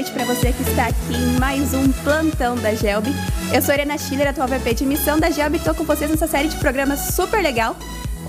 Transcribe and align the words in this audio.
noite 0.00 0.12
para 0.12 0.24
você 0.24 0.50
que 0.50 0.62
está 0.62 0.86
aqui 0.86 1.14
em 1.14 1.38
mais 1.38 1.74
um 1.74 1.92
plantão 2.02 2.56
da 2.56 2.74
Gelb. 2.74 3.06
Eu 3.52 3.60
sou 3.60 3.74
Helena 3.74 3.98
Schiller, 3.98 4.28
atual 4.28 4.48
VP 4.48 4.72
de 4.72 4.86
missão 4.86 5.20
da 5.20 5.28
Gelb 5.28 5.52
e 5.52 5.58
estou 5.58 5.74
com 5.74 5.84
vocês 5.84 6.10
nessa 6.10 6.26
série 6.26 6.48
de 6.48 6.56
programas 6.56 7.14
super 7.14 7.42
legal, 7.42 7.76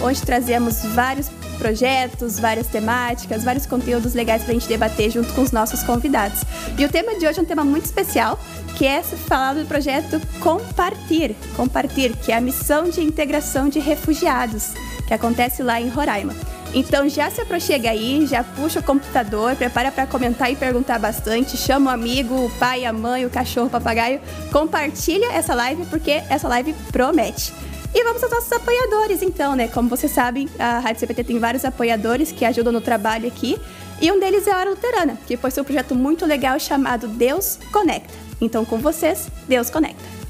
onde 0.01 0.21
trazemos 0.21 0.83
vários 0.93 1.29
projetos, 1.57 2.37
várias 2.37 2.67
temáticas, 2.67 3.45
vários 3.45 3.65
conteúdos 3.65 4.13
legais 4.13 4.43
para 4.43 4.51
a 4.51 4.53
gente 4.53 4.67
debater 4.67 5.11
junto 5.11 5.31
com 5.31 5.43
os 5.43 5.53
nossos 5.53 5.81
convidados. 5.83 6.41
E 6.77 6.83
o 6.83 6.89
tema 6.89 7.17
de 7.17 7.25
hoje 7.25 7.39
é 7.39 7.41
um 7.41 7.45
tema 7.45 7.63
muito 7.63 7.85
especial, 7.85 8.37
que 8.75 8.85
é 8.85 9.01
falar 9.01 9.53
do 9.53 9.65
projeto 9.65 10.19
Compartir, 10.41 11.37
Compartir, 11.55 12.17
que 12.17 12.33
é 12.33 12.35
a 12.35 12.41
missão 12.41 12.89
de 12.89 12.99
integração 12.99 13.69
de 13.69 13.79
refugiados, 13.79 14.73
que 15.07 15.13
acontece 15.13 15.63
lá 15.63 15.79
em 15.79 15.87
Roraima. 15.87 16.33
Então 16.73 17.07
já 17.09 17.29
se 17.29 17.41
aproxega 17.41 17.89
aí, 17.89 18.25
já 18.25 18.43
puxa 18.43 18.79
o 18.79 18.83
computador, 18.83 19.55
prepara 19.55 19.91
para 19.91 20.07
comentar 20.07 20.51
e 20.51 20.55
perguntar 20.55 20.97
bastante, 20.99 21.57
chama 21.57 21.91
o 21.91 21.93
amigo, 21.93 22.45
o 22.45 22.49
pai, 22.51 22.85
a 22.85 22.93
mãe, 22.93 23.25
o 23.25 23.29
cachorro, 23.29 23.67
o 23.67 23.69
papagaio, 23.69 24.21
compartilha 24.51 25.33
essa 25.33 25.53
live 25.53 25.85
porque 25.87 26.21
essa 26.29 26.47
live 26.47 26.73
promete. 26.91 27.53
E 27.93 28.03
vamos 28.05 28.23
aos 28.23 28.31
nossos 28.31 28.51
apoiadores, 28.53 29.21
então, 29.21 29.53
né? 29.53 29.67
Como 29.67 29.89
vocês 29.89 30.13
sabem, 30.13 30.47
a 30.57 30.79
Rádio 30.79 31.01
CPT 31.01 31.25
tem 31.25 31.39
vários 31.39 31.65
apoiadores 31.65 32.31
que 32.31 32.45
ajudam 32.45 32.71
no 32.71 32.79
trabalho 32.79 33.27
aqui. 33.27 33.59
E 34.01 34.09
um 34.09 34.17
deles 34.17 34.47
é 34.47 34.51
a 34.51 34.57
Hora 34.57 34.69
Luterana, 34.69 35.17
que 35.27 35.35
possui 35.35 35.61
um 35.61 35.65
projeto 35.65 35.93
muito 35.93 36.25
legal 36.25 36.57
chamado 36.57 37.09
Deus 37.09 37.59
Conecta. 37.69 38.13
Então, 38.39 38.63
com 38.63 38.77
vocês, 38.77 39.27
Deus 39.45 39.69
Conecta. 39.69 40.20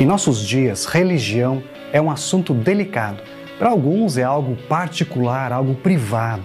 Em 0.00 0.06
nossos 0.06 0.38
dias, 0.38 0.86
religião 0.86 1.62
é 1.92 2.00
um 2.00 2.10
assunto 2.10 2.54
delicado. 2.54 3.22
Para 3.58 3.68
alguns 3.68 4.16
é 4.16 4.22
algo 4.22 4.56
particular, 4.66 5.52
algo 5.52 5.74
privado. 5.74 6.44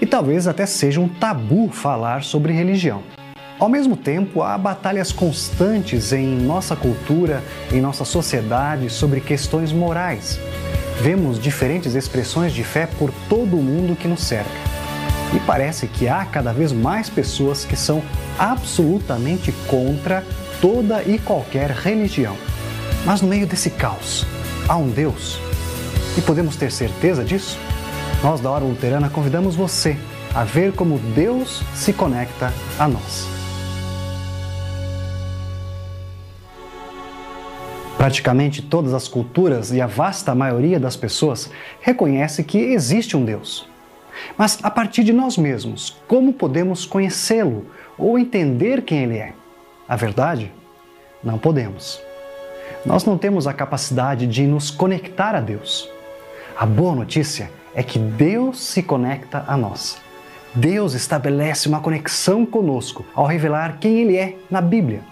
E 0.00 0.06
talvez 0.06 0.48
até 0.48 0.64
seja 0.64 0.98
um 0.98 1.06
tabu 1.06 1.68
falar 1.68 2.24
sobre 2.24 2.54
religião. 2.54 3.02
Ao 3.58 3.68
mesmo 3.68 3.94
tempo, 3.94 4.40
há 4.40 4.56
batalhas 4.56 5.12
constantes 5.12 6.14
em 6.14 6.28
nossa 6.28 6.74
cultura, 6.74 7.44
em 7.70 7.78
nossa 7.78 8.06
sociedade 8.06 8.88
sobre 8.88 9.20
questões 9.20 9.70
morais. 9.70 10.40
Vemos 11.02 11.38
diferentes 11.38 11.94
expressões 11.94 12.54
de 12.54 12.64
fé 12.64 12.88
por 12.98 13.12
todo 13.28 13.58
o 13.58 13.62
mundo 13.62 13.96
que 13.96 14.08
nos 14.08 14.22
cerca. 14.22 14.48
E 15.36 15.40
parece 15.40 15.88
que 15.88 16.08
há 16.08 16.24
cada 16.24 16.54
vez 16.54 16.72
mais 16.72 17.10
pessoas 17.10 17.66
que 17.66 17.76
são 17.76 18.02
absolutamente 18.38 19.52
contra 19.66 20.24
toda 20.58 21.02
e 21.02 21.18
qualquer 21.18 21.70
religião. 21.70 22.47
Mas 23.04 23.22
no 23.22 23.28
meio 23.28 23.46
desse 23.46 23.70
caos, 23.70 24.26
há 24.68 24.76
um 24.76 24.90
Deus. 24.90 25.38
E 26.16 26.20
podemos 26.20 26.56
ter 26.56 26.70
certeza 26.70 27.24
disso? 27.24 27.58
Nós 28.22 28.40
da 28.40 28.50
Hora 28.50 28.64
Luterana 28.64 29.08
convidamos 29.08 29.54
você 29.54 29.96
a 30.34 30.44
ver 30.44 30.72
como 30.72 30.98
Deus 30.98 31.62
se 31.74 31.92
conecta 31.92 32.52
a 32.78 32.88
nós. 32.88 33.28
Praticamente 37.96 38.62
todas 38.62 38.94
as 38.94 39.08
culturas 39.08 39.72
e 39.72 39.80
a 39.80 39.86
vasta 39.86 40.34
maioria 40.34 40.78
das 40.78 40.96
pessoas 40.96 41.50
reconhece 41.80 42.44
que 42.44 42.58
existe 42.58 43.16
um 43.16 43.24
Deus. 43.24 43.68
Mas 44.36 44.58
a 44.62 44.70
partir 44.70 45.04
de 45.04 45.12
nós 45.12 45.36
mesmos, 45.36 45.96
como 46.06 46.32
podemos 46.32 46.84
conhecê-lo 46.84 47.66
ou 47.96 48.18
entender 48.18 48.82
quem 48.82 49.04
ele 49.04 49.18
é? 49.18 49.32
A 49.88 49.96
verdade? 49.96 50.52
Não 51.22 51.38
podemos 51.38 52.07
nós 52.88 53.04
não 53.04 53.18
temos 53.18 53.46
a 53.46 53.52
capacidade 53.52 54.26
de 54.26 54.46
nos 54.46 54.70
conectar 54.70 55.34
a 55.34 55.40
Deus. 55.42 55.90
A 56.58 56.64
boa 56.64 56.94
notícia 56.94 57.50
é 57.74 57.82
que 57.82 57.98
Deus 57.98 58.64
se 58.64 58.82
conecta 58.82 59.44
a 59.46 59.58
nós. 59.58 59.98
Deus 60.54 60.94
estabelece 60.94 61.68
uma 61.68 61.80
conexão 61.80 62.46
conosco 62.46 63.04
ao 63.14 63.26
revelar 63.26 63.76
quem 63.78 63.98
Ele 63.98 64.16
é 64.16 64.36
na 64.50 64.62
Bíblia. 64.62 65.02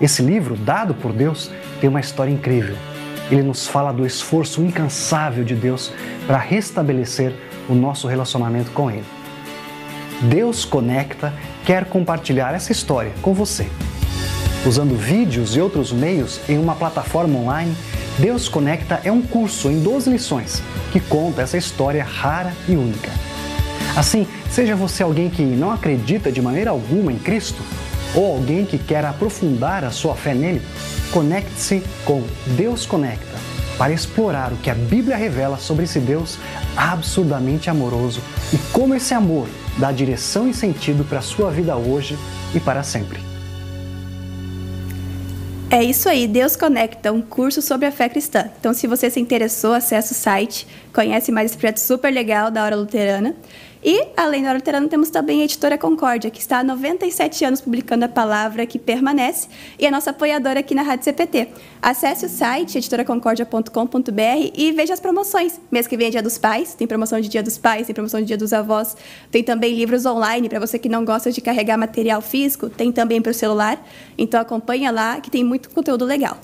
Esse 0.00 0.22
livro, 0.22 0.54
dado 0.54 0.94
por 0.94 1.12
Deus, 1.12 1.50
tem 1.80 1.90
uma 1.90 1.98
história 1.98 2.30
incrível. 2.30 2.76
Ele 3.28 3.42
nos 3.42 3.66
fala 3.66 3.90
do 3.90 4.06
esforço 4.06 4.62
incansável 4.62 5.42
de 5.42 5.56
Deus 5.56 5.92
para 6.28 6.38
restabelecer 6.38 7.34
o 7.68 7.74
nosso 7.74 8.06
relacionamento 8.06 8.70
com 8.70 8.88
Ele. 8.88 9.04
Deus 10.22 10.64
Conecta 10.64 11.34
quer 11.64 11.86
compartilhar 11.86 12.54
essa 12.54 12.70
história 12.70 13.10
com 13.20 13.34
você 13.34 13.68
usando 14.66 14.94
vídeos 14.94 15.56
e 15.56 15.60
outros 15.60 15.92
meios 15.92 16.40
em 16.48 16.58
uma 16.58 16.74
plataforma 16.74 17.38
online, 17.38 17.74
Deus 18.18 18.48
Conecta 18.48 19.00
é 19.04 19.10
um 19.10 19.22
curso 19.22 19.70
em 19.70 19.80
12 19.80 20.10
lições 20.10 20.62
que 20.92 21.00
conta 21.00 21.42
essa 21.42 21.56
história 21.56 22.04
rara 22.04 22.54
e 22.68 22.76
única. 22.76 23.10
Assim, 23.96 24.26
seja 24.50 24.76
você 24.76 25.02
alguém 25.02 25.30
que 25.30 25.42
não 25.42 25.70
acredita 25.70 26.30
de 26.30 26.40
maneira 26.40 26.70
alguma 26.70 27.12
em 27.12 27.18
Cristo 27.18 27.62
ou 28.14 28.36
alguém 28.36 28.64
que 28.64 28.78
quer 28.78 29.04
aprofundar 29.04 29.84
a 29.84 29.90
sua 29.90 30.14
fé 30.14 30.34
nele, 30.34 30.62
conecte-se 31.12 31.82
com 32.04 32.22
Deus 32.56 32.84
Conecta 32.84 33.38
para 33.78 33.92
explorar 33.94 34.52
o 34.52 34.56
que 34.56 34.68
a 34.68 34.74
Bíblia 34.74 35.16
revela 35.16 35.56
sobre 35.56 35.84
esse 35.84 35.98
Deus 35.98 36.38
absurdamente 36.76 37.70
amoroso 37.70 38.20
e 38.52 38.58
como 38.72 38.94
esse 38.94 39.14
amor 39.14 39.48
dá 39.78 39.90
direção 39.90 40.46
e 40.48 40.52
sentido 40.52 41.02
para 41.04 41.20
a 41.20 41.22
sua 41.22 41.50
vida 41.50 41.74
hoje 41.76 42.18
e 42.54 42.60
para 42.60 42.82
sempre. 42.82 43.30
É 45.72 45.84
isso 45.84 46.08
aí, 46.08 46.26
Deus 46.26 46.56
Conecta, 46.56 47.12
um 47.12 47.22
curso 47.22 47.62
sobre 47.62 47.86
a 47.86 47.92
fé 47.92 48.08
cristã. 48.08 48.50
Então, 48.58 48.74
se 48.74 48.88
você 48.88 49.08
se 49.08 49.20
interessou, 49.20 49.72
acesse 49.72 50.10
o 50.10 50.16
site, 50.16 50.66
conhece 50.92 51.30
mais 51.30 51.52
esse 51.52 51.56
projeto 51.56 51.76
super 51.76 52.12
legal 52.12 52.50
da 52.50 52.64
Hora 52.64 52.74
Luterana. 52.74 53.36
E, 53.82 54.08
além 54.14 54.42
da 54.42 54.52
Luterana, 54.52 54.86
temos 54.88 55.08
também 55.08 55.40
a 55.40 55.44
Editora 55.44 55.78
Concórdia, 55.78 56.30
que 56.30 56.40
está 56.40 56.58
há 56.58 56.64
97 56.64 57.44
anos 57.46 57.62
publicando 57.62 58.04
a 58.04 58.08
palavra 58.08 58.66
que 58.66 58.78
permanece 58.78 59.48
e 59.78 59.86
é 59.86 59.90
nossa 59.90 60.10
apoiadora 60.10 60.60
aqui 60.60 60.74
na 60.74 60.82
Rádio 60.82 61.04
CPT. 61.04 61.48
Acesse 61.80 62.26
o 62.26 62.28
site 62.28 62.76
editoraconcordia.com.br 62.76 64.50
e 64.54 64.72
veja 64.72 64.92
as 64.92 65.00
promoções. 65.00 65.58
Mês 65.70 65.86
que 65.86 65.96
vem 65.96 66.08
é 66.08 66.10
Dia 66.10 66.22
dos 66.22 66.36
Pais, 66.36 66.74
tem 66.74 66.86
promoção 66.86 67.18
de 67.20 67.28
Dia 67.28 67.42
dos 67.42 67.56
Pais, 67.56 67.86
tem 67.86 67.94
promoção 67.94 68.20
de 68.20 68.26
Dia 68.26 68.36
dos 68.36 68.52
Avós, 68.52 68.96
tem 69.30 69.42
também 69.42 69.74
livros 69.74 70.04
online 70.04 70.48
para 70.48 70.60
você 70.60 70.78
que 70.78 70.88
não 70.88 71.02
gosta 71.02 71.32
de 71.32 71.40
carregar 71.40 71.78
material 71.78 72.20
físico, 72.20 72.68
tem 72.68 72.92
também 72.92 73.22
para 73.22 73.30
o 73.30 73.34
celular. 73.34 73.82
Então 74.18 74.38
acompanha 74.38 74.90
lá 74.90 75.20
que 75.22 75.30
tem 75.30 75.42
muito 75.42 75.70
conteúdo 75.70 76.04
legal. 76.04 76.36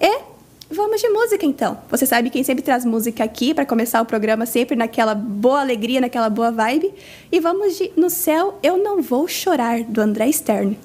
E 0.00 0.31
Vamos 0.74 1.02
de 1.02 1.08
música 1.10 1.44
então. 1.44 1.76
Você 1.90 2.06
sabe 2.06 2.30
quem 2.30 2.42
sempre 2.42 2.64
traz 2.64 2.82
música 2.82 3.22
aqui 3.22 3.52
para 3.52 3.66
começar 3.66 4.00
o 4.00 4.06
programa 4.06 4.46
sempre 4.46 4.74
naquela 4.74 5.14
boa 5.14 5.60
alegria, 5.60 6.00
naquela 6.00 6.30
boa 6.30 6.50
vibe. 6.50 6.94
E 7.30 7.38
vamos 7.40 7.76
de 7.76 7.92
No 7.94 8.08
Céu 8.08 8.58
Eu 8.62 8.78
Não 8.78 9.02
Vou 9.02 9.28
Chorar, 9.28 9.82
do 9.84 10.00
André 10.00 10.32
Stern. 10.32 10.78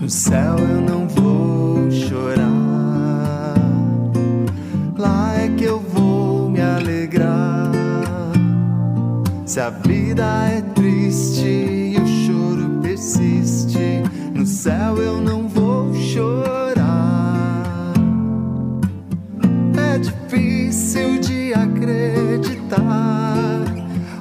No 0.00 0.08
céu 0.08 0.56
eu 0.58 0.80
não 0.80 0.99
Se 9.50 9.58
a 9.58 9.68
vida 9.68 10.24
é 10.48 10.60
triste 10.76 11.44
e 11.44 11.96
o 12.00 12.06
choro 12.06 12.78
persiste, 12.80 14.00
no 14.32 14.46
céu 14.46 14.96
eu 14.98 15.20
não 15.20 15.48
vou 15.48 15.92
chorar. 15.92 16.84
É 19.76 19.98
difícil 19.98 21.18
de 21.18 21.52
acreditar, 21.52 22.84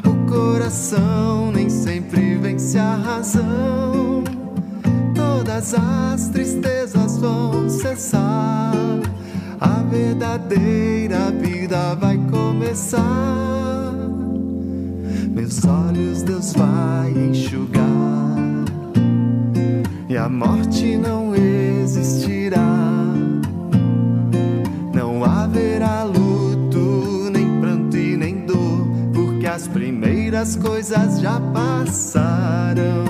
o 0.03 0.27
coração 0.27 1.51
nem 1.51 1.69
sempre 1.69 2.33
vence 2.33 2.79
a 2.79 2.95
razão. 2.95 4.23
Todas 5.13 5.75
as 5.75 6.29
tristezas 6.29 7.19
vão 7.19 7.69
cessar, 7.69 8.73
a 9.61 9.83
verdadeira 9.91 11.29
vida 11.29 11.93
vai 11.93 12.17
começar 12.31 13.68
meus 15.39 15.63
olhos 15.63 16.21
Deus 16.21 16.51
vai 16.51 17.11
enxugar 17.11 17.79
e 20.09 20.17
a 20.17 20.27
morte 20.27 20.97
não 20.97 21.33
existirá. 21.33 22.57
Não 24.93 25.23
haverá 25.23 26.03
luto, 26.03 27.29
nem 27.31 27.61
pranto 27.61 27.95
e 27.95 28.17
nem 28.17 28.45
dor, 28.45 28.87
porque 29.13 29.45
as 29.45 29.67
primeiras 29.67 30.55
coisas 30.57 31.21
já 31.21 31.39
passaram. 31.39 33.05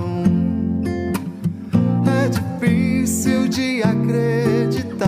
É 2.06 2.28
difícil 2.28 3.48
de 3.48 3.82
acreditar, 3.82 5.08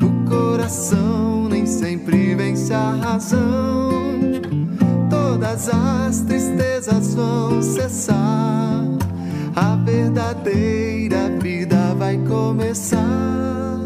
o 0.00 0.28
coração 0.30 1.48
nem 1.48 1.66
sempre 1.66 2.34
vence 2.36 2.72
a 2.72 2.92
razão 2.92 4.05
todas 5.46 5.68
as 5.68 6.20
tristezas 6.22 7.14
vão 7.14 7.62
cessar. 7.62 8.84
A 9.54 9.76
verdadeira 9.76 11.30
vida 11.40 11.94
vai 11.96 12.18
começar. 12.18 13.78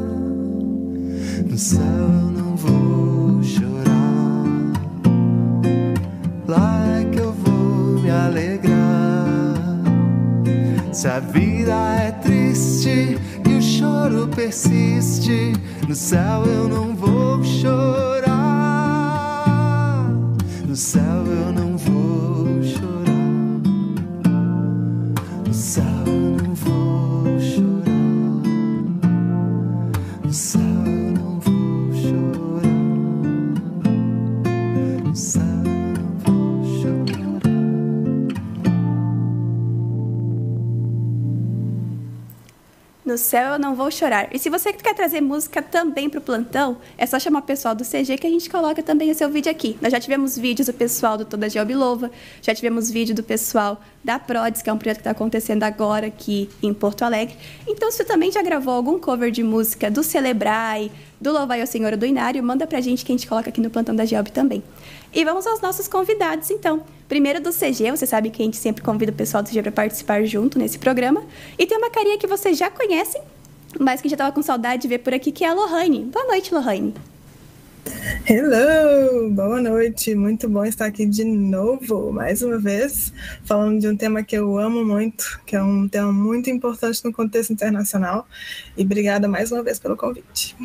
No 1.47 1.59
céu 1.59 1.81
eu 1.83 2.31
não 2.31 2.57
vou 2.57 3.43
chorar. 3.43 4.73
Lá 6.49 7.01
é 7.01 7.05
que 7.05 7.19
eu 7.19 7.33
vou 7.33 8.01
me 8.01 8.11
alegrar. 8.11 9.55
Se 10.93 11.09
a 11.09 11.21
vida 11.21 11.75
é 11.75 12.11
triste 12.13 13.19
e 13.49 13.55
o 13.55 13.63
choro 13.63 14.29
persiste, 14.29 15.53
no 15.87 15.95
céu 15.95 16.45
eu 16.47 16.69
não 16.69 16.97
vou 16.97 17.45
chorar. 17.45 18.20
No 20.81 21.70
No 43.11 43.19
céu 43.19 43.55
eu 43.55 43.59
não 43.59 43.75
vou 43.75 43.91
chorar. 43.91 44.29
E 44.33 44.39
se 44.39 44.49
você 44.49 44.73
quer 44.73 44.95
trazer 44.95 45.21
música 45.21 45.61
também 45.61 46.09
para 46.09 46.21
o 46.21 46.23
plantão, 46.23 46.77
é 46.97 47.05
só 47.05 47.19
chamar 47.19 47.41
o 47.41 47.43
pessoal 47.43 47.75
do 47.75 47.83
CG 47.83 48.17
que 48.17 48.25
a 48.25 48.31
gente 48.31 48.49
coloca 48.49 48.85
também 48.85 49.11
o 49.11 49.15
seu 49.17 49.29
vídeo 49.29 49.51
aqui. 49.51 49.77
Nós 49.83 49.91
já 49.91 49.99
tivemos 49.99 50.39
vídeos 50.39 50.69
do 50.69 50.73
pessoal 50.73 51.19
do 51.19 51.25
Toda 51.25 51.51
Geobilova, 51.51 52.09
já 52.41 52.55
tivemos 52.55 52.89
vídeo 52.89 53.13
do 53.13 53.25
pessoal 53.25 53.81
da 54.05 54.17
Prods, 54.17 54.63
que 54.63 54.71
é 54.71 54.73
um 54.73 54.79
projeto 54.79 54.99
que 54.99 55.01
está 55.01 55.11
acontecendo 55.11 55.65
agora 55.65 56.07
aqui 56.07 56.49
em 56.63 56.73
Porto 56.73 57.03
Alegre. 57.03 57.37
Então, 57.67 57.91
se 57.91 57.97
você 57.97 58.05
também 58.05 58.31
já 58.31 58.43
gravou 58.43 58.75
algum 58.75 58.97
cover 58.97 59.33
de 59.33 59.43
música 59.43 59.91
do 59.91 60.05
Celebrai, 60.05 60.89
do 61.21 61.33
Louvai 61.33 61.61
ao 61.61 61.67
Senhor 61.67 61.97
do 61.97 62.07
Inário, 62.07 62.43
manda 62.43 62.67
pra 62.67 62.81
gente 62.81 63.05
que 63.05 63.13
a 63.13 63.15
gente 63.15 63.27
coloca 63.27 63.51
aqui 63.51 63.61
no 63.61 63.69
plantão 63.69 63.95
da 63.95 64.05
Geob 64.05 64.31
também. 64.33 64.63
E 65.13 65.25
vamos 65.25 65.47
aos 65.47 65.61
nossos 65.61 65.87
convidados, 65.87 66.51
então. 66.51 66.83
Primeiro 67.09 67.41
do 67.41 67.51
CG, 67.51 67.91
você 67.91 68.07
sabe 68.07 68.31
que 68.31 68.41
a 68.41 68.45
gente 68.45 68.57
sempre 68.57 68.83
convida 68.83 69.13
o 69.13 69.15
pessoal 69.15 69.43
do 69.43 69.51
CG 69.51 69.61
para 69.63 69.73
participar 69.73 70.25
junto 70.25 70.59
nesse 70.59 70.79
programa. 70.79 71.23
E 71.59 71.67
tem 71.67 71.77
uma 71.77 71.91
carinha 71.91 72.17
que 72.17 72.27
vocês 72.27 72.57
já 72.57 72.71
conhecem, 72.71 73.21
mas 73.79 74.01
que 74.01 74.09
já 74.09 74.15
estava 74.15 74.33
com 74.33 74.41
saudade 74.43 74.83
de 74.83 74.89
ver 74.89 74.99
por 74.99 75.13
aqui, 75.13 75.31
que 75.31 75.45
é 75.45 75.49
a 75.49 75.53
Lohane. 75.55 76.05
Boa 76.05 76.27
noite, 76.27 76.55
Lohane. 76.55 76.95
Hello, 78.27 79.31
boa 79.31 79.61
noite. 79.61 80.15
Muito 80.15 80.49
bom 80.49 80.65
estar 80.65 80.87
aqui 80.87 81.05
de 81.05 81.25
novo, 81.25 82.13
mais 82.13 82.43
uma 82.43 82.59
vez, 82.59 83.13
falando 83.45 83.81
de 83.81 83.89
um 83.89 83.97
tema 83.97 84.23
que 84.23 84.37
eu 84.37 84.59
amo 84.59 84.85
muito, 84.85 85.41
que 85.45 85.57
é 85.57 85.63
um 85.63 85.89
tema 85.89 86.13
muito 86.13 86.49
importante 86.49 87.05
no 87.05 87.13
contexto 87.13 87.53
internacional. 87.53 88.27
E 88.77 88.83
obrigada 88.83 89.27
mais 89.27 89.51
uma 89.51 89.63
vez 89.63 89.79
pelo 89.79 89.97
convite. 89.97 90.57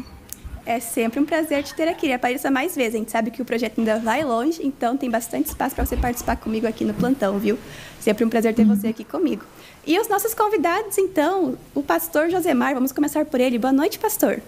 É 0.66 0.80
sempre 0.80 1.20
um 1.20 1.26
prazer 1.26 1.64
te 1.64 1.76
ter 1.76 1.88
aqui. 1.88 2.12
Apareça 2.12 2.50
mais 2.50 2.76
vezes. 2.76 2.96
A 2.96 2.98
gente 2.98 3.12
sabe 3.12 3.30
que 3.30 3.40
o 3.40 3.46
projeto 3.46 3.78
ainda 3.78 4.00
vai 4.00 4.24
longe, 4.24 4.60
então 4.66 4.98
tem 4.98 5.12
bastante 5.12 5.48
espaço 5.48 5.76
para 5.76 5.86
você 5.86 5.96
participar 5.96 6.38
comigo 6.38 6.66
aqui 6.66 6.84
no 6.84 6.94
plantão, 6.94 7.38
viu? 7.38 7.58
Sempre 8.00 8.26
um 8.26 8.30
prazer 8.30 8.56
ter 8.56 8.66
você 8.66 8.88
aqui 8.88 9.04
comigo. 9.04 9.44
E 9.86 10.00
os 10.00 10.08
nossos 10.08 10.34
convidados, 10.34 10.98
então, 10.98 11.56
o 11.76 11.84
pastor 11.84 12.32
Josemar. 12.32 12.74
Vamos 12.74 12.92
começar 12.92 13.26
por 13.26 13.40
ele. 13.40 13.60
Boa 13.60 13.72
noite, 13.72 14.00
pastor. 14.00 14.42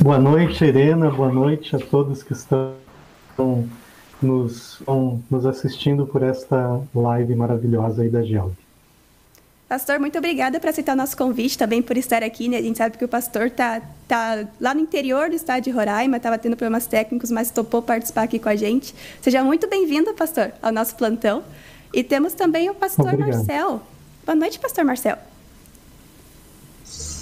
Boa 0.00 0.18
noite, 0.18 0.64
Irena. 0.64 1.10
Boa 1.10 1.32
noite 1.32 1.74
a 1.74 1.80
todos 1.80 2.22
que 2.22 2.34
estão 2.34 2.76
nos, 4.22 4.80
nos 5.28 5.44
assistindo 5.44 6.06
por 6.06 6.22
esta 6.22 6.80
live 6.94 7.34
maravilhosa 7.34 8.02
aí 8.02 8.08
da 8.08 8.22
Gelb. 8.22 8.52
Pastor, 9.68 9.98
muito 9.98 10.16
obrigada 10.16 10.60
por 10.60 10.68
aceitar 10.68 10.92
o 10.92 10.96
nosso 10.96 11.16
convite, 11.16 11.58
também 11.58 11.82
por 11.82 11.96
estar 11.96 12.22
aqui. 12.22 12.48
Né? 12.48 12.58
A 12.58 12.62
gente 12.62 12.78
sabe 12.78 12.96
que 12.96 13.04
o 13.04 13.08
pastor 13.08 13.50
tá, 13.50 13.82
tá 14.06 14.46
lá 14.60 14.72
no 14.72 14.80
interior 14.80 15.28
do 15.28 15.34
estado 15.34 15.64
de 15.64 15.70
Roraima, 15.70 16.18
estava 16.18 16.38
tendo 16.38 16.56
problemas 16.56 16.86
técnicos, 16.86 17.32
mas 17.32 17.50
topou 17.50 17.82
participar 17.82 18.22
aqui 18.22 18.38
com 18.38 18.48
a 18.48 18.54
gente. 18.54 18.94
Seja 19.20 19.42
muito 19.42 19.68
bem-vindo, 19.68 20.14
pastor, 20.14 20.52
ao 20.62 20.70
nosso 20.70 20.94
plantão. 20.94 21.42
E 21.92 22.04
temos 22.04 22.32
também 22.32 22.70
o 22.70 22.74
pastor 22.74 23.06
Obrigado. 23.06 23.38
Marcel. 23.38 23.82
Boa 24.24 24.36
noite, 24.36 24.58
pastor 24.60 24.84
Marcel. 24.84 25.18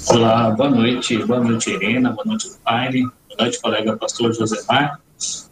Olá, 0.08 0.50
boa 0.50 0.68
noite, 0.68 1.16
boa 1.24 1.40
noite, 1.40 1.70
Irena, 1.70 2.10
boa 2.10 2.26
noite, 2.26 2.50
Paine, 2.62 3.04
boa 3.04 3.40
noite, 3.40 3.58
colega 3.58 3.96
pastor 3.96 4.34
Josemar, 4.34 5.00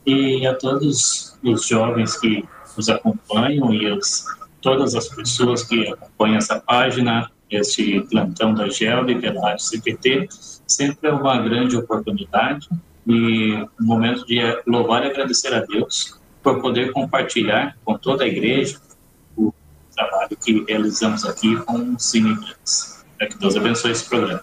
e 0.04 0.46
a 0.46 0.54
todos 0.54 1.38
os 1.42 1.66
jovens 1.66 2.18
que 2.18 2.44
nos 2.76 2.90
acompanham 2.90 3.72
e 3.72 3.90
os, 3.90 4.26
todas 4.62 4.94
as 4.94 5.08
pessoas 5.08 5.64
que 5.64 5.88
acompanham 5.88 6.38
essa 6.38 6.58
página, 6.60 7.30
este 7.50 8.00
plantão 8.10 8.54
da 8.54 8.68
GELB 8.68 9.20
pela 9.20 9.42
Rádio 9.42 9.64
CPT. 9.64 10.28
Sempre 10.66 11.10
é 11.10 11.12
uma 11.12 11.36
grande 11.42 11.76
oportunidade 11.76 12.68
e 13.06 13.54
um 13.54 13.84
momento 13.84 14.24
de 14.24 14.40
louvar 14.66 15.04
e 15.04 15.10
agradecer 15.10 15.52
a 15.52 15.60
Deus 15.60 16.18
por 16.42 16.60
poder 16.60 16.92
compartilhar 16.92 17.76
com 17.84 17.98
toda 17.98 18.24
a 18.24 18.26
igreja 18.26 18.80
o 19.36 19.52
trabalho 19.94 20.36
que 20.36 20.64
realizamos 20.66 21.24
aqui 21.24 21.56
com 21.56 21.94
os 21.94 22.14
imigrantes. 22.14 23.04
É 23.20 23.26
que 23.26 23.38
Deus 23.38 23.56
abençoe 23.56 23.90
esse 23.92 24.08
programa. 24.08 24.42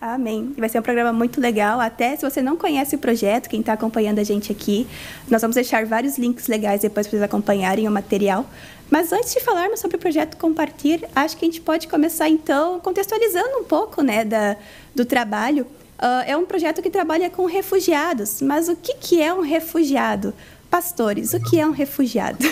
Amém. 0.00 0.52
E 0.56 0.60
vai 0.60 0.68
ser 0.68 0.80
um 0.80 0.82
programa 0.82 1.12
muito 1.12 1.40
legal. 1.40 1.78
Até 1.78 2.16
se 2.16 2.28
você 2.28 2.42
não 2.42 2.56
conhece 2.56 2.96
o 2.96 2.98
projeto, 2.98 3.48
quem 3.48 3.60
está 3.60 3.74
acompanhando 3.74 4.18
a 4.18 4.24
gente 4.24 4.50
aqui, 4.50 4.84
nós 5.30 5.40
vamos 5.40 5.54
deixar 5.54 5.86
vários 5.86 6.18
links 6.18 6.48
legais 6.48 6.80
depois 6.80 7.06
para 7.06 7.18
vocês 7.18 7.22
acompanharem 7.22 7.86
o 7.86 7.90
material. 7.92 8.44
Mas 8.92 9.10
antes 9.10 9.32
de 9.32 9.40
falarmos 9.40 9.80
sobre 9.80 9.96
o 9.96 9.98
projeto 9.98 10.36
Compartir, 10.36 11.08
acho 11.16 11.34
que 11.38 11.46
a 11.46 11.48
gente 11.48 11.62
pode 11.62 11.88
começar 11.88 12.28
então 12.28 12.78
contextualizando 12.78 13.56
um 13.60 13.64
pouco 13.64 14.02
né, 14.02 14.22
da, 14.22 14.54
do 14.94 15.06
trabalho. 15.06 15.62
Uh, 15.98 16.20
é 16.26 16.36
um 16.36 16.44
projeto 16.44 16.82
que 16.82 16.90
trabalha 16.90 17.30
com 17.30 17.46
refugiados, 17.46 18.42
mas 18.42 18.68
o 18.68 18.76
que, 18.76 18.92
que 18.96 19.22
é 19.22 19.32
um 19.32 19.40
refugiado? 19.40 20.34
Pastores, 20.68 21.32
o 21.32 21.40
que 21.40 21.58
é 21.58 21.66
um 21.66 21.70
refugiado? 21.70 22.44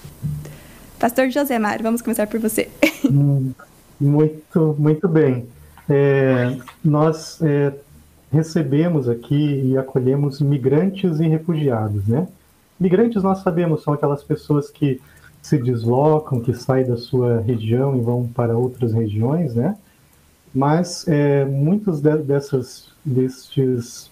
Pastor 1.00 1.30
Josemar, 1.30 1.82
vamos 1.82 2.02
começar 2.02 2.26
por 2.26 2.38
você. 2.38 2.68
Hum, 3.06 3.52
Muito, 4.00 4.76
muito 4.78 5.06
bem. 5.06 5.46
É, 5.88 6.56
nós 6.82 7.38
é, 7.42 7.72
recebemos 8.30 9.08
aqui 9.08 9.62
e 9.62 9.78
acolhemos 9.78 10.40
migrantes 10.40 11.20
e 11.20 11.28
refugiados, 11.28 12.06
né? 12.06 12.26
Migrantes 12.80 13.22
nós 13.22 13.38
sabemos 13.38 13.82
são 13.82 13.92
aquelas 13.92 14.24
pessoas 14.24 14.70
que 14.70 15.00
se 15.44 15.58
deslocam, 15.58 16.40
que 16.40 16.54
saem 16.54 16.86
da 16.86 16.96
sua 16.96 17.38
região 17.38 17.94
e 17.94 18.00
vão 18.00 18.26
para 18.26 18.56
outras 18.56 18.94
regiões, 18.94 19.54
né? 19.54 19.76
Mas 20.54 21.06
é, 21.06 21.44
muitos 21.44 22.00
de, 22.00 22.16
dessas, 22.16 22.88
destes 23.04 24.10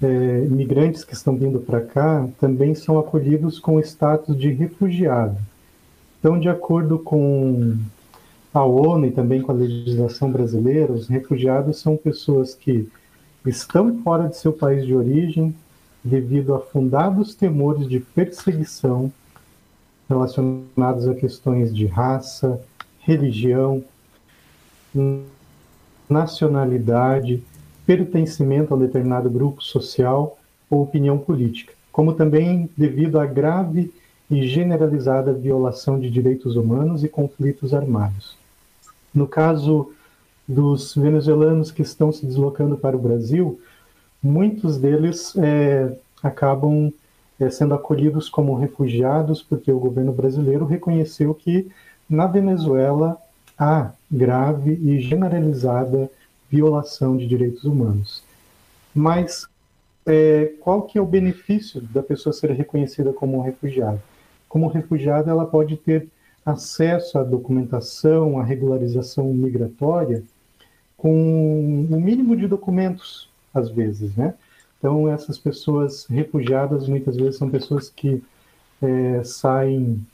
é, 0.00 0.42
migrantes 0.42 1.02
que 1.02 1.12
estão 1.12 1.36
vindo 1.36 1.58
para 1.58 1.80
cá 1.80 2.28
também 2.38 2.72
são 2.72 3.00
acolhidos 3.00 3.58
com 3.58 3.74
o 3.74 3.80
status 3.80 4.38
de 4.38 4.52
refugiado. 4.52 5.36
Então, 6.20 6.38
de 6.38 6.48
acordo 6.48 7.00
com 7.00 7.76
a 8.52 8.62
ONU 8.64 9.06
e 9.06 9.10
também 9.10 9.42
com 9.42 9.50
a 9.50 9.56
legislação 9.56 10.30
brasileira, 10.30 10.92
os 10.92 11.08
refugiados 11.08 11.80
são 11.80 11.96
pessoas 11.96 12.54
que 12.54 12.88
estão 13.44 14.00
fora 14.04 14.28
de 14.28 14.36
seu 14.36 14.52
país 14.52 14.86
de 14.86 14.94
origem 14.94 15.52
devido 16.04 16.54
a 16.54 16.60
fundados 16.60 17.34
temores 17.34 17.88
de 17.88 17.98
perseguição 17.98 19.10
relacionados 20.08 21.08
a 21.08 21.14
questões 21.14 21.74
de 21.74 21.86
raça, 21.86 22.60
religião, 23.00 23.82
nacionalidade, 26.08 27.42
pertencimento 27.86 28.72
a 28.72 28.76
um 28.76 28.80
determinado 28.80 29.28
grupo 29.28 29.62
social 29.62 30.38
ou 30.70 30.82
opinião 30.82 31.18
política, 31.18 31.72
como 31.92 32.14
também 32.14 32.68
devido 32.76 33.18
à 33.18 33.26
grave 33.26 33.92
e 34.30 34.46
generalizada 34.46 35.32
violação 35.32 35.98
de 35.98 36.10
direitos 36.10 36.56
humanos 36.56 37.04
e 37.04 37.08
conflitos 37.08 37.74
armados. 37.74 38.36
No 39.14 39.26
caso 39.26 39.92
dos 40.46 40.94
venezuelanos 40.94 41.70
que 41.70 41.82
estão 41.82 42.12
se 42.12 42.24
deslocando 42.26 42.76
para 42.76 42.96
o 42.96 43.00
Brasil, 43.00 43.60
muitos 44.22 44.78
deles 44.78 45.34
é, 45.36 45.96
acabam 46.22 46.92
sendo 47.50 47.74
acolhidos 47.74 48.28
como 48.28 48.54
refugiados 48.54 49.42
porque 49.42 49.70
o 49.70 49.78
governo 49.78 50.12
brasileiro 50.12 50.64
reconheceu 50.64 51.34
que 51.34 51.70
na 52.08 52.26
Venezuela 52.26 53.18
há 53.58 53.92
grave 54.10 54.78
e 54.82 55.00
generalizada 55.00 56.10
violação 56.50 57.16
de 57.16 57.26
direitos 57.26 57.64
humanos. 57.64 58.22
Mas 58.94 59.46
é, 60.06 60.52
qual 60.60 60.82
que 60.82 60.98
é 60.98 61.00
o 61.00 61.06
benefício 61.06 61.80
da 61.80 62.02
pessoa 62.02 62.32
ser 62.32 62.50
reconhecida 62.50 63.12
como 63.12 63.40
refugiado? 63.40 64.00
Como 64.48 64.68
refugiada, 64.68 65.30
ela 65.30 65.46
pode 65.46 65.76
ter 65.76 66.08
acesso 66.44 67.18
à 67.18 67.24
documentação, 67.24 68.38
à 68.38 68.44
regularização 68.44 69.32
migratória, 69.32 70.22
com 70.96 71.10
o 71.10 71.96
um 71.96 72.00
mínimo 72.00 72.36
de 72.36 72.46
documentos, 72.46 73.28
às 73.52 73.70
vezes, 73.70 74.14
né? 74.14 74.34
Então, 74.84 75.08
essas 75.08 75.38
pessoas 75.38 76.04
refugiadas 76.04 76.86
muitas 76.86 77.16
vezes 77.16 77.36
são 77.36 77.48
pessoas 77.48 77.88
que 77.88 78.22
é, 78.82 79.24
saem 79.24 80.06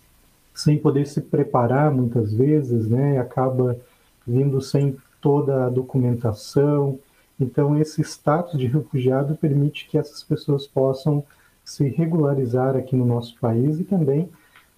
sem 0.55 0.79
poder 0.79 1.09
se 1.09 1.21
preparar 1.21 1.91
muitas 1.91 2.33
vezes, 2.33 2.89
né? 2.89 3.19
Acaba 3.19 3.77
vindo 4.25 4.61
sem 4.61 4.97
toda 5.21 5.67
a 5.67 5.69
documentação. 5.69 7.01
Então, 7.41 7.77
esse 7.81 8.01
status 8.03 8.61
de 8.61 8.69
refugiado 8.69 9.35
permite 9.35 9.89
que 9.89 9.99
essas 9.99 10.23
pessoas 10.23 10.69
possam 10.69 11.25
se 11.65 11.89
regularizar 11.89 12.77
aqui 12.77 12.95
no 12.95 13.05
nosso 13.05 13.37
país 13.41 13.81
e 13.81 13.83
também 13.83 14.29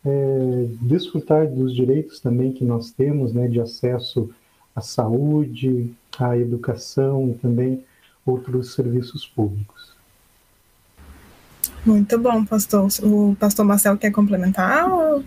é, 0.06 0.68
desfrutar 0.80 1.46
dos 1.46 1.74
direitos 1.74 2.18
também 2.18 2.50
que 2.50 2.64
nós 2.64 2.90
temos, 2.92 3.34
né, 3.34 3.46
de 3.46 3.60
acesso 3.60 4.30
à 4.74 4.80
saúde, 4.80 5.92
à 6.18 6.34
educação 6.38 7.28
e 7.28 7.34
também 7.34 7.84
outros 8.24 8.74
serviços 8.74 9.26
públicos. 9.26 9.92
Muito 11.84 12.18
bom, 12.18 12.44
pastor. 12.44 12.88
O 13.02 13.36
pastor 13.38 13.64
Marcel 13.64 13.96
quer 13.96 14.10
complementar? 14.10 14.88
Ou... 14.88 15.24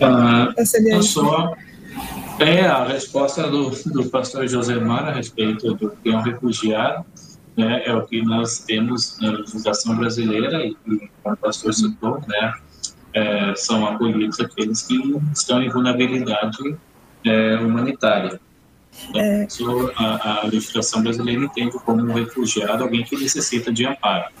Ah, 0.00 0.52
eu 0.56 1.02
só 1.02 1.54
é 2.40 2.66
a 2.66 2.84
resposta 2.84 3.48
do, 3.48 3.70
do 3.70 4.10
pastor 4.10 4.48
Josemar 4.48 5.06
a 5.06 5.12
respeito 5.12 5.74
do 5.74 5.90
que 5.90 6.08
é 6.08 6.16
um 6.16 6.20
refugiado, 6.20 7.04
né, 7.56 7.82
é 7.84 7.94
o 7.94 8.04
que 8.04 8.20
nós 8.22 8.58
temos 8.60 9.18
na 9.20 9.30
legislação 9.30 9.96
brasileira 9.96 10.64
e, 10.66 10.74
como 10.74 11.34
o 11.34 11.36
pastor 11.36 11.72
citou, 11.72 12.20
né, 12.26 12.54
é, 13.12 13.54
são 13.54 13.86
acolhidos 13.86 14.40
aqueles 14.40 14.82
que 14.82 14.96
estão 15.32 15.62
em 15.62 15.68
vulnerabilidade 15.68 16.76
é, 17.24 17.56
humanitária. 17.56 18.40
É. 19.14 19.46
Então, 19.52 19.90
a, 19.96 20.40
a 20.40 20.46
legislação 20.46 21.02
brasileira 21.02 21.44
entende 21.44 21.72
como 21.84 22.02
um 22.02 22.12
refugiado 22.12 22.82
alguém 22.82 23.04
que 23.04 23.16
necessita 23.16 23.72
de 23.72 23.86
amparo. 23.86 24.32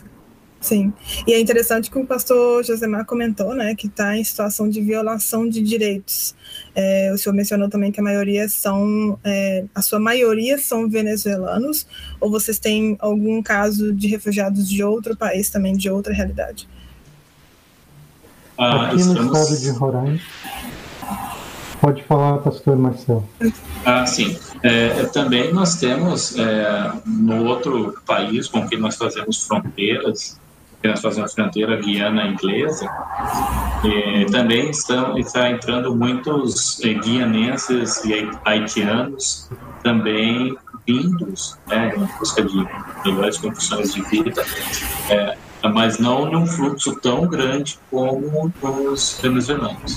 Sim, 0.64 0.94
e 1.26 1.34
é 1.34 1.38
interessante 1.38 1.90
que 1.90 1.98
o 1.98 2.06
pastor 2.06 2.64
Josemar 2.64 3.04
comentou, 3.04 3.54
né, 3.54 3.74
que 3.74 3.86
está 3.86 4.16
em 4.16 4.24
situação 4.24 4.66
de 4.66 4.80
violação 4.80 5.46
de 5.46 5.60
direitos. 5.60 6.34
É, 6.74 7.12
o 7.12 7.18
senhor 7.18 7.34
mencionou 7.34 7.68
também 7.68 7.92
que 7.92 8.00
a 8.00 8.02
maioria 8.02 8.48
são, 8.48 9.18
é, 9.22 9.66
a 9.74 9.82
sua 9.82 10.00
maioria 10.00 10.56
são 10.56 10.88
venezuelanos, 10.88 11.86
ou 12.18 12.30
vocês 12.30 12.58
têm 12.58 12.96
algum 12.98 13.42
caso 13.42 13.92
de 13.92 14.08
refugiados 14.08 14.66
de 14.66 14.82
outro 14.82 15.14
país 15.14 15.50
também, 15.50 15.76
de 15.76 15.90
outra 15.90 16.14
realidade? 16.14 16.66
Ah, 18.56 18.86
Aqui 18.86 18.96
estamos... 18.96 19.22
no 19.22 19.32
estado 19.34 19.60
de 19.60 19.68
Roraima. 19.68 20.20
Pode 21.84 22.02
falar, 22.04 22.38
pastor 22.38 22.78
Marcelo. 22.78 23.28
Ah, 23.84 24.06
sim. 24.06 24.38
É, 24.62 25.04
também 25.12 25.52
nós 25.52 25.76
temos 25.76 26.34
é, 26.38 26.92
no 27.04 27.44
outro 27.44 27.94
país 28.06 28.48
com 28.48 28.66
que 28.66 28.74
nós 28.78 28.96
fazemos 28.96 29.46
fronteiras, 29.46 30.40
que 30.80 30.88
nós 30.88 31.02
fazemos 31.02 31.34
fronteira 31.34 31.76
guiana 31.76 32.26
inglesa, 32.26 32.88
também 34.32 34.70
estão, 34.70 35.18
está 35.18 35.50
entrando 35.50 35.94
muitos 35.94 36.82
é, 36.82 36.94
guianenses 36.94 38.02
e 38.06 38.30
haitianos 38.46 39.50
também 39.82 40.56
vindos 40.86 41.58
né, 41.66 41.94
em 41.94 42.18
busca 42.18 42.42
de 42.42 42.66
melhores 43.04 43.36
condições 43.36 43.92
de 43.92 44.00
vida. 44.08 44.42
É, 45.10 45.36
mas 45.68 45.98
não 45.98 46.30
num 46.30 46.46
fluxo 46.46 46.94
tão 47.00 47.26
grande 47.26 47.78
como 47.90 48.50
os 48.92 49.18
venezuelanos. 49.20 49.96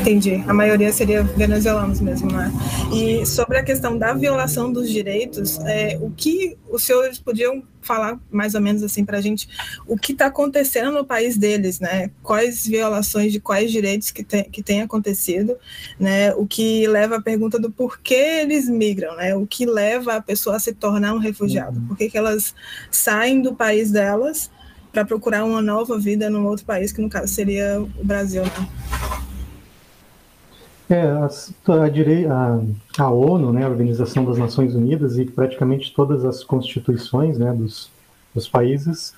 Entendi. 0.00 0.42
A 0.46 0.54
maioria 0.54 0.92
seria 0.92 1.22
venezuelanos 1.22 2.00
mesmo, 2.00 2.30
né? 2.30 2.52
E 2.92 3.26
sobre 3.26 3.58
a 3.58 3.62
questão 3.62 3.98
da 3.98 4.12
violação 4.14 4.72
dos 4.72 4.90
direitos, 4.90 5.58
é, 5.60 5.98
o 6.00 6.10
que 6.10 6.56
os 6.76 6.82
senhores 6.82 7.18
podiam 7.18 7.62
falar 7.80 8.18
mais 8.30 8.54
ou 8.54 8.60
menos 8.60 8.82
assim 8.82 9.04
para 9.04 9.18
a 9.18 9.20
gente 9.20 9.48
o 9.86 9.96
que 9.96 10.12
está 10.12 10.26
acontecendo 10.26 10.90
no 10.90 11.04
país 11.04 11.36
deles, 11.36 11.80
né? 11.80 12.10
Quais 12.22 12.66
violações 12.66 13.32
de 13.32 13.40
quais 13.40 13.72
direitos 13.72 14.10
que 14.10 14.22
tem, 14.22 14.44
que 14.44 14.62
tem 14.62 14.82
acontecido, 14.82 15.56
né? 15.98 16.34
O 16.34 16.46
que 16.46 16.86
leva 16.86 17.16
à 17.16 17.22
pergunta 17.22 17.58
do 17.58 17.70
porquê 17.70 18.42
eles 18.42 18.68
migram, 18.68 19.16
né? 19.16 19.34
O 19.34 19.46
que 19.46 19.64
leva 19.64 20.16
a 20.16 20.20
pessoa 20.20 20.56
a 20.56 20.60
se 20.60 20.72
tornar 20.72 21.14
um 21.14 21.18
refugiado? 21.18 21.78
Uhum. 21.78 21.86
Por 21.88 21.96
que, 21.96 22.10
que 22.10 22.18
elas 22.18 22.54
saem 22.90 23.40
do 23.40 23.54
país 23.54 23.90
delas 23.90 24.50
para 24.92 25.04
procurar 25.04 25.44
uma 25.44 25.62
nova 25.62 25.98
vida 25.98 26.28
num 26.28 26.46
outro 26.46 26.64
país, 26.64 26.92
que 26.92 27.00
no 27.00 27.08
caso 27.08 27.32
seria 27.32 27.80
o 27.80 28.04
Brasil, 28.04 28.42
né? 28.42 28.68
É, 30.88 31.02
a, 31.02 31.28
a, 31.28 33.04
a, 33.04 33.10
ONU, 33.10 33.52
né, 33.52 33.64
a 33.64 33.68
Organização 33.68 34.24
das 34.24 34.38
Nações 34.38 34.74
Unidas, 34.74 35.18
e 35.18 35.24
praticamente 35.24 35.92
todas 35.92 36.24
as 36.24 36.44
constituições 36.44 37.38
né, 37.38 37.52
dos, 37.52 37.90
dos 38.32 38.48
países 38.48 39.12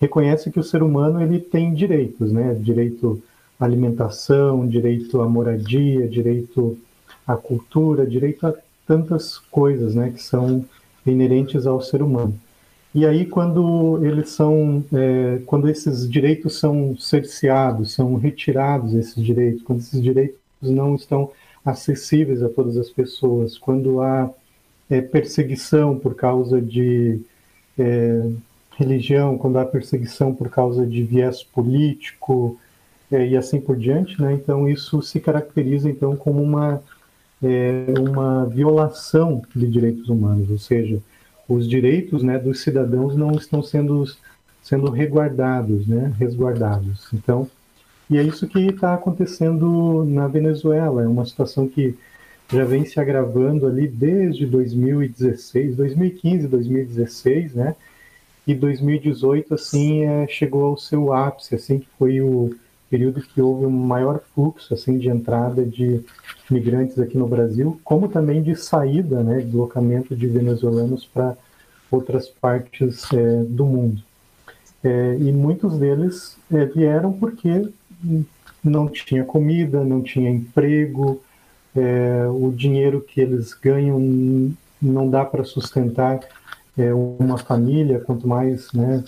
reconhece 0.00 0.50
que 0.50 0.58
o 0.58 0.64
ser 0.64 0.82
humano 0.82 1.22
ele 1.22 1.38
tem 1.38 1.72
direitos, 1.72 2.32
né, 2.32 2.54
direito 2.54 3.22
à 3.58 3.64
alimentação, 3.64 4.66
direito 4.66 5.20
à 5.20 5.28
moradia, 5.28 6.08
direito 6.08 6.76
à 7.24 7.36
cultura, 7.36 8.04
direito 8.04 8.44
a 8.44 8.54
tantas 8.84 9.38
coisas, 9.38 9.94
né, 9.94 10.10
que 10.10 10.20
são 10.20 10.64
inerentes 11.06 11.68
ao 11.68 11.80
ser 11.80 12.02
humano. 12.02 12.34
E 12.92 13.06
aí, 13.06 13.24
quando 13.24 14.04
eles 14.04 14.30
são, 14.30 14.84
é, 14.92 15.40
quando 15.46 15.68
esses 15.68 16.10
direitos 16.10 16.58
são 16.58 16.96
cerceados, 16.98 17.94
são 17.94 18.16
retirados 18.16 18.92
esses 18.92 19.24
direitos, 19.24 19.62
quando 19.62 19.78
esses 19.78 20.02
direitos 20.02 20.41
não 20.70 20.94
estão 20.94 21.30
acessíveis 21.64 22.42
a 22.42 22.48
todas 22.48 22.76
as 22.76 22.90
pessoas, 22.90 23.56
quando 23.58 24.00
há 24.00 24.30
é, 24.90 25.00
perseguição 25.00 25.98
por 25.98 26.14
causa 26.14 26.60
de 26.60 27.20
é, 27.78 28.30
religião, 28.76 29.38
quando 29.38 29.58
há 29.58 29.64
perseguição 29.64 30.34
por 30.34 30.50
causa 30.50 30.86
de 30.86 31.02
viés 31.02 31.42
político 31.42 32.58
é, 33.10 33.28
e 33.28 33.36
assim 33.36 33.60
por 33.60 33.76
diante, 33.76 34.20
né? 34.20 34.32
Então 34.32 34.68
isso 34.68 35.00
se 35.02 35.20
caracteriza 35.20 35.88
então 35.88 36.16
como 36.16 36.42
uma 36.42 36.82
é, 37.42 37.94
uma 37.98 38.46
violação 38.46 39.42
de 39.54 39.66
direitos 39.66 40.08
humanos, 40.08 40.48
ou 40.50 40.58
seja, 40.58 41.00
os 41.48 41.68
direitos 41.68 42.22
né, 42.22 42.38
dos 42.38 42.60
cidadãos 42.60 43.16
não 43.16 43.32
estão 43.32 43.62
sendo 43.62 44.04
sendo 44.62 44.90
resguardados, 44.90 45.86
né? 45.86 46.12
Resguardados. 46.18 47.08
Então 47.12 47.48
e 48.12 48.18
é 48.18 48.22
isso 48.22 48.46
que 48.46 48.58
está 48.60 48.92
acontecendo 48.92 50.04
na 50.04 50.28
Venezuela. 50.28 51.02
É 51.02 51.08
uma 51.08 51.24
situação 51.24 51.66
que 51.66 51.96
já 52.52 52.62
vem 52.62 52.84
se 52.84 53.00
agravando 53.00 53.66
ali 53.66 53.88
desde 53.88 54.44
2016, 54.44 55.74
2015, 55.74 56.46
2016, 56.46 57.54
né? 57.54 57.74
E 58.46 58.54
2018 58.54 59.54
assim 59.54 60.04
é, 60.04 60.26
chegou 60.28 60.64
ao 60.66 60.76
seu 60.76 61.10
ápice, 61.10 61.54
assim 61.54 61.78
que 61.78 61.88
foi 61.98 62.20
o 62.20 62.54
período 62.90 63.22
que 63.22 63.40
houve 63.40 63.64
um 63.64 63.70
maior 63.70 64.20
fluxo 64.34 64.74
assim 64.74 64.98
de 64.98 65.08
entrada 65.08 65.64
de 65.64 66.04
migrantes 66.50 66.98
aqui 66.98 67.16
no 67.16 67.26
Brasil, 67.26 67.80
como 67.82 68.08
também 68.08 68.42
de 68.42 68.54
saída, 68.54 69.22
né, 69.22 69.40
deslocamento 69.40 70.14
de 70.14 70.26
venezuelanos 70.26 71.06
para 71.06 71.34
outras 71.90 72.28
partes 72.28 73.10
é, 73.10 73.44
do 73.44 73.64
mundo. 73.64 74.02
É, 74.84 75.16
e 75.18 75.32
muitos 75.32 75.78
deles 75.78 76.36
é, 76.52 76.64
vieram 76.66 77.12
porque 77.12 77.70
não 78.62 78.88
tinha 78.88 79.24
comida, 79.24 79.84
não 79.84 80.02
tinha 80.02 80.30
emprego, 80.30 81.22
é, 81.74 82.26
o 82.28 82.52
dinheiro 82.52 83.00
que 83.00 83.20
eles 83.20 83.54
ganham 83.54 84.54
não 84.80 85.08
dá 85.08 85.24
para 85.24 85.44
sustentar 85.44 86.20
é, 86.76 86.92
uma 86.92 87.38
família, 87.38 88.00
quanto 88.00 88.26
mais 88.26 88.72
né, 88.72 89.02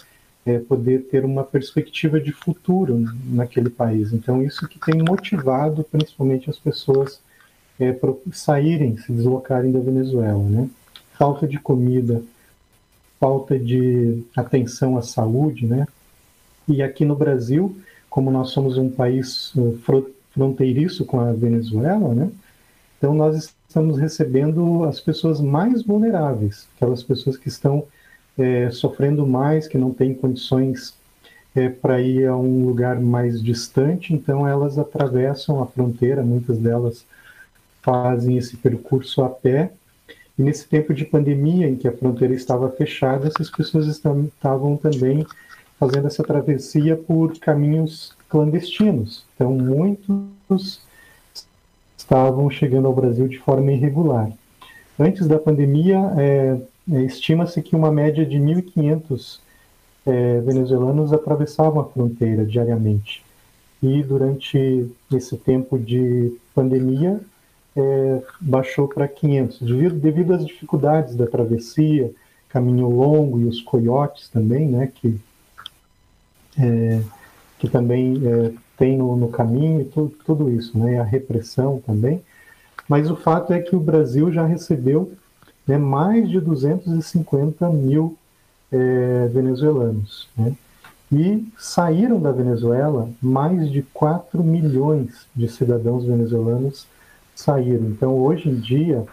é, 0.46 0.58
poder 0.58 1.04
ter 1.10 1.24
uma 1.24 1.42
perspectiva 1.42 2.20
de 2.20 2.32
futuro 2.32 3.04
naquele 3.26 3.70
país. 3.70 4.12
Então, 4.12 4.42
isso 4.42 4.68
que 4.68 4.78
tem 4.78 5.02
motivado 5.02 5.84
principalmente 5.84 6.50
as 6.50 6.58
pessoas 6.58 7.20
é, 7.78 7.92
para 7.92 8.12
saírem, 8.32 8.96
se 8.98 9.12
deslocarem 9.12 9.72
da 9.72 9.80
Venezuela. 9.80 10.42
Né? 10.42 10.68
Falta 11.18 11.46
de 11.46 11.58
comida, 11.58 12.22
falta 13.18 13.58
de 13.58 14.22
atenção 14.36 14.96
à 14.96 15.02
saúde, 15.02 15.66
né? 15.66 15.86
E 16.66 16.82
aqui 16.82 17.04
no 17.04 17.14
Brasil, 17.14 17.76
como 18.14 18.30
nós 18.30 18.50
somos 18.50 18.78
um 18.78 18.88
país 18.88 19.52
uh, 19.56 19.76
fronteiriço 20.30 21.04
com 21.04 21.18
a 21.18 21.32
Venezuela, 21.32 22.14
né? 22.14 22.30
Então 22.96 23.12
nós 23.12 23.52
estamos 23.68 23.98
recebendo 23.98 24.84
as 24.84 25.00
pessoas 25.00 25.40
mais 25.40 25.82
vulneráveis, 25.82 26.68
aquelas 26.76 27.02
pessoas 27.02 27.36
que 27.36 27.48
estão 27.48 27.84
é, 28.38 28.70
sofrendo 28.70 29.26
mais, 29.26 29.66
que 29.66 29.76
não 29.76 29.92
têm 29.92 30.14
condições 30.14 30.94
é, 31.56 31.68
para 31.68 32.00
ir 32.00 32.28
a 32.28 32.36
um 32.36 32.64
lugar 32.64 33.00
mais 33.00 33.42
distante, 33.42 34.14
então 34.14 34.46
elas 34.46 34.78
atravessam 34.78 35.60
a 35.60 35.66
fronteira, 35.66 36.22
muitas 36.22 36.56
delas 36.56 37.04
fazem 37.82 38.38
esse 38.38 38.56
percurso 38.56 39.24
a 39.24 39.28
pé. 39.28 39.72
E 40.38 40.42
nesse 40.44 40.68
tempo 40.68 40.94
de 40.94 41.04
pandemia, 41.04 41.68
em 41.68 41.74
que 41.74 41.88
a 41.88 41.92
fronteira 41.92 42.32
estava 42.32 42.70
fechada, 42.70 43.26
essas 43.26 43.50
pessoas 43.50 43.88
estavam 43.88 44.76
também 44.76 45.26
fazendo 45.78 46.06
essa 46.06 46.22
travessia 46.22 46.96
por 46.96 47.38
caminhos 47.38 48.16
clandestinos. 48.28 49.24
Então, 49.34 49.52
muitos 49.52 50.80
estavam 51.96 52.50
chegando 52.50 52.86
ao 52.86 52.94
Brasil 52.94 53.26
de 53.28 53.38
forma 53.38 53.72
irregular. 53.72 54.30
Antes 54.98 55.26
da 55.26 55.38
pandemia, 55.38 55.98
é, 56.16 56.58
é, 56.92 57.02
estima-se 57.02 57.60
que 57.62 57.74
uma 57.74 57.90
média 57.90 58.24
de 58.24 58.38
1.500 58.38 59.40
é, 60.06 60.40
venezuelanos 60.40 61.12
atravessavam 61.12 61.80
a 61.80 61.84
fronteira 61.84 62.44
diariamente. 62.44 63.24
E 63.82 64.02
durante 64.02 64.90
esse 65.12 65.36
tempo 65.36 65.78
de 65.78 66.36
pandemia, 66.54 67.20
é, 67.76 68.22
baixou 68.40 68.86
para 68.86 69.08
500, 69.08 69.60
devido, 69.60 69.94
devido 69.96 70.34
às 70.34 70.46
dificuldades 70.46 71.16
da 71.16 71.26
travessia, 71.26 72.12
caminho 72.48 72.88
longo 72.88 73.40
e 73.40 73.46
os 73.46 73.60
coiotes 73.60 74.28
também, 74.28 74.68
né, 74.68 74.92
que, 74.94 75.18
é, 76.58 77.00
que 77.58 77.68
também 77.68 78.20
é, 78.26 78.52
tem 78.76 78.96
no, 78.96 79.16
no 79.16 79.28
caminho 79.28 79.80
e 79.80 79.84
tu, 79.84 80.12
tudo 80.24 80.50
isso, 80.50 80.76
né, 80.78 80.98
a 80.98 81.04
repressão 81.04 81.80
também. 81.86 82.22
Mas 82.88 83.10
o 83.10 83.16
fato 83.16 83.52
é 83.52 83.60
que 83.60 83.74
o 83.74 83.80
Brasil 83.80 84.32
já 84.32 84.44
recebeu 84.44 85.12
né, 85.66 85.78
mais 85.78 86.28
de 86.28 86.40
250 86.40 87.68
mil 87.70 88.16
é, 88.70 89.28
venezuelanos. 89.32 90.28
Né? 90.36 90.54
E 91.12 91.46
saíram 91.58 92.20
da 92.20 92.32
Venezuela 92.32 93.08
mais 93.22 93.70
de 93.70 93.82
4 93.82 94.42
milhões 94.42 95.26
de 95.34 95.48
cidadãos 95.48 96.04
venezuelanos 96.04 96.86
saíram. 97.34 97.86
Então, 97.86 98.16
hoje 98.16 98.48
em 98.48 98.56
dia, 98.56 99.04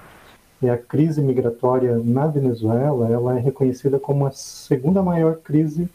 é 0.63 0.69
a 0.69 0.77
crise 0.77 1.21
migratória 1.21 1.98
na 2.03 2.27
Venezuela 2.27 3.10
ela 3.10 3.38
é 3.38 3.41
reconhecida 3.41 4.00
como 4.00 4.25
a 4.25 4.31
segunda 4.31 5.01
maior 5.01 5.38
crise 5.38 5.89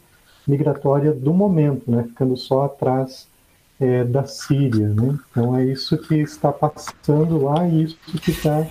do 1.13 1.33
momento, 1.33 1.89
né? 1.91 2.03
ficando 2.03 2.37
só 2.37 2.65
atrás 2.65 3.27
é, 3.79 4.03
da 4.03 4.25
Síria. 4.25 4.89
Né? 4.89 5.17
Então, 5.31 5.55
é 5.55 5.65
isso 5.65 5.97
que 5.97 6.15
está 6.15 6.51
passando 6.51 7.43
lá 7.43 7.67
e 7.67 7.83
isso 7.83 7.97
que 8.21 8.31
está, 8.31 8.65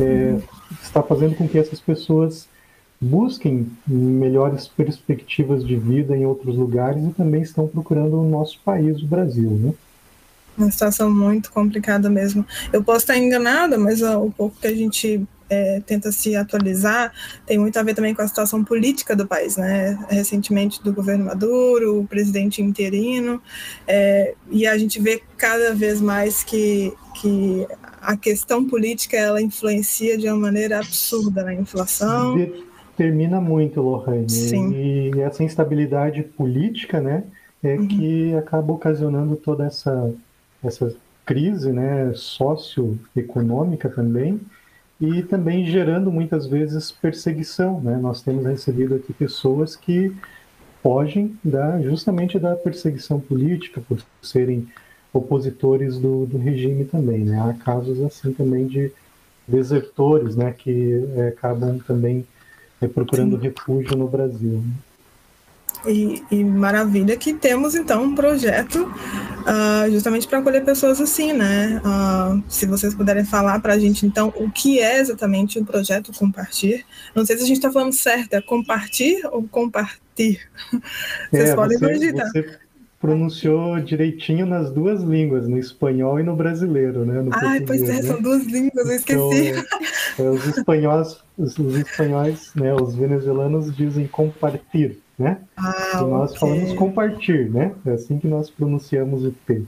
é, 0.00 0.38
está 0.82 1.02
fazendo 1.02 1.34
com 1.34 1.48
que 1.48 1.58
essas 1.58 1.80
pessoas 1.80 2.48
busquem 3.00 3.70
melhores 3.86 4.66
perspectivas 4.66 5.64
de 5.64 5.76
vida 5.76 6.16
em 6.16 6.26
outros 6.26 6.56
lugares 6.56 7.04
e 7.04 7.10
também 7.10 7.42
estão 7.42 7.66
procurando 7.66 8.20
o 8.20 8.28
nosso 8.28 8.58
país, 8.64 9.00
o 9.00 9.06
Brasil, 9.06 9.50
né? 9.50 9.74
Uma 10.56 10.72
situação 10.72 11.08
muito 11.08 11.52
complicada 11.52 12.10
mesmo. 12.10 12.44
Eu 12.72 12.82
posso 12.82 13.00
estar 13.00 13.16
enganada, 13.16 13.78
mas 13.78 14.02
o 14.02 14.28
pouco 14.32 14.56
que 14.60 14.66
a 14.66 14.74
gente 14.74 15.24
é, 15.48 15.80
tenta 15.86 16.12
se 16.12 16.36
atualizar 16.36 17.12
tem 17.46 17.58
muito 17.58 17.78
a 17.78 17.82
ver 17.82 17.94
também 17.94 18.14
com 18.14 18.22
a 18.22 18.28
situação 18.28 18.62
política 18.64 19.16
do 19.16 19.26
país, 19.26 19.56
né? 19.56 19.98
Recentemente 20.08 20.82
do 20.82 20.92
governo 20.92 21.26
Maduro, 21.26 22.00
o 22.00 22.06
presidente 22.06 22.62
interino, 22.62 23.40
é, 23.86 24.34
e 24.50 24.66
a 24.66 24.76
gente 24.76 25.00
vê 25.00 25.22
cada 25.36 25.74
vez 25.74 26.00
mais 26.00 26.42
que, 26.42 26.92
que 27.20 27.66
a 28.00 28.16
questão 28.16 28.64
política 28.64 29.16
ela 29.16 29.40
influencia 29.40 30.16
de 30.18 30.28
uma 30.28 30.36
maneira 30.36 30.78
absurda 30.78 31.44
na 31.44 31.54
inflação 31.54 32.36
termina 32.98 33.40
muito, 33.40 33.80
Lohane. 33.80 34.28
Sim. 34.28 34.72
E 34.72 35.20
essa 35.20 35.44
instabilidade 35.44 36.24
política, 36.24 37.00
né, 37.00 37.22
é 37.62 37.76
uhum. 37.76 37.86
que 37.86 38.34
acaba 38.34 38.72
ocasionando 38.72 39.36
toda 39.36 39.64
essa, 39.64 40.12
essa 40.62 40.92
crise, 41.24 41.72
né, 41.72 42.12
socioeconômica 42.12 43.88
também, 43.88 44.40
e 45.00 45.22
também 45.22 45.66
gerando 45.66 46.10
muitas 46.10 46.46
vezes 46.46 46.90
perseguição, 46.90 47.80
né? 47.80 47.96
Nós 47.96 48.20
temos 48.20 48.44
recebido 48.44 48.94
aqui 48.96 49.12
pessoas 49.12 49.76
que 49.76 50.12
fogem 50.82 51.36
da, 51.44 51.80
justamente 51.80 52.38
da 52.38 52.56
perseguição 52.56 53.20
política 53.20 53.80
por 53.80 53.98
serem 54.22 54.66
opositores 55.12 55.98
do, 55.98 56.26
do 56.26 56.36
regime 56.36 56.84
também, 56.84 57.24
né? 57.24 57.38
Há 57.40 57.54
casos 57.64 58.00
assim 58.02 58.32
também 58.32 58.66
de 58.66 58.92
desertores, 59.46 60.36
né, 60.36 60.52
que 60.52 61.02
é, 61.16 61.28
acabam 61.28 61.78
também 61.78 62.26
é 62.80 62.86
procurando 62.86 63.36
Sim. 63.36 63.42
refúgio 63.42 63.96
no 63.96 64.06
Brasil. 64.06 64.58
Né? 64.58 64.72
E, 65.86 66.22
e, 66.30 66.44
maravilha 66.44 67.16
que 67.16 67.32
temos 67.32 67.74
então 67.74 68.02
um 68.02 68.14
projeto 68.14 68.82
uh, 68.82 69.90
justamente 69.90 70.26
para 70.26 70.38
acolher 70.38 70.64
pessoas 70.64 71.00
assim, 71.00 71.32
né? 71.32 71.80
Uh, 71.84 72.42
se 72.48 72.66
vocês 72.66 72.94
puderem 72.94 73.24
falar 73.24 73.60
para 73.60 73.74
a 73.74 73.78
gente 73.78 74.04
então 74.04 74.32
o 74.36 74.50
que 74.50 74.80
é 74.80 74.98
exatamente 74.98 75.58
o 75.58 75.64
projeto 75.64 76.12
Compartir. 76.12 76.84
Não 77.14 77.24
sei 77.24 77.36
se 77.36 77.44
a 77.44 77.46
gente 77.46 77.58
está 77.58 77.70
falando 77.70 77.92
certo, 77.92 78.34
é 78.34 78.42
compartir 78.42 79.24
ou 79.30 79.42
compartir? 79.44 80.40
Vocês 81.30 81.50
é, 81.50 81.54
podem 81.54 81.78
você, 81.78 82.12
Você 82.12 82.58
pronunciou 83.00 83.78
direitinho 83.80 84.44
nas 84.44 84.70
duas 84.70 85.02
línguas, 85.02 85.46
no 85.48 85.56
espanhol 85.56 86.18
e 86.18 86.22
no 86.22 86.34
brasileiro, 86.34 87.04
né? 87.04 87.22
No 87.22 87.30
Ai, 87.32 87.60
pois 87.60 87.82
é, 87.82 87.86
né? 87.94 88.02
são 88.02 88.20
duas 88.20 88.44
línguas, 88.44 88.88
eu 88.88 88.96
esqueci. 88.96 89.64
Então, 90.14 90.26
é, 90.26 90.30
os 90.30 90.46
espanhóis, 90.46 91.18
os, 91.36 91.58
os, 91.58 91.76
espanhóis, 91.76 92.50
né, 92.54 92.74
os 92.74 92.96
venezuelanos 92.96 93.74
dizem 93.76 94.06
compartir, 94.08 94.98
né? 95.18 95.38
Ah, 95.56 96.00
e 96.00 96.06
nós 96.06 96.30
okay. 96.30 96.40
falamos 96.40 96.72
compartir, 96.74 97.50
né? 97.50 97.72
É 97.84 97.92
assim 97.92 98.18
que 98.18 98.26
nós 98.26 98.48
pronunciamos 98.48 99.24
o 99.24 99.32
T. 99.32 99.62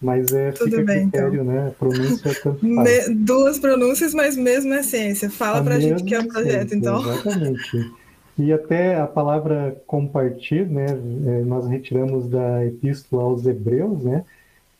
Mas 0.00 0.32
é 0.32 0.52
Tudo 0.52 0.70
fica 0.70 0.82
bem, 0.84 1.02
critério, 1.08 1.42
então. 1.42 1.44
né? 1.44 1.74
Pronúncia 1.78 2.34
tanto 2.42 2.60
faz. 2.74 3.08
Me, 3.08 3.14
duas 3.14 3.58
pronúncias, 3.58 4.14
mas 4.14 4.36
mesma 4.36 4.76
essência. 4.76 5.30
Fala 5.30 5.58
a 5.58 5.62
pra 5.62 5.80
gente 5.80 6.04
que 6.04 6.14
é 6.14 6.20
o 6.20 6.28
projeto, 6.28 6.72
essência, 6.72 6.76
então. 6.76 7.00
Exatamente. 7.00 7.92
E 8.38 8.52
até 8.52 9.00
a 9.00 9.06
palavra 9.06 9.80
compartilhar, 9.86 10.66
né, 10.66 10.86
é, 11.26 11.42
nós 11.42 11.66
retiramos 11.66 12.28
da 12.28 12.64
epístola 12.66 13.22
aos 13.22 13.46
Hebreus, 13.46 14.04
né, 14.04 14.24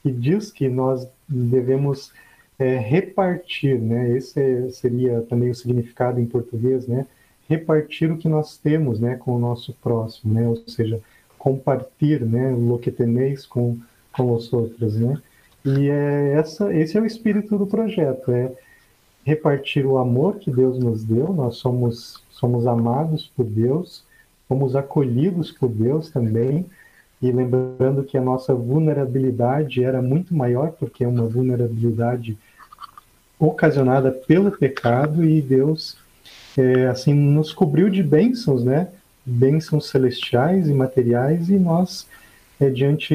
que 0.03 0.11
diz 0.11 0.51
que 0.51 0.69
nós 0.69 1.09
devemos 1.27 2.13
é, 2.59 2.77
repartir, 2.77 3.81
né, 3.81 4.15
esse 4.15 4.39
é, 4.39 4.69
seria 4.69 5.23
também 5.23 5.49
o 5.49 5.55
significado 5.55 6.21
em 6.21 6.27
português, 6.27 6.87
né, 6.87 7.07
repartir 7.49 8.11
o 8.11 8.19
que 8.19 8.29
nós 8.29 8.57
temos, 8.57 9.01
né, 9.01 9.17
com 9.17 9.35
o 9.35 9.39
nosso 9.39 9.73
próximo, 9.75 10.35
né, 10.35 10.49
ou 10.49 10.57
seja, 10.67 11.01
compartilhar, 11.39 12.27
né, 12.27 12.53
o 12.53 12.79
que 12.79 12.91
tenéis 12.91 13.47
com, 13.47 13.79
com 14.13 14.33
os 14.33 14.53
outros, 14.53 14.97
né, 14.97 15.21
e 15.65 15.89
é 15.89 16.33
essa, 16.33 16.75
esse 16.75 16.97
é 16.97 17.01
o 17.01 17.07
espírito 17.07 17.57
do 17.59 17.67
projeto, 17.67 18.31
é 18.31 18.53
repartir 19.25 19.85
o 19.85 19.99
amor 19.99 20.39
que 20.39 20.51
Deus 20.51 20.79
nos 20.79 21.03
deu, 21.03 21.33
nós 21.33 21.57
somos, 21.57 22.23
somos 22.31 22.67
amados 22.67 23.31
por 23.37 23.45
Deus, 23.45 24.05
somos 24.47 24.77
acolhidos 24.77 25.51
por 25.51 25.69
Deus 25.69 26.11
também, 26.11 26.67
e 27.21 27.33
lembrando 27.33 28.05
que 28.05 28.17
a 28.17 28.23
nossa 28.23 28.55
vulnerabilidade 28.55 29.83
era 29.83 30.01
muito 30.01 30.35
maior, 30.35 30.71
porque 30.73 31.03
é 31.03 31.09
uma 31.09 31.27
vulnerabilidade 31.27 32.39
ocasionada 33.39 34.13
pelo 34.13 34.53
pecado, 34.53 35.25
e 35.25 35.43
Deus, 35.43 35.97
assim, 36.91 37.15
nos 37.15 37.53
cobriu 37.53 37.89
de 37.89 38.03
bênçãos, 38.03 38.65
né? 38.65 38.89
Bênçãos 39.25 39.89
celestiais 39.89 40.69
e 40.69 40.73
materiais, 40.73 41.49
e 41.49 41.59
nós, 41.59 42.07
é, 42.61 42.71
diante, 42.71 43.15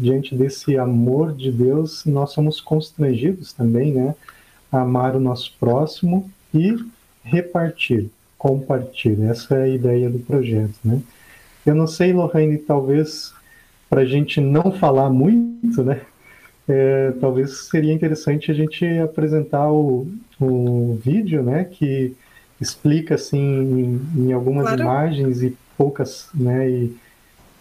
diante 0.00 0.34
desse 0.34 0.76
amor 0.76 1.32
de 1.32 1.50
Deus, 1.52 2.04
nós 2.04 2.32
somos 2.32 2.60
constrangidos 2.60 3.52
também, 3.52 3.92
né? 3.92 4.14
amar 4.70 5.16
o 5.16 5.20
nosso 5.20 5.54
próximo 5.58 6.30
e 6.52 6.76
repartir, 7.22 8.10
compartilhar. 8.38 9.30
Essa 9.30 9.56
é 9.56 9.62
a 9.62 9.68
ideia 9.68 10.10
do 10.10 10.18
projeto, 10.18 10.74
né? 10.84 11.00
Eu 11.64 11.74
não 11.74 11.86
sei, 11.86 12.12
Lorraine, 12.12 12.58
talvez 12.58 13.34
para 13.88 14.02
a 14.02 14.04
gente 14.04 14.40
não 14.40 14.72
falar 14.72 15.10
muito, 15.10 15.82
né? 15.82 16.00
É, 16.68 17.12
talvez 17.20 17.68
seria 17.68 17.92
interessante 17.92 18.50
a 18.50 18.54
gente 18.54 18.84
apresentar 18.98 19.70
o, 19.70 20.06
o 20.40 20.98
vídeo, 21.02 21.42
né? 21.42 21.64
Que 21.64 22.16
explica 22.60 23.14
assim 23.14 23.38
em, 23.38 24.28
em 24.28 24.32
algumas 24.32 24.64
claro. 24.64 24.82
imagens 24.82 25.42
e 25.42 25.56
poucas, 25.76 26.28
né? 26.34 26.70
E, 26.70 26.96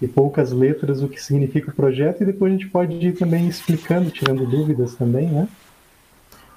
e 0.01 0.07
poucas 0.07 0.51
letras 0.51 1.01
o 1.01 1.07
que 1.07 1.21
significa 1.21 1.71
o 1.71 1.73
projeto 1.73 2.21
e 2.21 2.25
depois 2.25 2.51
a 2.51 2.57
gente 2.57 2.69
pode 2.69 2.95
ir 2.95 3.13
também 3.13 3.47
explicando, 3.47 4.11
tirando 4.11 4.45
dúvidas 4.45 4.95
também, 4.95 5.27
né? 5.27 5.47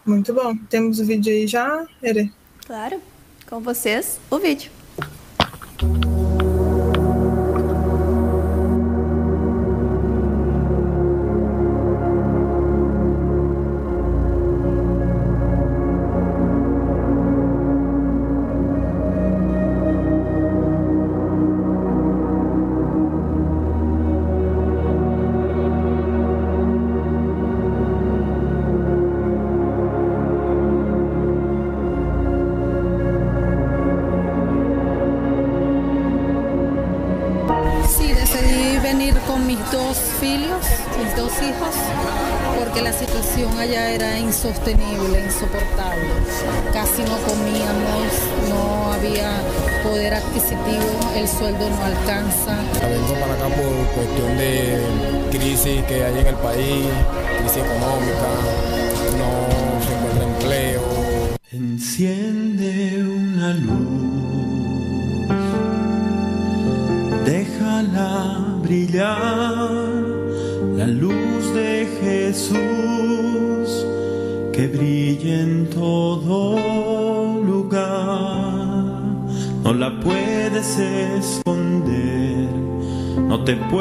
Muito 0.05 0.33
bom. 0.33 0.57
Temos 0.69 0.99
o 0.99 1.05
vídeo 1.05 1.33
aí 1.33 1.47
já, 1.47 1.87
Ere? 2.03 2.33
Claro. 2.67 3.01
Com 3.49 3.61
vocês, 3.61 4.19
o 4.31 4.39
vídeo. 4.39 4.71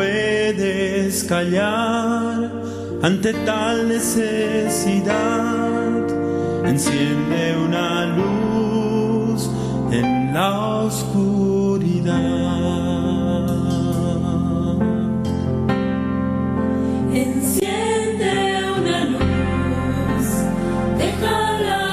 puedes 0.08 1.24
callar 1.26 2.52
ante 3.02 3.34
tal 3.46 3.90
necesidad. 3.90 5.16
Enciende 6.66 7.58
una 7.66 8.06
luz 8.06 9.50
en 9.92 10.34
la 10.34 10.60
oscuridad. 10.86 12.16
Enciende 17.14 18.34
una 18.80 19.00
luz, 19.14 20.28
déjala. 20.98 21.87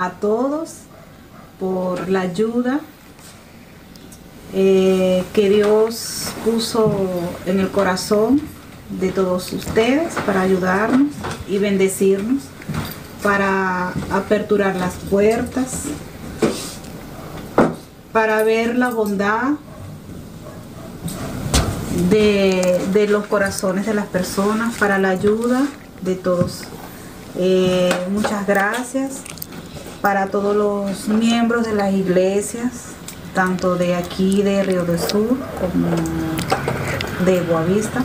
A 0.00 0.12
todos 0.12 0.76
por 1.60 2.08
la 2.08 2.22
ayuda 2.22 2.80
eh, 4.54 5.22
que 5.34 5.50
Dios 5.50 6.32
puso 6.42 6.90
en 7.44 7.60
el 7.60 7.70
corazón 7.70 8.40
de 8.98 9.12
todos 9.12 9.52
ustedes 9.52 10.14
para 10.26 10.40
ayudarnos 10.40 11.12
y 11.46 11.58
bendecirnos, 11.58 12.44
para 13.22 13.92
aperturar 14.10 14.74
las 14.74 14.94
puertas, 14.94 15.82
para 18.10 18.42
ver 18.42 18.76
la 18.76 18.88
bondad 18.88 19.50
de, 22.08 23.06
los 23.08 23.26
corazones 23.26 23.84
de 23.84 23.92
las 23.92 24.06
personas, 24.06 24.76
para 24.78 24.98
la 24.98 25.10
ayuda 25.10 25.66
de 26.00 26.14
todos. 26.14 26.62
Eh, 27.36 27.92
muchas 28.10 28.46
gracias 28.46 29.22
para 30.00 30.26
todos 30.26 30.56
los 30.56 31.08
miembros 31.08 31.64
de 31.64 31.74
las 31.74 31.92
iglesias, 31.92 32.92
tanto 33.34 33.76
de 33.76 33.94
aquí 33.94 34.42
de 34.42 34.62
Río 34.62 34.84
del 34.84 34.98
Sur 34.98 35.36
como 35.60 35.88
de 37.24 37.42
Boavista 37.42 38.02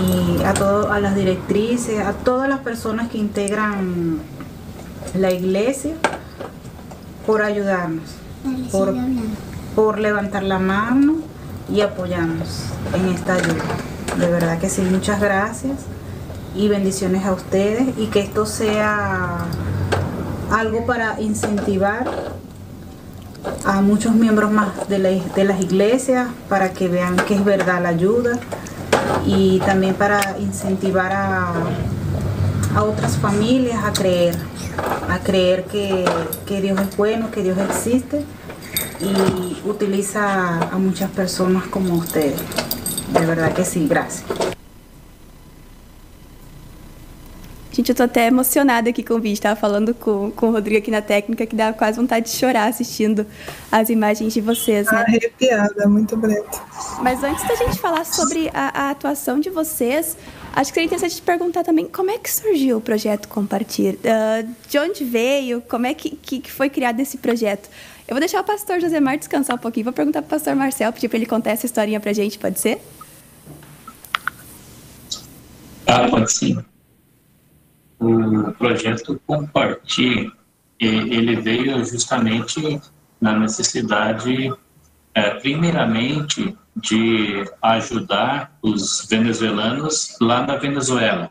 y 0.00 0.42
a 0.42 0.54
todo, 0.54 0.90
a 0.90 1.00
las 1.00 1.14
directrices, 1.14 2.04
a 2.04 2.12
todas 2.12 2.48
las 2.48 2.60
personas 2.60 3.08
que 3.08 3.18
integran 3.18 4.18
la 5.14 5.30
iglesia 5.30 5.94
por 7.26 7.42
ayudarnos, 7.42 8.16
por, 8.72 8.94
por 9.74 9.98
levantar 9.98 10.42
la 10.42 10.58
mano 10.58 11.16
y 11.72 11.80
apoyarnos 11.80 12.64
en 12.94 13.08
esta 13.08 13.34
ayuda. 13.34 13.64
De 14.18 14.28
verdad 14.28 14.58
que 14.58 14.68
sí, 14.68 14.82
muchas 14.82 15.20
gracias 15.20 15.78
y 16.54 16.68
bendiciones 16.68 17.24
a 17.24 17.32
ustedes 17.32 17.88
y 17.98 18.06
que 18.06 18.20
esto 18.20 18.46
sea 18.46 19.46
algo 20.56 20.86
para 20.86 21.20
incentivar 21.20 22.10
a 23.64 23.80
muchos 23.82 24.14
miembros 24.14 24.50
más 24.50 24.88
de, 24.88 25.22
de 25.34 25.44
las 25.44 25.60
iglesias 25.60 26.28
para 26.48 26.72
que 26.72 26.88
vean 26.88 27.16
que 27.16 27.34
es 27.34 27.44
verdad 27.44 27.82
la 27.82 27.90
ayuda 27.90 28.38
y 29.26 29.60
también 29.60 29.94
para 29.94 30.38
incentivar 30.38 31.12
a, 31.12 31.52
a 32.74 32.82
otras 32.82 33.16
familias 33.18 33.84
a 33.84 33.92
creer, 33.92 34.36
a 35.10 35.18
creer 35.18 35.64
que, 35.64 36.04
que 36.46 36.60
Dios 36.60 36.80
es 36.80 36.96
bueno, 36.96 37.30
que 37.30 37.42
Dios 37.42 37.58
existe 37.58 38.24
y 39.00 39.68
utiliza 39.68 40.58
a 40.60 40.78
muchas 40.78 41.10
personas 41.10 41.64
como 41.66 41.94
ustedes. 41.94 42.40
De 43.12 43.26
verdad 43.26 43.52
que 43.52 43.64
sí, 43.64 43.86
gracias. 43.88 44.45
Gente, 47.76 47.90
eu 47.90 47.94
tô 47.94 48.04
até 48.04 48.28
emocionada 48.28 48.88
aqui 48.88 49.02
com 49.02 49.12
o 49.12 49.20
vídeo. 49.20 49.38
Tava 49.38 49.54
falando 49.54 49.92
com, 49.92 50.30
com 50.30 50.48
o 50.48 50.50
Rodrigo 50.50 50.78
aqui 50.78 50.90
na 50.90 51.02
técnica 51.02 51.44
que 51.44 51.54
dá 51.54 51.74
quase 51.74 51.98
vontade 51.98 52.24
de 52.24 52.32
chorar 52.32 52.68
assistindo 52.68 53.26
as 53.70 53.90
imagens 53.90 54.32
de 54.32 54.40
vocês, 54.40 54.86
né? 54.90 55.04
Arrepiada, 55.06 55.86
muito 55.86 56.16
bonito. 56.16 56.58
Mas 57.02 57.22
antes 57.22 57.46
da 57.46 57.54
gente 57.54 57.78
falar 57.78 58.06
sobre 58.06 58.48
a, 58.54 58.86
a 58.86 58.90
atuação 58.92 59.38
de 59.38 59.50
vocês, 59.50 60.16
acho 60.54 60.70
que 60.70 60.74
seria 60.74 60.86
interessante 60.86 61.16
te 61.16 61.20
perguntar 61.20 61.64
também 61.64 61.86
como 61.86 62.10
é 62.10 62.16
que 62.16 62.32
surgiu 62.32 62.78
o 62.78 62.80
projeto 62.80 63.28
Compartilhar? 63.28 63.92
Uh, 63.98 64.54
de 64.70 64.78
onde 64.78 65.04
veio? 65.04 65.60
Como 65.60 65.84
é 65.84 65.92
que, 65.92 66.16
que, 66.16 66.40
que 66.40 66.50
foi 66.50 66.70
criado 66.70 66.98
esse 67.00 67.18
projeto? 67.18 67.68
Eu 68.08 68.14
vou 68.14 68.20
deixar 68.20 68.40
o 68.40 68.44
pastor 68.44 68.80
Josemar 68.80 69.18
descansar 69.18 69.54
um 69.54 69.58
pouquinho. 69.58 69.84
Vou 69.84 69.92
perguntar 69.92 70.22
para 70.22 70.28
o 70.28 70.30
pastor 70.30 70.56
Marcel, 70.56 70.90
pedir 70.94 71.08
para 71.08 71.18
ele 71.18 71.26
contar 71.26 71.50
essa 71.50 71.66
historinha 71.66 72.00
para 72.00 72.10
a 72.10 72.14
gente, 72.14 72.38
pode 72.38 72.58
ser? 72.58 72.80
Ah, 75.86 76.08
pode 76.08 76.32
sim 76.32 76.56
o 77.98 78.52
projeto 78.52 79.20
Compartilhe, 79.26 80.32
ele 80.78 81.36
veio 81.36 81.84
justamente 81.84 82.80
na 83.20 83.38
necessidade, 83.38 84.52
é, 85.14 85.30
primeiramente, 85.40 86.56
de 86.76 87.44
ajudar 87.62 88.56
os 88.62 89.06
venezuelanos 89.08 90.16
lá 90.20 90.46
na 90.46 90.56
Venezuela. 90.56 91.30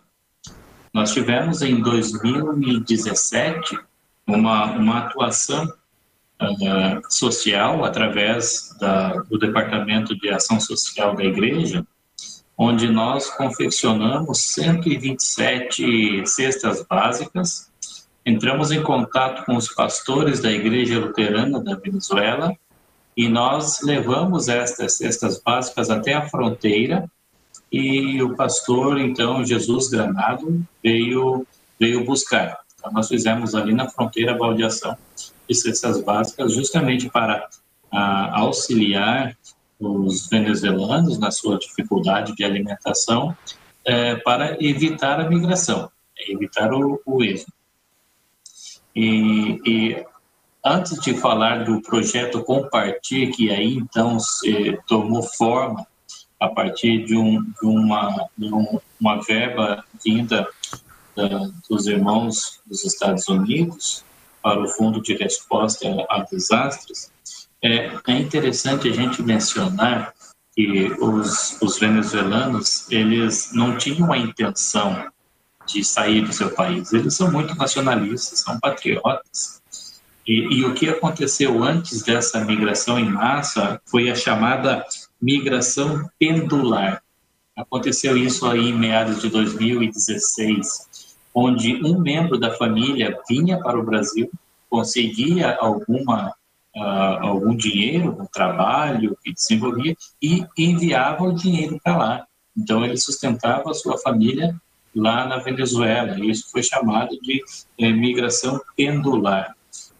Nós 0.91 1.13
tivemos 1.13 1.61
em 1.61 1.79
2017 1.81 3.77
uma, 4.25 4.65
uma 4.71 4.99
atuação 4.99 5.65
uh, 6.41 7.01
social 7.09 7.85
através 7.85 8.75
da, 8.79 9.09
do 9.23 9.37
Departamento 9.37 10.17
de 10.17 10.29
Ação 10.29 10.59
Social 10.59 11.15
da 11.15 11.23
Igreja, 11.23 11.85
onde 12.57 12.89
nós 12.89 13.29
confeccionamos 13.29 14.39
127 14.53 16.25
cestas 16.25 16.85
básicas. 16.89 17.69
Entramos 18.25 18.71
em 18.71 18.81
contato 18.81 19.45
com 19.45 19.55
os 19.55 19.67
pastores 19.73 20.39
da 20.39 20.51
Igreja 20.51 20.99
Luterana 20.99 21.61
da 21.61 21.75
Venezuela 21.75 22.55
e 23.15 23.29
nós 23.29 23.81
levamos 23.81 24.47
estas 24.47 24.97
cestas 24.97 25.41
básicas 25.41 25.89
até 25.89 26.13
a 26.13 26.27
fronteira 26.29 27.09
e 27.71 28.21
o 28.21 28.35
pastor, 28.35 28.99
então, 28.99 29.43
Jesus 29.43 29.89
Granado, 29.89 30.65
veio, 30.83 31.45
veio 31.79 32.05
buscar. 32.05 32.59
Então, 32.77 32.91
nós 32.91 33.07
fizemos 33.07 33.53
ali 33.53 33.73
na 33.73 33.89
fronteira 33.89 34.31
a 34.31 34.37
baldeação 34.37 34.97
de 35.47 35.55
cestas 35.55 36.01
básicas 36.01 36.53
justamente 36.53 37.09
para 37.09 37.47
a, 37.91 38.39
auxiliar 38.39 39.35
os 39.85 40.27
venezuelanos 40.27 41.17
na 41.17 41.31
sua 41.31 41.57
dificuldade 41.57 42.35
de 42.35 42.43
alimentação 42.43 43.35
é, 43.85 44.15
para 44.15 44.57
evitar 44.63 45.19
a 45.19 45.29
migração, 45.29 45.89
evitar 46.27 46.73
o, 46.73 47.01
o 47.05 47.23
êxodo. 47.23 47.53
E, 48.95 49.61
e, 49.65 50.05
antes 50.63 50.99
de 50.99 51.13
falar 51.13 51.65
do 51.65 51.81
projeto 51.81 52.43
Compartilhe, 52.43 53.31
que 53.31 53.51
aí 53.51 53.75
então 53.75 54.19
se 54.19 54.79
tomou 54.87 55.21
forma 55.21 55.85
a 56.39 56.47
partir 56.49 57.05
de, 57.05 57.15
um, 57.15 57.43
de, 57.43 57.65
uma, 57.65 58.29
de 58.37 58.53
um, 58.53 58.79
uma 58.99 59.21
verba 59.21 59.83
vinda 60.03 60.47
da, 61.15 61.49
dos 61.69 61.87
irmãos 61.87 62.59
dos 62.65 62.83
Estados 62.83 63.27
Unidos 63.27 64.03
para 64.41 64.61
o 64.61 64.67
Fundo 64.67 65.01
de 65.01 65.15
Resposta 65.15 65.87
a 66.09 66.23
Desastres, 66.23 67.11
é, 67.65 67.91
é 68.07 68.19
interessante 68.19 68.87
a 68.87 68.93
gente 68.93 69.23
mencionar 69.23 70.13
que 70.55 70.93
os, 70.99 71.59
os 71.59 71.79
venezuelanos, 71.79 72.89
eles 72.91 73.49
não 73.53 73.75
tinham 73.75 74.13
a 74.13 74.17
intenção 74.17 75.09
de 75.65 75.83
sair 75.83 76.21
do 76.21 76.31
seu 76.31 76.51
país. 76.51 76.93
Eles 76.93 77.15
são 77.15 77.31
muito 77.31 77.55
nacionalistas, 77.55 78.39
são 78.39 78.59
patriotas. 78.59 79.61
E, 80.27 80.59
e, 80.59 80.65
o 80.65 80.73
que 80.75 80.87
aconteceu 80.89 81.63
antes 81.63 82.03
dessa 82.03 82.43
migração 82.45 82.99
em 82.99 83.09
massa 83.09 83.81
foi 83.85 84.09
a 84.09 84.15
chamada 84.15 84.85
migração 85.19 86.07
pendular. 86.19 87.01
Aconteceu 87.55 88.15
isso 88.15 88.45
aí 88.45 88.69
em 88.69 88.77
meados 88.77 89.21
de 89.21 89.29
2016, 89.29 91.15
onde 91.33 91.75
um 91.83 91.99
membro 91.99 92.39
da 92.39 92.53
família 92.55 93.19
vinha 93.27 93.59
para 93.59 93.79
o 93.79 93.83
Brasil, 93.83 94.31
conseguia 94.69 95.55
alguma 95.55 96.33
uh, 96.75 97.25
algum 97.25 97.55
dinheiro 97.55 98.15
no 98.17 98.27
trabalho 98.27 99.17
que 99.23 99.33
desenvolvia 99.33 99.95
e 100.21 100.45
enviava 100.57 101.23
o 101.23 101.33
dinheiro 101.33 101.79
para 101.83 101.97
lá. 101.97 102.27
Então 102.57 102.83
ele 102.85 102.97
sustentava 102.97 103.71
a 103.71 103.73
sua 103.73 103.97
família 103.97 104.55
lá 104.95 105.27
na 105.27 105.37
Venezuela. 105.37 106.17
E 106.17 106.29
isso 106.29 106.49
foi 106.51 106.63
chamado 106.63 107.19
de 107.21 107.43
eh, 107.79 107.91
migração 107.91 108.61
pendular. 108.77 109.53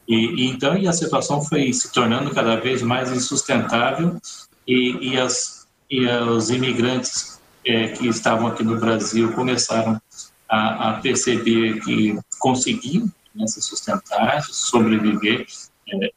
E, 0.07 0.15
e, 0.15 0.47
então 0.47 0.77
e 0.77 0.87
a 0.87 0.93
situação 0.93 1.41
foi 1.41 1.73
se 1.73 1.91
tornando 1.91 2.33
cada 2.33 2.55
vez 2.55 2.81
mais 2.81 3.11
insustentável 3.11 4.19
e, 4.67 5.09
e, 5.13 5.19
as, 5.19 5.67
e 5.89 6.05
os 6.07 6.49
imigrantes 6.49 7.41
eh, 7.65 7.89
que 7.89 8.07
estavam 8.07 8.47
aqui 8.47 8.63
no 8.63 8.79
Brasil 8.79 9.33
começaram 9.33 9.99
a, 10.47 10.91
a 10.91 10.93
perceber 11.01 11.81
que 11.81 12.17
conseguiam 12.39 13.11
né, 13.33 13.47
se 13.47 13.61
sustentar, 13.61 14.43
sobreviver 14.43 15.45
eh, 15.89 16.11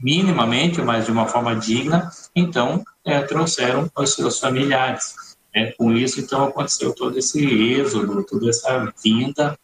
minimamente, 0.00 0.80
mas 0.82 1.06
de 1.06 1.12
uma 1.12 1.26
forma 1.26 1.54
digna, 1.56 2.10
então 2.34 2.84
é, 3.04 3.22
trouxeram 3.22 3.90
os 3.96 4.14
seus 4.14 4.38
familiares. 4.38 5.14
Né? 5.54 5.72
Com 5.72 5.92
isso, 5.92 6.20
então, 6.20 6.44
aconteceu 6.44 6.92
todo 6.94 7.18
esse 7.18 7.44
êxodo, 7.44 8.24
toda 8.24 8.48
essa 8.48 8.92
vinda 9.02 9.58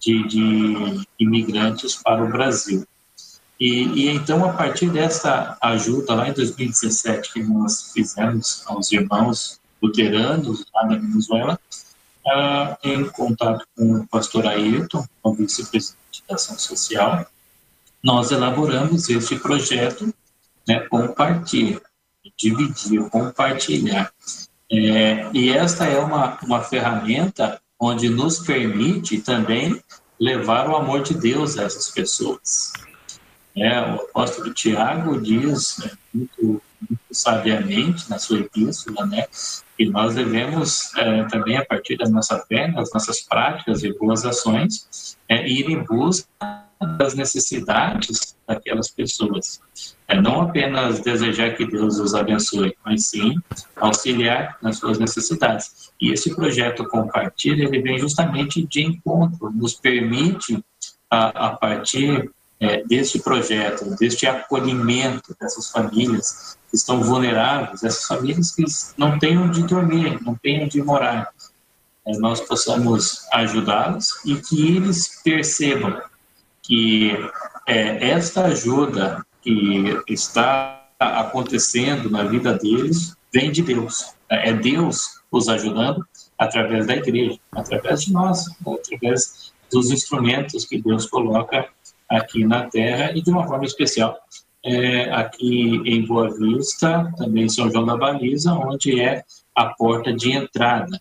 de, 0.00 0.26
de 0.26 1.06
imigrantes 1.18 1.96
para 1.96 2.24
o 2.24 2.28
Brasil. 2.28 2.86
E, 3.60 3.82
e, 3.82 4.08
então, 4.08 4.44
a 4.44 4.52
partir 4.52 4.88
dessa 4.88 5.56
ajuda 5.60 6.14
lá 6.14 6.28
em 6.28 6.32
2017 6.32 7.32
que 7.32 7.42
nós 7.42 7.92
fizemos 7.92 8.62
aos 8.66 8.92
irmãos 8.92 9.60
luteranos 9.82 10.64
lá 10.72 10.86
na 10.86 10.96
Venezuela, 10.96 11.58
uh, 12.26 12.76
em 12.82 13.04
contato 13.08 13.66
com 13.76 13.96
o 13.96 14.06
pastor 14.06 14.46
Ayrton, 14.46 15.04
o 15.22 15.32
vice-presidente 15.32 16.22
da 16.28 16.36
Ação 16.36 16.56
Social, 16.58 17.26
nós 18.02 18.30
elaboramos 18.30 19.08
este 19.08 19.36
projeto, 19.36 20.12
né, 20.66 20.80
compartilhar, 20.88 21.80
dividir, 22.36 23.08
compartilhar. 23.10 24.12
É, 24.70 25.30
e 25.32 25.50
esta 25.50 25.86
é 25.86 25.98
uma, 25.98 26.38
uma 26.42 26.62
ferramenta 26.62 27.60
onde 27.80 28.08
nos 28.08 28.40
permite 28.40 29.20
também 29.20 29.80
levar 30.20 30.68
o 30.68 30.76
amor 30.76 31.02
de 31.02 31.14
Deus 31.14 31.56
a 31.58 31.64
essas 31.64 31.90
pessoas. 31.90 32.72
É, 33.56 33.80
o 33.80 33.94
apóstolo 33.94 34.52
Tiago 34.52 35.20
diz 35.20 35.78
né, 35.78 35.90
muito, 36.12 36.62
muito, 36.80 37.00
sabiamente 37.10 38.08
na 38.10 38.18
sua 38.18 38.40
epístola, 38.40 39.06
né, 39.06 39.26
que 39.76 39.86
nós 39.86 40.14
devemos 40.14 40.94
é, 40.96 41.24
também, 41.24 41.56
a 41.56 41.64
partir 41.64 41.96
da 41.96 42.08
nossa 42.08 42.38
fé, 42.46 42.70
das 42.70 42.92
nossas 42.92 43.20
práticas 43.22 43.82
e 43.82 43.92
boas 43.92 44.24
ações, 44.24 45.16
é, 45.28 45.48
ir 45.48 45.70
em 45.70 45.82
busca 45.82 46.67
das 46.86 47.14
necessidades 47.14 48.36
daquelas 48.46 48.88
pessoas. 48.90 49.60
É 50.06 50.20
não 50.20 50.42
apenas 50.42 51.00
desejar 51.00 51.54
que 51.54 51.66
Deus 51.66 51.98
os 51.98 52.14
abençoe, 52.14 52.74
mas 52.84 53.06
sim 53.06 53.36
auxiliar 53.76 54.56
nas 54.62 54.78
suas 54.78 54.98
necessidades. 54.98 55.90
E 56.00 56.12
esse 56.12 56.34
projeto 56.34 56.84
Compartilha, 56.88 57.64
ele 57.64 57.82
vem 57.82 57.98
justamente 57.98 58.64
de 58.66 58.82
encontro, 58.82 59.50
nos 59.50 59.74
permite, 59.74 60.62
a, 61.10 61.48
a 61.48 61.56
partir 61.56 62.30
é, 62.60 62.84
deste 62.84 63.20
projeto, 63.20 63.96
deste 63.96 64.26
acolhimento 64.26 65.34
dessas 65.40 65.70
famílias 65.70 66.58
que 66.68 66.76
estão 66.76 67.02
vulneráveis, 67.02 67.82
essas 67.82 68.04
famílias 68.04 68.50
que 68.50 68.64
não 68.96 69.18
têm 69.18 69.38
onde 69.38 69.62
dormir, 69.62 70.20
não 70.22 70.34
têm 70.34 70.64
onde 70.64 70.82
morar, 70.82 71.28
é, 72.06 72.16
nós 72.18 72.40
possamos 72.40 73.26
ajudá-los 73.32 74.20
e 74.24 74.36
que 74.36 74.76
eles 74.76 75.20
percebam 75.22 76.00
que 76.68 77.12
é, 77.66 78.10
esta 78.10 78.44
ajuda 78.44 79.24
que 79.40 79.98
está 80.06 80.86
acontecendo 80.98 82.10
na 82.10 82.24
vida 82.24 82.52
deles 82.58 83.16
vem 83.32 83.50
de 83.50 83.62
Deus. 83.62 84.14
É 84.28 84.52
Deus 84.52 85.22
os 85.30 85.48
ajudando 85.48 86.06
através 86.36 86.86
da 86.86 86.94
igreja, 86.94 87.38
através 87.52 88.02
de 88.02 88.12
nós, 88.12 88.44
através 88.60 89.52
dos 89.72 89.90
instrumentos 89.90 90.66
que 90.66 90.80
Deus 90.80 91.06
coloca 91.06 91.68
aqui 92.06 92.44
na 92.44 92.66
Terra 92.66 93.12
e 93.16 93.22
de 93.22 93.30
uma 93.30 93.46
forma 93.46 93.64
especial 93.64 94.18
é, 94.62 95.10
aqui 95.10 95.80
em 95.86 96.04
Boa 96.04 96.30
Vista, 96.36 97.10
também 97.16 97.48
São 97.48 97.70
João 97.70 97.86
da 97.86 97.96
Baliza, 97.96 98.52
onde 98.52 99.00
é 99.00 99.24
a 99.54 99.66
porta 99.66 100.12
de 100.12 100.32
entrada. 100.32 101.00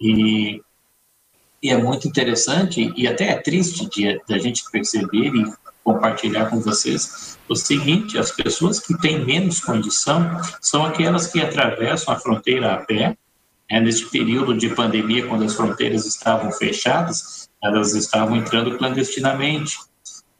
E 0.00 0.60
e 1.62 1.70
é 1.70 1.76
muito 1.76 2.08
interessante 2.08 2.92
e 2.96 3.06
até 3.06 3.28
é 3.28 3.36
triste 3.36 3.88
de, 3.88 4.20
gente 4.40 4.68
perceber 4.70 5.28
e 5.28 5.52
compartilhar 5.84 6.46
com 6.46 6.60
vocês 6.60 7.38
o 7.48 7.54
seguinte: 7.54 8.18
as 8.18 8.32
pessoas 8.32 8.80
que 8.80 8.98
têm 8.98 9.24
menos 9.24 9.60
condição 9.60 10.40
são 10.60 10.84
aquelas 10.84 11.28
que 11.28 11.40
atravessam 11.40 12.12
a 12.12 12.18
fronteira 12.18 12.74
a 12.74 12.78
pé. 12.78 13.16
É, 13.70 13.80
neste 13.80 14.04
período 14.10 14.54
de 14.54 14.68
pandemia, 14.68 15.26
quando 15.26 15.44
as 15.44 15.54
fronteiras 15.54 16.04
estavam 16.04 16.52
fechadas, 16.52 17.48
elas 17.62 17.94
estavam 17.94 18.36
entrando 18.36 18.76
clandestinamente. 18.76 19.78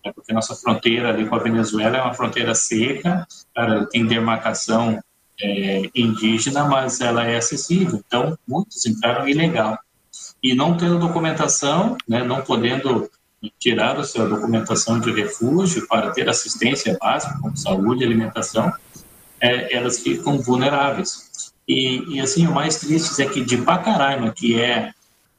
É 0.05 0.13
porque 0.13 0.35
nossa 0.35 0.55
fronteira 0.55 1.09
ali 1.09 1.27
com 1.27 1.37
a 1.37 1.39
Venezuela 1.39 1.97
é 1.97 2.03
uma 2.03 2.13
fronteira 2.13 2.55
seca, 2.55 3.27
ela 3.57 3.87
tem 3.87 4.05
demarcação 4.05 5.01
é, 5.41 5.83
indígena, 5.95 6.65
mas 6.65 7.01
ela 7.01 7.25
é 7.25 7.37
acessível. 7.37 8.03
Então, 8.07 8.37
muitos 8.47 8.85
entraram 8.85 9.27
ilegal 9.27 9.79
e 10.43 10.55
não 10.55 10.77
tendo 10.77 10.99
documentação, 10.99 11.97
né, 12.09 12.25
não 12.25 12.43
podendo 12.43 13.11
tirar 13.59 13.99
a 13.99 14.05
sua 14.05 14.27
documentação 14.27 15.01
de 15.01 15.13
refúgio 15.13 15.87
para 15.87 16.11
ter 16.11 16.29
assistência 16.29 16.97
básica, 17.01 17.39
como 17.41 17.57
saúde 17.57 18.03
e 18.03 18.07
alimentação, 18.07 18.73
é, 19.41 19.77
elas 19.77 19.99
ficam 19.99 20.39
vulneráveis. 20.39 21.53
E, 21.67 22.17
e, 22.17 22.21
assim, 22.21 22.47
o 22.47 22.53
mais 22.53 22.77
triste 22.77 23.21
é 23.23 23.27
que 23.27 23.45
de 23.45 23.59
Pacaraima, 23.59 24.33
que 24.33 24.61
é 24.61 24.93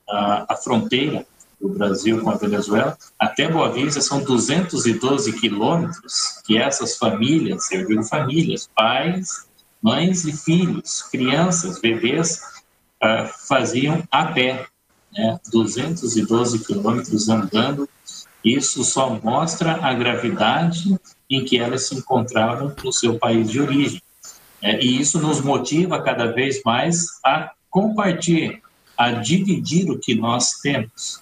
a, 0.09 0.53
a 0.53 0.55
fronteira 0.55 1.25
do 1.59 1.69
Brasil 1.69 2.21
com 2.21 2.29
a 2.29 2.35
Venezuela, 2.35 2.97
até 3.17 3.47
Boa 3.47 3.71
Vista 3.71 4.01
são 4.01 4.21
212 4.21 5.33
quilômetros 5.39 6.41
que 6.45 6.57
essas 6.57 6.97
famílias, 6.97 7.67
serviram 7.67 8.03
famílias, 8.03 8.69
pais, 8.75 9.47
mães 9.81 10.25
e 10.25 10.33
filhos, 10.33 11.03
crianças, 11.03 11.79
bebês, 11.79 12.41
uh, 13.01 13.29
faziam 13.47 14.03
a 14.11 14.25
pé 14.25 14.67
né, 15.15 15.39
212 15.52 16.65
quilômetros 16.65 17.30
andando. 17.30 17.88
Isso 18.43 18.84
só 18.84 19.19
mostra 19.23 19.80
a 19.82 19.93
gravidade 19.93 20.95
em 21.30 21.45
que 21.45 21.58
elas 21.58 21.88
se 21.88 21.95
encontravam 21.95 22.73
no 22.84 22.91
seu 22.91 23.17
país 23.17 23.49
de 23.49 23.62
origem. 23.62 24.02
É, 24.62 24.84
e 24.84 24.99
isso 24.99 25.19
nos 25.19 25.41
motiva 25.41 26.02
cada 26.02 26.32
vez 26.32 26.62
mais 26.63 27.06
a 27.23 27.52
compartilhar, 27.69 28.60
a 28.97 29.12
dividir 29.12 29.89
o 29.89 29.99
que 29.99 30.15
nós 30.15 30.52
temos. 30.62 31.21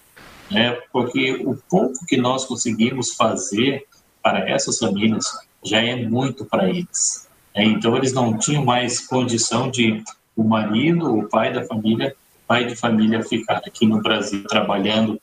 Né, 0.49 0.77
porque 0.91 1.41
o 1.45 1.55
pouco 1.69 2.05
que 2.05 2.17
nós 2.17 2.43
conseguimos 2.43 3.13
fazer 3.13 3.85
para 4.21 4.49
essas 4.49 4.77
famílias 4.77 5.25
já 5.63 5.81
é 5.81 5.95
muito 5.95 6.43
para 6.43 6.69
eles. 6.69 7.27
É, 7.53 7.63
então, 7.63 7.95
eles 7.95 8.13
não 8.13 8.37
tinham 8.37 8.63
mais 8.63 8.99
condição 8.99 9.69
de 9.69 10.03
o 10.35 10.43
marido, 10.43 11.17
o 11.17 11.27
pai 11.27 11.53
da 11.53 11.65
família, 11.65 12.15
pai 12.51 12.65
de 12.65 12.75
família 12.75 13.23
ficar 13.23 13.61
aqui 13.65 13.85
no 13.85 14.01
Brasil 14.01 14.43
trabalhando 14.43 15.17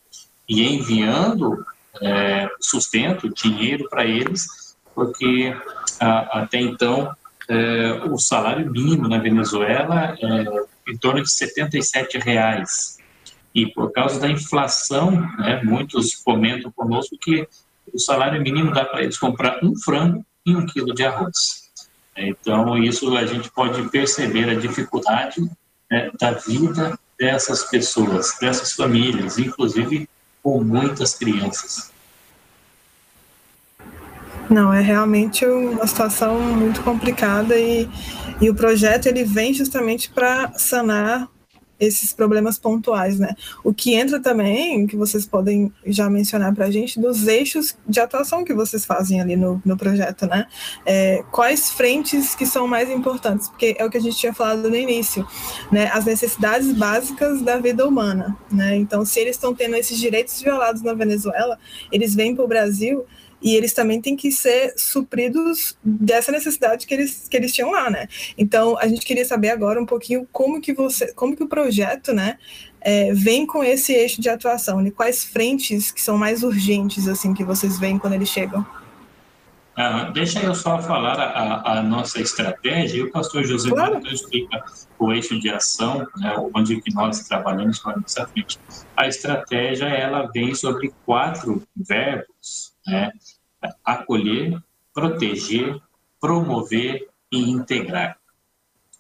e 0.49 0.63
enviando 0.63 1.63
é, 2.01 2.49
sustento, 2.59 3.29
dinheiro 3.29 3.87
para 3.91 4.07
eles, 4.07 4.47
porque 4.95 5.55
a, 6.01 6.41
até 6.41 6.59
então 6.59 7.15
é, 7.47 8.01
o 8.11 8.17
salário 8.17 8.71
mínimo 8.71 9.07
na 9.09 9.19
Venezuela 9.19 10.17
é 10.19 10.91
em 10.91 10.97
torno 10.97 11.23
de 11.23 11.31
77 11.31 12.17
reais. 12.17 12.97
E 13.55 13.67
por 13.67 13.93
causa 13.93 14.19
da 14.19 14.31
inflação, 14.31 15.11
né, 15.39 15.61
muitos 15.63 16.17
comentam 16.17 16.73
conosco 16.73 17.15
que 17.21 17.47
o 17.93 17.99
salário 17.99 18.41
mínimo 18.41 18.73
dá 18.73 18.87
para 18.87 19.03
eles 19.03 19.19
comprar 19.19 19.63
um 19.63 19.77
frango 19.77 20.25
e 20.47 20.57
um 20.57 20.65
quilo 20.65 20.95
de 20.95 21.05
arroz. 21.05 21.69
Então, 22.17 22.79
isso 22.79 23.15
a 23.15 23.27
gente 23.27 23.51
pode 23.51 23.87
perceber 23.91 24.49
a 24.49 24.55
dificuldade 24.55 25.43
né, 25.91 26.11
da 26.19 26.31
vida 26.31 26.99
dessas 27.19 27.65
pessoas, 27.65 28.37
dessas 28.41 28.73
famílias, 28.73 29.39
inclusive 29.39 30.09
com 30.43 30.63
muitas 30.63 31.15
crianças. 31.15 31.91
Não, 34.49 34.73
é 34.73 34.81
realmente 34.81 35.45
uma 35.45 35.87
situação 35.87 36.41
muito 36.41 36.81
complicada 36.83 37.55
e, 37.57 37.89
e 38.41 38.49
o 38.49 38.55
projeto 38.55 39.07
ele 39.07 39.25
vem 39.25 39.53
justamente 39.53 40.11
para 40.11 40.53
sanar 40.57 41.29
esses 41.79 42.13
problemas 42.13 42.59
pontuais, 42.59 43.19
né? 43.19 43.35
O 43.63 43.73
que 43.73 43.95
entra 43.95 44.21
também, 44.21 44.87
que 44.87 44.97
vocês 44.97 45.27
podem 45.27 45.73
já 45.87 46.11
mencionar 46.11 46.55
para 46.55 46.67
a 46.67 46.71
gente, 46.71 47.01
dos 47.01 47.27
eixos 47.27 47.77
de 47.87 48.01
atuação 48.01 48.45
que 48.45 48.53
vocês 48.53 48.85
fazem 48.85 49.21
ali 49.21 49.37
no, 49.37 49.63
no 49.65 49.77
projeto, 49.77 50.27
né? 50.27 50.47
É, 50.85 51.23
quais 51.31 51.71
frentes 51.71 52.35
que 52.35 52.47
são 52.47 52.67
mais 52.67 52.91
importantes? 52.91 53.49
Porque 53.49 53.77
é 53.79 53.85
o 53.85 53.91
que 53.91 53.99
a 53.99 54.01
gente 54.01 54.17
tinha 54.17 54.35
falado 54.35 54.69
no 54.69 54.77
início, 54.77 55.27
né? 55.71 55.91
As 55.93 56.05
necessidades 56.05 56.73
básicas 56.73 57.43
da 57.43 57.59
vida 57.59 57.87
humana, 57.87 58.37
né? 58.51 58.77
Então, 58.77 59.05
se 59.05 59.21
eles 59.21 59.37
estão 59.37 59.55
tendo 59.55 59.77
esses 59.77 59.99
direitos 59.99 60.41
violados 60.41 60.83
na 60.83 60.95
Venezuela, 60.95 61.59
eles 61.93 62.15
vêm 62.15 62.35
para 62.35 62.45
o 62.45 62.49
Brasil 62.49 63.05
e 63.41 63.55
eles 63.55 63.73
também 63.73 64.01
têm 64.01 64.17
que 64.17 64.31
ser 64.31 64.75
supridos 64.77 65.77
dessa 65.83 66.33
necessidade 66.33 66.87
que 66.87 66.95
eles, 66.95 67.29
que 67.29 67.37
eles 67.37 67.53
tinham 67.53 67.71
lá, 67.71 67.89
né? 67.89 68.09
Então, 68.37 68.77
a 68.79 68.87
gente 68.89 69.07
queria 69.07 69.25
saber 69.25 69.51
agora 69.51 69.81
um 69.81 69.87
pouquinho 69.87 70.27
como 70.33 70.61
que 70.61 70.73
você, 70.73 71.13
como 71.13 71.37
que 71.37 71.43
o 71.43 71.49
projeto, 71.49 72.13
né, 72.13 72.39
é, 72.81 73.13
vem 73.13 73.47
com 73.47 73.63
esse 73.63 73.93
eixo 73.93 74.21
de 74.21 74.29
atuação, 74.29 74.81
e 74.81 74.85
né? 74.85 74.91
quais 74.91 75.25
frentes 75.25 75.91
que 75.91 76.01
são 76.01 76.17
mais 76.17 76.43
urgentes, 76.43 77.09
assim, 77.09 77.35
que 77.35 77.45
vocês 77.45 77.79
veem 77.79 77.99
quando 77.99 78.15
eles 78.15 78.29
chegam? 78.29 78.67
Ah, 79.81 80.11
deixa 80.11 80.41
eu 80.41 80.57
só 80.57 80.83
falar 80.83 81.21
a, 81.21 81.79
a, 81.79 81.83
nossa 81.85 82.21
estratégia 82.21 82.99
e 82.99 83.03
o 83.05 83.13
pastor 83.13 83.45
José 83.45 83.71
claro. 83.71 84.05
explica 84.09 84.65
o 84.99 85.13
eixo 85.13 85.39
de 85.39 85.49
ação, 85.51 86.05
né, 86.17 86.35
onde 86.53 86.81
que 86.81 86.93
nós 86.93 87.21
trabalhamos 87.21 87.79
com 87.79 87.91
a 87.91 87.97
nossa 87.97 88.27
frente. 88.27 88.59
A 88.97 89.07
estratégia, 89.07 89.85
ela 89.85 90.29
vem 90.35 90.53
sobre 90.53 90.93
quatro 91.07 91.63
verbos, 91.77 92.75
né? 92.89 93.13
acolher, 93.85 94.61
proteger, 94.93 95.81
promover 96.21 97.09
e 97.31 97.51
integrar. 97.51 98.19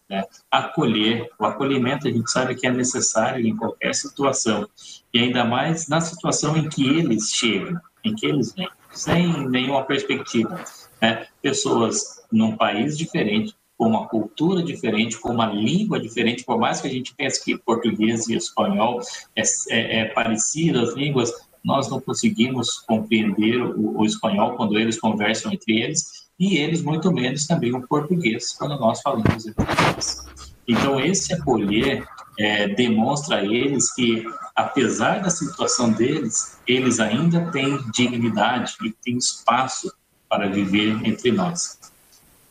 Né? 0.08 0.24
Acolher, 0.50 1.30
o 1.38 1.44
acolhimento 1.44 2.08
a 2.08 2.10
gente 2.10 2.30
sabe 2.30 2.54
que 2.54 2.66
é 2.66 2.70
necessário 2.70 3.46
em 3.46 3.56
qualquer 3.56 3.94
situação, 3.94 4.68
e 5.12 5.18
ainda 5.18 5.44
mais 5.44 5.88
na 5.88 6.00
situação 6.00 6.56
em 6.56 6.68
que 6.68 6.86
eles 6.88 7.30
chegam, 7.30 7.78
em 8.04 8.14
que 8.14 8.26
eles 8.26 8.54
vêm, 8.54 8.68
sem 8.92 9.48
nenhuma 9.48 9.84
perspectiva. 9.84 10.64
Né? 11.00 11.26
Pessoas 11.42 12.24
num 12.32 12.56
país 12.56 12.96
diferente, 12.96 13.54
com 13.76 13.86
uma 13.86 14.08
cultura 14.08 14.62
diferente, 14.62 15.18
com 15.18 15.30
uma 15.30 15.46
língua 15.46 16.00
diferente, 16.00 16.44
por 16.44 16.58
mais 16.58 16.80
que 16.80 16.88
a 16.88 16.90
gente 16.90 17.14
pense 17.14 17.44
que 17.44 17.56
português 17.56 18.26
e 18.28 18.34
espanhol 18.34 19.00
é, 19.36 19.42
é, 19.70 20.00
é 20.00 20.04
parecido 20.06 20.80
as 20.80 20.94
línguas, 20.94 21.32
nós 21.64 21.88
não 21.88 22.00
conseguimos 22.00 22.78
compreender 22.80 23.60
o, 23.62 23.98
o, 23.98 24.04
espanhol 24.04 24.56
quando 24.56 24.78
eles 24.78 24.98
conversam 24.98 25.52
entre 25.52 25.80
eles, 25.80 26.28
e 26.38 26.56
eles 26.56 26.82
muito 26.82 27.12
menos 27.12 27.46
também 27.46 27.74
o 27.74 27.86
português 27.86 28.52
quando 28.52 28.78
nós 28.78 29.00
falamos 29.00 29.46
entre 29.46 29.64
eles. 29.92 30.26
Então, 30.66 31.00
esse 31.00 31.32
acolher 31.32 32.06
é, 32.38 32.68
demonstra 32.68 33.38
a 33.38 33.44
eles 33.44 33.92
que, 33.94 34.24
apesar 34.54 35.20
da 35.22 35.30
situação 35.30 35.90
deles, 35.90 36.58
eles 36.66 37.00
ainda 37.00 37.50
têm 37.50 37.78
dignidade 37.92 38.76
e 38.82 38.92
têm 38.92 39.16
espaço 39.16 39.92
para 40.28 40.48
viver 40.48 41.00
entre 41.06 41.32
nós. 41.32 41.78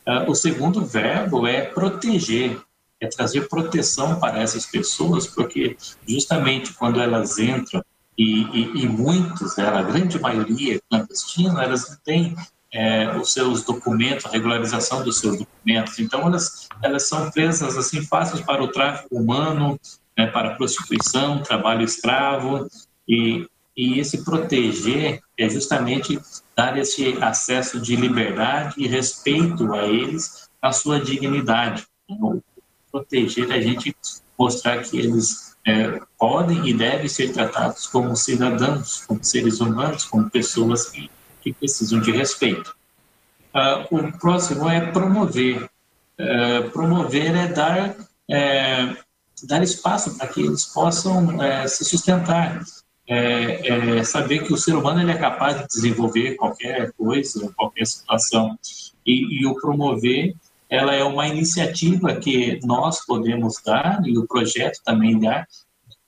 Uh, 0.06 0.30
o 0.30 0.34
segundo 0.34 0.84
verbo 0.84 1.46
é 1.46 1.62
proteger, 1.62 2.60
é 3.00 3.06
trazer 3.06 3.48
proteção 3.48 4.18
para 4.18 4.40
essas 4.40 4.66
pessoas, 4.66 5.26
porque 5.26 5.76
justamente 6.06 6.72
quando 6.72 7.00
elas 7.00 7.38
entram, 7.38 7.84
e, 8.18 8.42
e, 8.42 8.82
e 8.82 8.88
muitos, 8.88 9.56
né, 9.56 9.68
a 9.68 9.82
grande 9.82 10.18
maioria 10.18 10.80
clandestina, 10.90 11.62
elas 11.62 11.88
não 11.88 11.96
têm 12.04 12.34
é, 12.72 13.16
os 13.16 13.32
seus 13.32 13.62
documentos, 13.62 14.26
a 14.26 14.30
regularização 14.30 15.04
dos 15.04 15.20
seus 15.20 15.38
documentos. 15.38 15.98
Então, 16.00 16.22
elas, 16.22 16.68
elas 16.82 17.08
são 17.08 17.30
presas 17.30 17.78
assim 17.78 18.02
fáceis 18.02 18.40
para 18.42 18.62
o 18.62 18.68
tráfico 18.68 19.16
humano, 19.16 19.78
né, 20.16 20.26
para 20.26 20.48
a 20.48 20.54
prostituição, 20.56 21.42
trabalho 21.42 21.84
escravo. 21.84 22.68
E, 23.08 23.46
e 23.76 24.00
esse 24.00 24.24
proteger 24.24 25.20
é 25.38 25.48
justamente 25.48 26.20
dar 26.56 26.76
esse 26.76 27.16
acesso 27.22 27.80
de 27.80 27.94
liberdade 27.94 28.74
e 28.78 28.88
respeito 28.88 29.72
a 29.72 29.84
eles, 29.86 30.48
a 30.60 30.72
sua 30.72 30.98
dignidade. 30.98 31.86
Então, 32.10 32.42
proteger 32.90 33.48
é 33.52 33.54
a 33.54 33.60
gente 33.60 33.94
mostrar 34.36 34.82
que 34.82 34.98
eles 34.98 35.47
é, 35.68 36.00
podem 36.18 36.68
e 36.68 36.72
devem 36.72 37.08
ser 37.08 37.32
tratados 37.32 37.86
como 37.86 38.16
cidadãos, 38.16 39.04
como 39.06 39.22
seres 39.22 39.60
humanos, 39.60 40.04
como 40.04 40.30
pessoas 40.30 40.88
que 40.88 41.10
que 41.40 41.52
precisam 41.52 42.00
de 42.00 42.10
respeito. 42.10 42.74
Uh, 43.54 43.96
o 43.96 44.18
próximo 44.18 44.68
é 44.68 44.80
promover. 44.92 45.68
Uh, 46.18 46.70
promover 46.70 47.34
é 47.34 47.46
dar, 47.48 47.96
é, 48.28 48.96
dar 49.44 49.62
espaço 49.62 50.16
para 50.16 50.26
que 50.26 50.40
eles 50.40 50.64
possam 50.66 51.40
é, 51.42 51.66
se 51.66 51.84
sustentar. 51.84 52.62
É, 53.10 53.96
é, 53.98 54.04
saber 54.04 54.40
que 54.40 54.52
o 54.52 54.56
ser 54.56 54.74
humano 54.74 55.00
ele 55.00 55.12
é 55.12 55.16
capaz 55.16 55.58
de 55.58 55.66
desenvolver 55.66 56.34
qualquer 56.34 56.92
coisa, 56.92 57.50
qualquer 57.56 57.86
situação. 57.86 58.58
E, 59.06 59.40
e 59.40 59.46
o 59.46 59.54
promover, 59.54 60.34
ela 60.68 60.94
é 60.94 61.02
uma 61.02 61.26
iniciativa 61.26 62.14
que 62.16 62.60
nós 62.64 63.04
podemos 63.04 63.60
dar, 63.64 64.00
e 64.04 64.18
o 64.18 64.26
projeto 64.26 64.80
também 64.84 65.18
dá, 65.18 65.46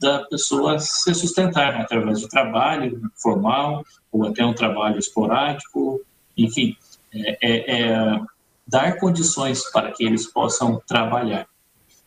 da 0.00 0.24
pessoa 0.24 0.78
se 0.78 1.14
sustentar 1.14 1.78
através 1.78 2.20
de 2.20 2.28
trabalho 2.28 3.00
formal 3.16 3.84
ou 4.10 4.26
até 4.26 4.44
um 4.44 4.54
trabalho 4.54 4.98
esporádico, 4.98 6.00
enfim, 6.36 6.74
é, 7.12 7.38
é, 7.42 7.80
é 7.80 8.20
dar 8.66 8.98
condições 8.98 9.70
para 9.70 9.92
que 9.92 10.04
eles 10.04 10.26
possam 10.26 10.80
trabalhar. 10.86 11.46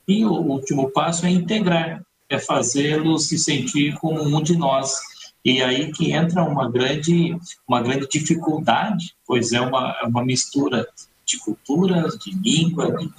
E 0.08 0.26
o 0.26 0.34
último 0.34 0.92
passo 0.92 1.26
é 1.26 1.30
integrar, 1.30 2.02
é 2.30 2.40
fazê-los 2.40 3.28
se 3.28 3.38
sentir 3.38 3.96
como 4.00 4.22
um 4.22 4.42
de 4.42 4.58
nós. 4.58 4.98
E 5.46 5.62
aí 5.62 5.92
que 5.92 6.14
entra 6.14 6.44
uma 6.44 6.70
grande, 6.70 7.38
uma 7.68 7.82
grande 7.82 8.08
dificuldade, 8.08 9.14
pois 9.26 9.52
é 9.52 9.62
uma, 9.62 9.96
é 10.02 10.06
uma 10.08 10.24
mistura 10.24 10.88
de 11.26 11.38
culturas, 11.40 12.18
de 12.18 12.32
língua, 12.32 12.96
de, 12.98 13.10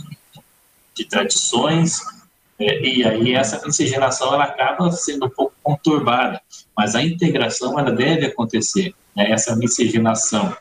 de 0.94 1.04
tradições, 1.04 2.00
é, 2.58 2.80
e 2.80 3.04
aí 3.04 3.34
essa 3.34 3.60
miscigenação 3.66 4.32
ela 4.32 4.44
acaba 4.44 4.90
sendo 4.92 5.26
um 5.26 5.30
pouco 5.30 5.54
conturbada, 5.62 6.40
mas 6.76 6.94
a 6.94 7.02
integração 7.02 7.78
ela 7.78 7.90
deve 7.90 8.26
acontecer. 8.26 8.94
Né? 9.16 9.30
Essa 9.30 9.56
miscigenação 9.56 10.56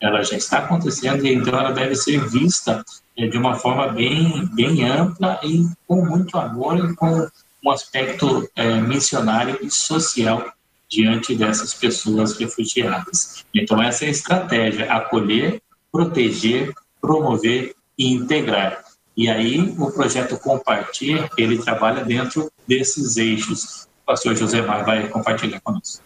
ela 0.00 0.22
já 0.22 0.36
está 0.36 0.58
acontecendo 0.58 1.26
e 1.26 1.32
então 1.32 1.58
ela 1.58 1.72
deve 1.72 1.96
ser 1.96 2.24
vista 2.28 2.84
é, 3.16 3.26
de 3.26 3.36
uma 3.36 3.54
forma 3.54 3.88
bem, 3.88 4.46
bem 4.54 4.84
ampla 4.84 5.40
e 5.42 5.66
com 5.86 6.04
muito 6.04 6.38
amor 6.38 6.78
e 6.78 6.94
com 6.94 7.28
um 7.64 7.70
aspecto 7.70 8.48
é, 8.54 8.80
missionário 8.80 9.58
e 9.62 9.70
social 9.70 10.52
diante 10.88 11.34
dessas 11.34 11.74
pessoas 11.74 12.38
refugiadas. 12.38 13.44
Então 13.54 13.82
essa 13.82 14.04
é 14.04 14.08
a 14.08 14.10
estratégia: 14.10 14.92
acolher, 14.92 15.60
proteger, 15.90 16.72
promover 17.00 17.74
e 17.96 18.12
integrar. 18.12 18.84
E 19.16 19.28
aí 19.28 19.74
o 19.78 19.90
projeto 19.90 20.38
Compartilha, 20.38 21.28
ele 21.36 21.58
trabalha 21.58 22.04
dentro 22.04 22.50
desses 22.66 23.16
eixos. 23.16 23.88
O 24.02 24.06
pastor 24.06 24.36
José 24.36 24.62
Mar 24.62 24.84
vai 24.84 25.08
compartilhar 25.08 25.60
conosco. 25.60 26.02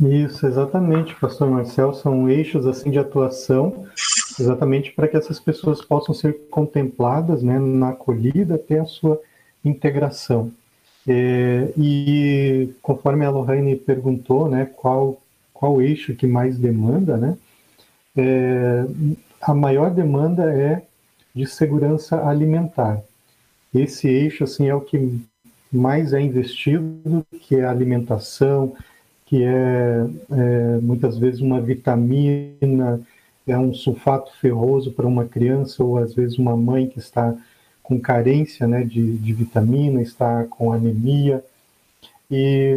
Isso, 0.00 0.46
exatamente, 0.46 1.14
pastor 1.16 1.50
Marcel, 1.50 1.92
são 1.94 2.28
eixos 2.28 2.66
assim 2.66 2.90
de 2.90 2.98
atuação, 2.98 3.86
exatamente 4.38 4.90
para 4.92 5.06
que 5.06 5.16
essas 5.16 5.38
pessoas 5.38 5.84
possam 5.84 6.14
ser 6.14 6.48
contempladas 6.50 7.42
né, 7.42 7.58
na 7.58 7.90
acolhida 7.90 8.54
até 8.54 8.78
a 8.78 8.84
sua 8.84 9.20
integração. 9.64 10.52
É, 11.06 11.72
e 11.76 12.70
conforme 12.80 13.24
a 13.24 13.30
Lohane 13.30 13.76
perguntou, 13.76 14.48
né, 14.48 14.66
qual, 14.76 15.20
qual 15.52 15.82
eixo 15.82 16.14
que 16.14 16.26
mais 16.26 16.56
demanda, 16.56 17.16
né, 17.16 17.36
é, 18.16 18.84
a 19.42 19.52
maior 19.52 19.90
demanda 19.90 20.44
é 20.44 20.82
de 21.34 21.46
segurança 21.46 22.26
alimentar. 22.26 23.02
Esse 23.74 24.06
eixo 24.06 24.44
assim 24.44 24.68
é 24.68 24.74
o 24.74 24.80
que 24.80 25.20
mais 25.72 26.12
é 26.12 26.20
investido, 26.20 27.26
que 27.40 27.56
é 27.56 27.64
a 27.64 27.70
alimentação, 27.70 28.74
que 29.26 29.42
é, 29.42 30.06
é 30.30 30.78
muitas 30.80 31.18
vezes 31.18 31.40
uma 31.40 31.60
vitamina, 31.60 33.00
é 33.46 33.58
um 33.58 33.74
sulfato 33.74 34.32
ferroso 34.36 34.92
para 34.92 35.06
uma 35.06 35.24
criança 35.24 35.82
ou 35.82 35.98
às 35.98 36.14
vezes 36.14 36.38
uma 36.38 36.56
mãe 36.56 36.86
que 36.86 36.98
está 36.98 37.34
com 37.82 37.98
carência 37.98 38.68
né, 38.68 38.84
de, 38.84 39.16
de 39.18 39.32
vitamina, 39.32 40.00
está 40.00 40.44
com 40.44 40.72
anemia. 40.72 41.42
E 42.30 42.76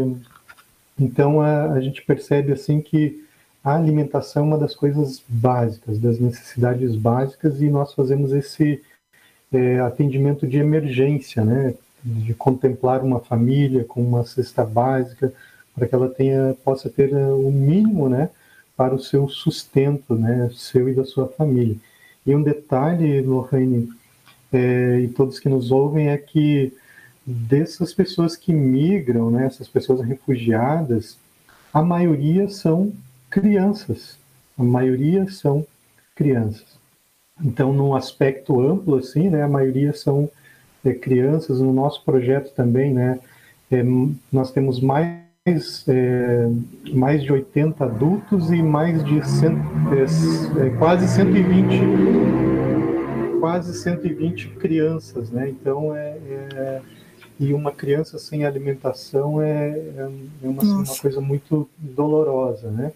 então 0.99 1.41
a, 1.41 1.74
a 1.74 1.82
gente 1.82 2.01
percebe 2.01 2.53
assim 2.53 2.82
que 2.82 3.24
a 3.66 3.74
alimentação 3.74 4.43
é 4.43 4.45
uma 4.45 4.57
das 4.59 4.76
coisas 4.76 5.24
básicas, 5.28 5.97
das 5.97 6.20
necessidades 6.20 6.95
básicas, 6.95 7.59
e 7.63 7.68
nós 7.68 7.95
fazemos 7.95 8.32
esse 8.32 8.80
é, 9.51 9.80
atendimento 9.80 10.45
de 10.45 10.59
emergência, 10.59 11.43
né? 11.43 11.74
de 12.03 12.36
contemplar 12.36 13.03
uma 13.03 13.20
família 13.20 13.84
com 13.84 14.03
uma 14.03 14.24
cesta 14.24 14.63
básica, 14.63 15.34
para 15.74 15.88
que 15.88 15.95
ela 15.95 16.07
tenha, 16.07 16.55
possa 16.63 16.91
ter 16.91 17.11
é, 17.11 17.26
o 17.26 17.51
mínimo 17.51 18.07
né? 18.07 18.30
para 18.78 18.93
o 18.93 18.99
seu 18.99 19.28
sustento, 19.28 20.13
né? 20.13 20.47
seu 20.53 20.88
e 20.88 20.93
da 20.93 21.03
sua 21.03 21.28
família. 21.28 21.76
E 22.24 22.36
um 22.36 22.43
detalhe, 22.43 23.20
Lorraine, 23.22 23.89
é, 24.53 24.99
e 24.99 25.07
todos 25.07 25.39
que 25.39 25.49
nos 25.49 25.72
ouvem, 25.72 26.09
é 26.09 26.18
que 26.20 26.72
dessas 27.26 27.95
pessoas 27.95 28.36
que 28.36 28.53
migram, 28.53 29.32
né? 29.32 29.47
essas 29.47 29.68
pessoas 29.68 30.01
refugiadas, 30.01 31.18
a 31.74 31.82
maioria 31.82 32.47
são 32.47 32.93
crianças. 33.36 34.17
A 34.57 34.63
maioria 34.63 35.29
são 35.29 35.67
crianças. 36.15 36.79
Então, 37.43 37.73
num 37.73 37.93
aspecto 37.93 38.61
amplo, 38.61 38.95
assim, 38.95 39.29
né, 39.29 39.43
a 39.43 39.47
maioria 39.49 39.91
são 39.91 40.31
é, 40.86 40.93
crianças. 40.93 41.59
No 41.59 41.73
nosso 41.73 42.01
projeto 42.05 42.53
também, 42.55 42.93
né, 42.93 43.19
é, 43.69 43.83
nós 44.31 44.53
temos 44.53 44.79
mais, 44.79 45.86
é, 45.89 46.49
mais 46.93 47.21
de 47.21 47.33
80 47.33 47.83
adultos 47.83 48.51
e 48.51 48.63
mais 48.63 49.03
de 49.03 49.21
cento, 49.27 49.59
é, 49.91 50.67
é, 50.67 50.69
quase 50.77 51.05
120 51.07 52.45
quase 53.41 53.75
120 53.75 54.47
crianças, 54.55 55.29
né? 55.29 55.47
Então 55.49 55.95
é, 55.95 56.17
é 56.27 56.81
e 57.39 57.53
uma 57.53 57.71
criança 57.71 58.17
sem 58.17 58.43
alimentação 58.43 59.39
é, 59.39 59.77
é 60.41 60.47
uma, 60.47 60.63
uma 60.63 60.97
coisa 60.99 61.21
muito 61.21 61.69
dolorosa, 61.77 62.71
né? 62.71 62.91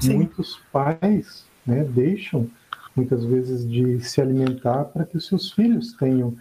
Sim. 0.00 0.16
Muitos 0.16 0.60
pais 0.72 1.44
né, 1.66 1.84
deixam 1.84 2.48
muitas 2.94 3.24
vezes 3.24 3.68
de 3.68 4.00
se 4.00 4.20
alimentar 4.20 4.84
para 4.84 5.04
que 5.04 5.16
os 5.16 5.26
seus 5.26 5.50
filhos 5.52 5.92
tenham 5.94 6.36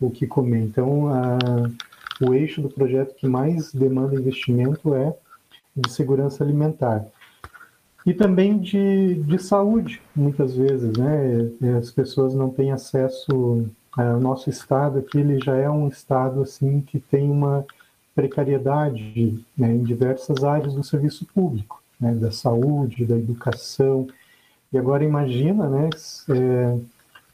o 0.00 0.10
que 0.10 0.26
comer. 0.26 0.62
Então, 0.62 1.08
a, 1.08 1.38
o 2.20 2.34
eixo 2.34 2.62
do 2.62 2.70
projeto 2.70 3.14
que 3.14 3.28
mais 3.28 3.72
demanda 3.72 4.14
investimento 4.14 4.94
é 4.94 5.14
de 5.76 5.90
segurança 5.90 6.42
alimentar. 6.42 7.06
E 8.06 8.14
também 8.14 8.58
de, 8.58 9.14
de 9.14 9.38
saúde, 9.38 10.00
muitas 10.16 10.56
vezes, 10.56 10.96
né? 10.96 11.50
As 11.78 11.90
pessoas 11.90 12.34
não 12.34 12.48
têm 12.48 12.72
acesso. 12.72 13.68
É, 13.98 14.14
o 14.14 14.20
nosso 14.20 14.48
estado 14.48 15.00
aqui 15.00 15.18
ele 15.18 15.38
já 15.38 15.54
é 15.54 15.68
um 15.68 15.86
estado 15.86 16.40
assim 16.40 16.80
que 16.80 16.98
tem 16.98 17.30
uma 17.30 17.66
precariedade 18.14 19.44
né, 19.56 19.74
em 19.74 19.82
diversas 19.82 20.42
áreas 20.44 20.74
do 20.74 20.82
serviço 20.82 21.26
público 21.26 21.79
né, 22.00 22.14
da 22.14 22.30
saúde, 22.30 23.04
da 23.04 23.16
educação. 23.16 24.08
E 24.72 24.78
agora 24.78 25.04
imagina, 25.04 25.68
né, 25.68 25.90
é, 26.30 26.78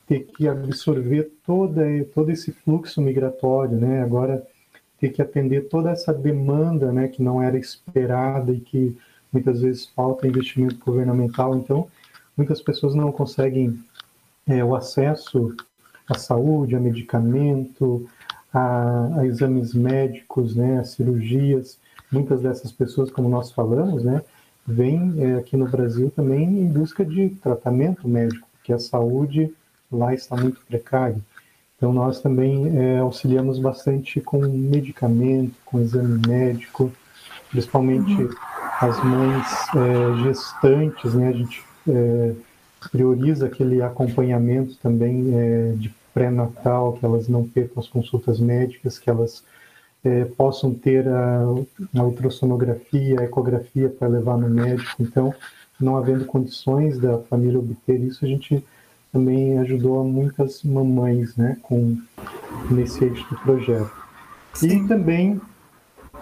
ter 0.06 0.20
que 0.20 0.48
absorver 0.48 1.30
toda, 1.44 1.82
todo 2.14 2.30
esse 2.30 2.52
fluxo 2.52 3.00
migratório, 3.00 3.76
né, 3.76 4.02
agora 4.02 4.46
ter 4.98 5.10
que 5.10 5.20
atender 5.20 5.68
toda 5.68 5.90
essa 5.90 6.12
demanda, 6.12 6.90
né, 6.90 7.08
que 7.08 7.22
não 7.22 7.42
era 7.42 7.58
esperada 7.58 8.52
e 8.52 8.60
que 8.60 8.96
muitas 9.32 9.60
vezes 9.60 9.86
falta 9.86 10.26
investimento 10.26 10.78
governamental. 10.84 11.54
Então, 11.56 11.88
muitas 12.36 12.62
pessoas 12.62 12.94
não 12.94 13.12
conseguem 13.12 13.78
é, 14.46 14.64
o 14.64 14.74
acesso 14.74 15.54
à 16.08 16.16
saúde, 16.16 16.76
a 16.76 16.80
medicamento, 16.80 18.08
a, 18.52 19.20
a 19.20 19.26
exames 19.26 19.74
médicos, 19.74 20.56
né, 20.56 20.78
a 20.78 20.84
cirurgias. 20.84 21.78
Muitas 22.10 22.40
dessas 22.40 22.72
pessoas, 22.72 23.10
como 23.10 23.28
nós 23.28 23.50
falamos, 23.50 24.04
né, 24.04 24.22
vêm 24.66 25.14
é, 25.18 25.34
aqui 25.36 25.56
no 25.56 25.68
Brasil 25.68 26.10
também 26.10 26.44
em 26.44 26.66
busca 26.66 27.04
de 27.04 27.30
tratamento 27.30 28.08
médico, 28.08 28.48
porque 28.52 28.72
a 28.72 28.78
saúde 28.78 29.52
lá 29.90 30.12
está 30.12 30.36
muito 30.36 30.60
precária. 30.66 31.18
Então, 31.76 31.92
nós 31.92 32.20
também 32.20 32.76
é, 32.78 32.98
auxiliamos 32.98 33.58
bastante 33.58 34.20
com 34.20 34.40
medicamento, 34.40 35.54
com 35.64 35.80
exame 35.80 36.26
médico, 36.26 36.90
principalmente 37.50 38.28
as 38.80 39.02
mães 39.04 39.46
é, 39.74 40.24
gestantes, 40.24 41.14
né? 41.14 41.28
A 41.28 41.32
gente 41.32 41.62
é, 41.88 42.32
prioriza 42.90 43.46
aquele 43.46 43.82
acompanhamento 43.82 44.76
também 44.76 45.34
é, 45.34 45.72
de 45.76 45.94
pré-natal, 46.14 46.94
que 46.94 47.04
elas 47.04 47.28
não 47.28 47.46
percam 47.46 47.82
as 47.82 47.88
consultas 47.88 48.40
médicas, 48.40 48.98
que 48.98 49.10
elas 49.10 49.44
é, 50.06 50.24
possam 50.24 50.72
ter 50.72 51.08
a, 51.08 51.40
a 51.96 52.02
ultrassonografia, 52.02 53.20
a 53.20 53.24
ecografia 53.24 53.88
para 53.88 54.06
levar 54.06 54.38
no 54.38 54.48
médico. 54.48 55.02
Então, 55.02 55.34
não 55.80 55.96
havendo 55.96 56.24
condições 56.24 56.96
da 56.96 57.18
família 57.18 57.58
obter 57.58 58.00
isso, 58.00 58.24
a 58.24 58.28
gente 58.28 58.64
também 59.12 59.58
ajudou 59.58 60.04
muitas 60.04 60.62
mamães, 60.62 61.36
né, 61.36 61.56
com 61.62 61.96
nesse 62.70 63.04
eixo 63.04 63.26
do 63.28 63.36
projeto. 63.40 63.90
Sim. 64.54 64.84
E 64.84 64.88
também 64.88 65.40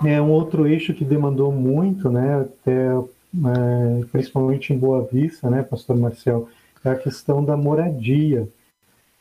é 0.04 0.20
um 0.20 0.30
outro 0.30 0.66
eixo 0.66 0.94
que 0.94 1.04
demandou 1.04 1.52
muito, 1.52 2.10
né, 2.10 2.40
até 2.40 2.88
é, 2.88 4.04
principalmente 4.10 4.72
em 4.72 4.78
Boa 4.78 5.06
Vista, 5.12 5.50
né, 5.50 5.62
Pastor 5.62 5.96
Marcel, 5.96 6.48
é 6.82 6.90
a 6.90 6.96
questão 6.96 7.44
da 7.44 7.56
moradia, 7.56 8.48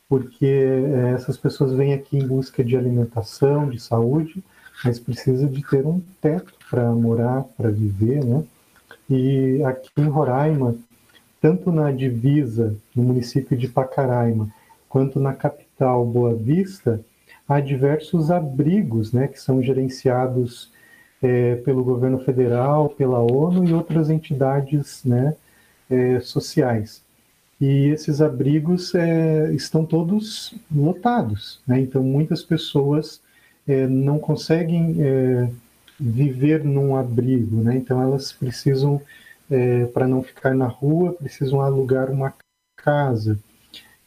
porque 0.08 0.46
é, 0.46 1.12
essas 1.14 1.36
pessoas 1.36 1.72
vêm 1.74 1.92
aqui 1.92 2.16
em 2.16 2.26
busca 2.26 2.64
de 2.64 2.76
alimentação, 2.76 3.68
de 3.68 3.78
saúde, 3.78 4.42
mas 4.82 4.98
precisa 4.98 5.46
de 5.46 5.62
ter 5.62 5.86
um 5.86 6.00
teto 6.20 6.52
para 6.70 6.90
morar, 6.92 7.44
para 7.56 7.70
viver, 7.70 8.24
né? 8.24 8.42
E 9.08 9.62
aqui 9.64 9.90
em 9.98 10.08
Roraima 10.08 10.74
tanto 11.44 11.70
na 11.70 11.90
divisa, 11.90 12.74
no 12.96 13.02
município 13.02 13.54
de 13.54 13.68
Pacaraima, 13.68 14.48
quanto 14.88 15.20
na 15.20 15.34
capital 15.34 16.02
Boa 16.06 16.34
Vista, 16.34 17.04
há 17.46 17.60
diversos 17.60 18.30
abrigos 18.30 19.12
né, 19.12 19.28
que 19.28 19.38
são 19.38 19.62
gerenciados 19.62 20.72
é, 21.22 21.56
pelo 21.56 21.84
governo 21.84 22.18
federal, 22.18 22.88
pela 22.88 23.20
ONU 23.20 23.68
e 23.68 23.74
outras 23.74 24.08
entidades 24.08 25.04
né, 25.04 25.36
é, 25.90 26.18
sociais. 26.20 27.02
E 27.60 27.88
esses 27.88 28.22
abrigos 28.22 28.94
é, 28.94 29.52
estão 29.52 29.84
todos 29.84 30.54
lotados, 30.74 31.60
né? 31.66 31.78
então 31.78 32.02
muitas 32.02 32.42
pessoas 32.42 33.20
é, 33.66 33.86
não 33.86 34.18
conseguem 34.18 34.96
é, 35.00 35.48
viver 35.98 36.64
num 36.64 36.96
abrigo, 36.96 37.62
né? 37.62 37.76
então 37.76 38.02
elas 38.02 38.32
precisam 38.32 39.00
é, 39.50 39.86
para 39.86 40.06
não 40.06 40.22
ficar 40.22 40.54
na 40.54 40.66
rua, 40.66 41.12
precisam 41.12 41.60
alugar 41.60 42.10
uma 42.10 42.32
casa. 42.76 43.38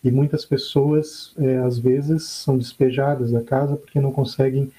E 0.04 0.12
muitas 0.12 0.46
pessoas, 0.46 1.36
às 1.66 1.80
vezes, 1.80 2.24
são 2.24 2.58
despejadas 2.58 3.32
da 3.32 3.42
casa 3.42 3.76
porque 3.76 4.00
não 4.00 4.12
conseguem, 4.12 4.72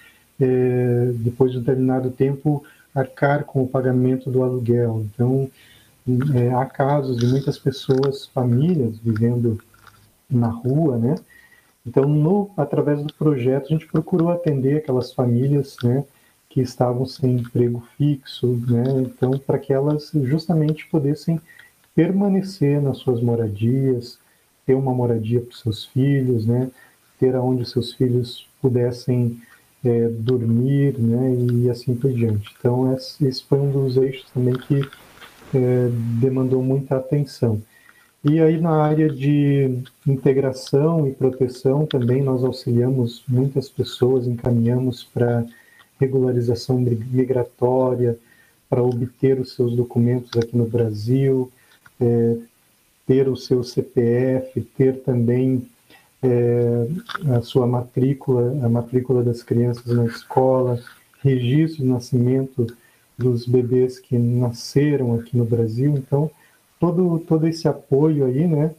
depois 1.16 1.50
de 1.50 1.58
um 1.58 1.60
determinado 1.60 2.10
tempo, 2.10 2.64
arcar 2.94 3.44
com 3.44 3.62
o 3.62 3.68
pagamento 3.68 4.30
do 4.30 4.42
aluguel. 4.42 5.04
Então, 5.12 5.50
há 6.58 6.64
casos 6.64 7.18
de 7.18 7.26
muitas 7.26 7.58
pessoas, 7.58 8.26
famílias, 8.26 8.96
vivendo 8.98 9.60
na 10.30 10.48
rua, 10.48 10.96
né? 10.96 11.16
Então, 11.88 12.06
no, 12.06 12.50
através 12.56 13.02
do 13.02 13.12
projeto, 13.14 13.66
a 13.66 13.68
gente 13.68 13.86
procurou 13.86 14.30
atender 14.30 14.76
aquelas 14.76 15.12
famílias, 15.12 15.76
né? 15.82 16.04
que 16.48 16.60
estavam 16.60 17.04
sem 17.04 17.36
emprego 17.36 17.86
fixo, 17.96 18.46
né? 18.66 19.02
Então, 19.02 19.38
para 19.38 19.58
que 19.58 19.72
elas 19.72 20.10
justamente 20.14 20.86
pudessem 20.86 21.40
permanecer 21.94 22.80
nas 22.80 22.98
suas 22.98 23.20
moradias, 23.20 24.18
ter 24.64 24.74
uma 24.74 24.94
moradia 24.94 25.40
para 25.40 25.50
os 25.50 25.60
seus 25.60 25.84
filhos, 25.86 26.46
né? 26.46 26.70
Ter 27.18 27.34
aonde 27.34 27.68
seus 27.68 27.92
filhos 27.92 28.48
pudessem 28.62 29.40
é, 29.84 30.08
dormir, 30.08 30.98
né? 30.98 31.34
E 31.52 31.70
assim 31.70 31.94
por 31.94 32.12
diante. 32.12 32.54
Então, 32.58 32.96
esse 32.96 33.44
foi 33.44 33.58
um 33.58 33.70
dos 33.70 33.96
eixos 33.96 34.30
também 34.32 34.54
que 34.54 34.80
é, 35.54 35.88
demandou 36.20 36.62
muita 36.62 36.96
atenção. 36.96 37.60
E 38.24 38.40
aí 38.40 38.60
na 38.60 38.82
área 38.82 39.08
de 39.08 39.82
integração 40.06 41.06
e 41.06 41.12
proteção 41.12 41.86
também 41.86 42.22
nós 42.22 42.42
auxiliamos 42.42 43.22
muitas 43.28 43.68
pessoas, 43.68 44.26
encaminhamos 44.26 45.04
para 45.04 45.46
regularização 46.00 46.78
migratória, 46.78 48.18
para 48.68 48.82
obter 48.82 49.40
os 49.40 49.54
seus 49.54 49.74
documentos 49.74 50.30
aqui 50.36 50.56
no 50.56 50.66
Brasil, 50.66 51.50
é, 52.00 52.36
ter 53.06 53.28
o 53.28 53.36
seu 53.36 53.62
CPF, 53.62 54.60
ter 54.76 55.00
também 55.00 55.66
é, 56.22 56.88
a 57.36 57.40
sua 57.40 57.66
matrícula, 57.66 58.64
a 58.64 58.68
matrícula 58.68 59.22
das 59.22 59.42
crianças 59.42 59.86
na 59.86 60.06
escola, 60.06 60.80
registro 61.22 61.82
de 61.82 61.88
nascimento 61.88 62.66
dos 63.16 63.46
bebês 63.46 63.98
que 63.98 64.18
nasceram 64.18 65.14
aqui 65.14 65.36
no 65.36 65.44
Brasil. 65.44 65.94
Então, 65.96 66.30
todo, 66.78 67.18
todo 67.20 67.46
esse 67.46 67.66
apoio 67.66 68.24
aí, 68.24 68.46
né, 68.46 68.74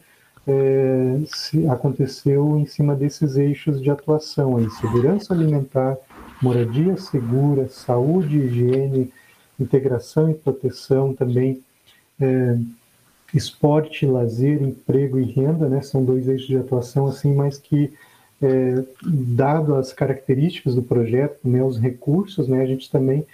é, 0.46 1.20
se 1.26 1.66
aconteceu 1.68 2.58
em 2.58 2.66
cima 2.66 2.94
desses 2.94 3.36
eixos 3.36 3.80
de 3.80 3.90
atuação 3.90 4.56
aí, 4.56 4.68
segurança 4.70 5.34
alimentar, 5.34 5.96
moradia 6.42 6.96
segura, 6.96 7.68
saúde, 7.68 8.38
higiene, 8.38 9.12
integração 9.58 10.30
e 10.30 10.34
proteção 10.34 11.14
também, 11.14 11.62
é, 12.18 12.58
esporte, 13.34 14.06
lazer, 14.06 14.62
emprego 14.62 15.18
e 15.18 15.24
renda, 15.24 15.68
né, 15.68 15.82
são 15.82 16.04
dois 16.04 16.26
eixos 16.26 16.48
de 16.48 16.56
atuação 16.56 17.06
assim, 17.06 17.34
mas 17.34 17.58
que 17.58 17.92
é, 18.42 18.82
dado 19.02 19.74
as 19.74 19.92
características 19.92 20.74
do 20.74 20.82
projeto, 20.82 21.38
né, 21.44 21.62
os 21.62 21.78
recursos, 21.78 22.48
né, 22.48 22.62
a 22.62 22.66
gente 22.66 22.90
também 22.90 23.26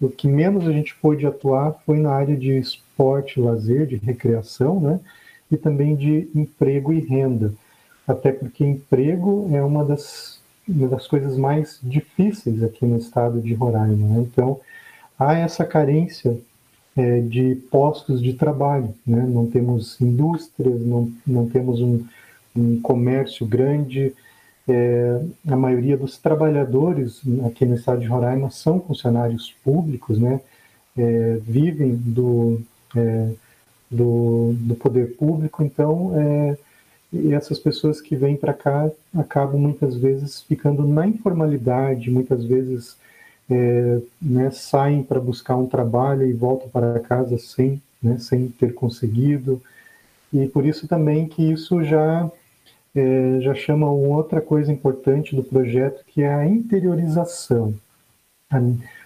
o 0.00 0.08
que 0.08 0.28
menos 0.28 0.66
a 0.66 0.72
gente 0.72 0.94
pôde 0.96 1.26
atuar 1.26 1.80
foi 1.84 1.98
na 1.98 2.12
área 2.12 2.36
de 2.36 2.56
esporte, 2.58 3.40
lazer, 3.40 3.86
de 3.86 3.96
recreação, 3.96 4.80
né, 4.80 5.00
e 5.50 5.56
também 5.56 5.96
de 5.96 6.28
emprego 6.34 6.92
e 6.92 7.00
renda, 7.00 7.52
até 8.06 8.32
porque 8.32 8.64
emprego 8.64 9.48
é 9.52 9.62
uma 9.62 9.84
das 9.84 10.38
uma 10.68 10.88
das 10.88 11.06
coisas 11.06 11.36
mais 11.36 11.80
difíceis 11.82 12.62
aqui 12.62 12.84
no 12.84 12.98
estado 12.98 13.40
de 13.40 13.54
Roraima. 13.54 14.06
Né? 14.06 14.20
Então, 14.20 14.60
há 15.18 15.34
essa 15.34 15.64
carência 15.64 16.38
é, 16.96 17.20
de 17.20 17.54
postos 17.70 18.22
de 18.22 18.34
trabalho. 18.34 18.94
Né? 19.06 19.24
Não 19.26 19.46
temos 19.46 20.00
indústrias, 20.00 20.80
não, 20.80 21.10
não 21.26 21.48
temos 21.48 21.80
um, 21.80 22.04
um 22.54 22.80
comércio 22.80 23.46
grande. 23.46 24.12
É, 24.68 25.22
a 25.48 25.56
maioria 25.56 25.96
dos 25.96 26.18
trabalhadores 26.18 27.22
aqui 27.46 27.64
no 27.64 27.74
estado 27.74 28.00
de 28.00 28.06
Roraima 28.06 28.50
são 28.50 28.80
funcionários 28.80 29.54
públicos, 29.64 30.18
né? 30.18 30.40
É, 30.96 31.38
vivem 31.42 31.94
do, 31.94 32.60
é, 32.94 33.30
do, 33.90 34.52
do, 34.58 34.74
poder 34.74 35.16
público, 35.16 35.62
então 35.62 36.12
é, 36.16 36.58
essas 37.30 37.58
pessoas 37.58 38.00
que 38.00 38.16
vêm 38.16 38.36
para 38.36 38.52
cá 38.52 38.90
acabam 39.16 39.60
muitas 39.60 39.96
vezes 39.96 40.42
ficando 40.42 40.86
na 40.86 41.06
informalidade, 41.06 42.10
muitas 42.10 42.44
vezes 42.44 42.96
é, 43.50 44.00
né, 44.20 44.50
saem 44.50 45.02
para 45.02 45.20
buscar 45.20 45.56
um 45.56 45.66
trabalho 45.66 46.26
e 46.26 46.32
voltam 46.32 46.68
para 46.68 47.00
casa 47.00 47.38
sem, 47.38 47.80
né, 48.02 48.18
sem 48.18 48.48
ter 48.48 48.74
conseguido. 48.74 49.62
E 50.32 50.46
por 50.48 50.66
isso 50.66 50.86
também 50.86 51.26
que 51.26 51.42
isso 51.42 51.82
já, 51.82 52.30
é, 52.98 53.40
já 53.40 53.54
chama 53.54 53.90
outra 53.90 54.40
coisa 54.40 54.72
importante 54.72 55.34
do 55.34 55.42
projeto, 55.42 56.04
que 56.06 56.22
é 56.22 56.32
a 56.32 56.46
interiorização. 56.46 57.74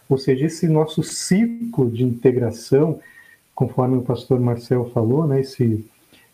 Ou 0.08 0.18
seja, 0.18 0.46
esse 0.46 0.68
nosso 0.68 1.02
ciclo 1.02 1.90
de 1.90 2.04
integração, 2.04 3.00
conforme 3.54 3.96
o 3.96 4.02
pastor 4.02 4.38
Marcel 4.40 4.90
falou, 4.90 5.26
né, 5.26 5.40
esse 5.40 5.84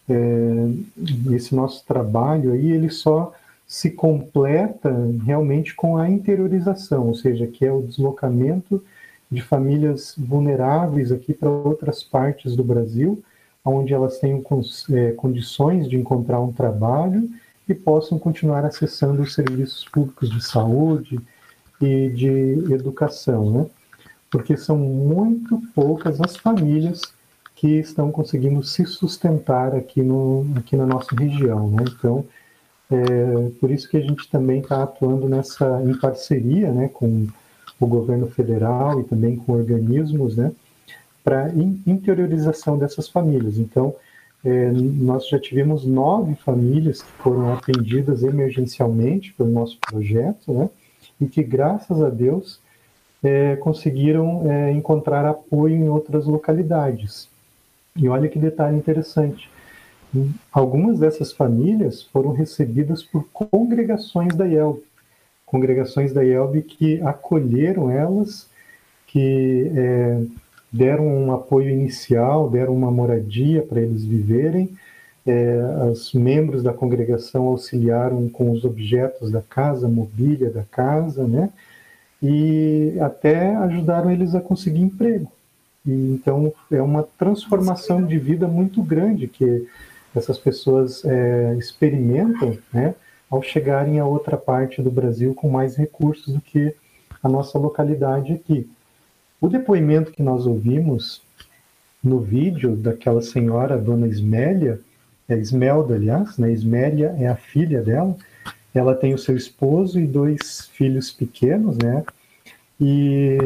é, 0.09 1.35
esse 1.35 1.55
nosso 1.55 1.85
trabalho 1.85 2.53
aí, 2.53 2.73
ele 2.73 2.89
só 2.89 3.35
se 3.67 3.91
completa 3.91 4.91
realmente 5.25 5.75
com 5.75 5.99
a 5.99 6.09
interiorização, 6.09 7.09
ou 7.09 7.15
seja, 7.15 7.47
que 7.47 7.67
é 7.67 7.73
o 7.73 7.83
deslocamento 7.83 8.83
de 9.31 9.43
famílias 9.43 10.15
vulneráveis 10.17 11.13
aqui 11.13 11.35
para 11.35 11.51
outras 11.51 12.03
partes 12.03 12.57
do 12.57 12.65
Brasil, 12.65 13.23
onde 13.63 13.93
elas 13.93 14.19
tenham 14.19 14.43
é, 14.91 15.13
condições 15.13 15.87
de 15.87 15.97
encontrar 15.97 16.41
um 16.41 16.53
trabalho 16.53 17.29
e 17.69 17.75
possam 17.75 18.19
continuar 18.19 18.65
acessando 18.65 19.23
os 19.23 19.35
serviços 19.35 19.85
públicos 19.85 20.31
de 20.31 20.43
saúde 20.45 21.21
e 21.81 22.09
de 22.11 22.73
educação, 22.73 23.51
né? 23.51 23.67
Porque 24.31 24.57
são 24.57 24.77
muito 24.77 25.61
poucas 25.75 26.21
as 26.21 26.37
famílias 26.37 27.03
que 27.55 27.79
estão 27.79 28.11
conseguindo 28.11 28.63
se 28.63 28.85
sustentar 28.87 29.75
aqui, 29.75 30.03
no, 30.03 30.47
aqui 30.57 30.77
na 30.77 30.87
nossa 30.87 31.15
região. 31.15 31.71
Né? 31.71 31.85
Então, 31.97 32.25
É, 32.91 33.51
por 33.61 33.71
isso 33.71 33.87
que 33.87 33.99
a 33.99 34.01
gente 34.01 34.31
também 34.31 34.61
está 34.61 34.83
atuando 34.83 35.29
nessa 35.29 35.83
em 35.83 35.95
parceria, 35.99 36.73
né, 36.73 36.89
com 36.89 37.27
o 37.79 37.87
governo 37.87 38.29
federal 38.29 38.99
e 38.99 39.05
também 39.05 39.37
com 39.37 39.53
organismos, 39.53 40.37
né, 40.39 40.53
para 41.23 41.53
interiorização 41.87 42.79
dessas 42.79 43.07
famílias. 43.07 43.59
Então, 43.59 43.95
é, 44.45 44.71
nós 44.71 45.29
já 45.29 45.39
tivemos 45.39 45.85
nove 45.85 46.35
famílias 46.37 47.03
que 47.03 47.11
foram 47.23 47.53
atendidas 47.53 48.23
emergencialmente 48.23 49.33
pelo 49.35 49.51
nosso 49.51 49.79
projeto, 49.79 50.53
né, 50.53 50.71
e 51.21 51.27
que 51.27 51.43
graças 51.43 52.01
a 52.01 52.09
Deus 52.09 52.61
é, 53.23 53.57
conseguiram 53.57 54.51
é, 54.51 54.71
encontrar 54.73 55.25
apoio 55.27 55.75
em 55.75 55.89
outras 55.89 56.27
localidades. 56.27 57.29
E 57.97 58.09
olha 58.09 58.29
que 58.29 58.39
detalhe 58.39 58.77
interessante. 58.77 59.51
Algumas 60.53 61.01
dessas 61.01 61.33
famílias 61.33 62.03
foram 62.05 62.33
recebidas 62.33 63.03
por 63.03 63.29
congregações 63.33 64.35
da 64.35 64.47
IELB, 64.47 64.81
congregações 65.45 66.13
da 66.13 66.25
IELB 66.25 66.63
que 66.63 67.01
acolheram 67.03 67.91
elas, 67.91 68.49
que 69.07 69.71
é, 69.75 70.23
deram 70.73 71.07
um 71.07 71.33
apoio 71.33 71.71
inicial, 71.71 72.51
deram 72.51 72.75
uma 72.75 72.91
moradia 72.91 73.63
para 73.63 73.81
eles 73.81 74.05
viverem. 74.05 74.71
É, 75.27 75.61
os 75.91 76.15
membros 76.15 76.63
da 76.63 76.73
congregação 76.73 77.47
auxiliaram 77.49 78.29
com 78.29 78.51
os 78.51 78.65
objetos 78.65 79.31
da 79.31 79.43
casa, 79.43 79.89
mobília 79.89 80.51
da 80.51 80.63
casa, 80.63 81.27
né? 81.27 81.51
E 82.23 82.95
até 83.01 83.55
ajudaram 83.57 84.11
eles 84.11 84.35
a 84.35 84.41
conseguir 84.41 84.81
emprego. 84.81 85.31
E, 85.87 85.91
então 85.91 86.53
é 86.71 86.81
uma 86.83 87.03
transformação 87.03 88.05
de 88.05 88.19
vida 88.19 88.49
muito 88.49 88.83
grande 88.83 89.29
que 89.29 89.67
essas 90.15 90.39
pessoas 90.39 91.05
é, 91.05 91.55
experimentam, 91.59 92.57
né? 92.73 92.95
Ao 93.31 93.43
chegarem 93.43 94.01
a 94.01 94.07
outra 94.07 94.39
parte 94.39 94.81
do 94.81 94.91
Brasil 94.91 95.35
com 95.35 95.51
mais 95.51 95.77
recursos 95.77 96.33
do 96.33 96.41
que 96.41 96.75
a 97.23 97.29
nossa 97.29 97.59
localidade 97.59 98.33
aqui. 98.33 98.69
O 99.41 99.49
depoimento 99.49 100.11
que 100.11 100.23
nós 100.23 100.47
ouvimos 100.47 101.23
no 102.03 102.21
vídeo 102.21 102.75
daquela 102.75 103.23
senhora, 103.23 103.79
dona 103.79 104.09
Ismélia, 104.09 104.81
é 105.29 105.37
Ismelda, 105.37 105.95
aliás, 105.95 106.39
né? 106.39 106.51
Ismélia 106.51 107.15
é 107.19 107.29
a 107.29 107.37
filha 107.37 107.83
dela. 107.83 108.17
Ela 108.75 108.95
tem 108.95 109.15
o 109.15 109.19
seu 109.19 109.37
esposo 109.37 110.01
e 110.01 110.07
dois 110.07 110.69
filhos 110.73 111.11
pequenos, 111.11 111.77
né? 111.77 112.03
E, 112.81 113.37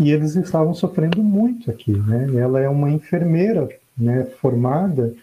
e 0.00 0.10
eles 0.10 0.34
estavam 0.34 0.74
sofrendo 0.74 1.22
muito 1.22 1.70
aqui, 1.70 1.92
né? 1.92 2.28
Ela 2.36 2.60
é 2.60 2.68
uma 2.68 2.90
enfermeira, 2.90 3.68
né? 3.96 4.24
Formada 4.40 5.14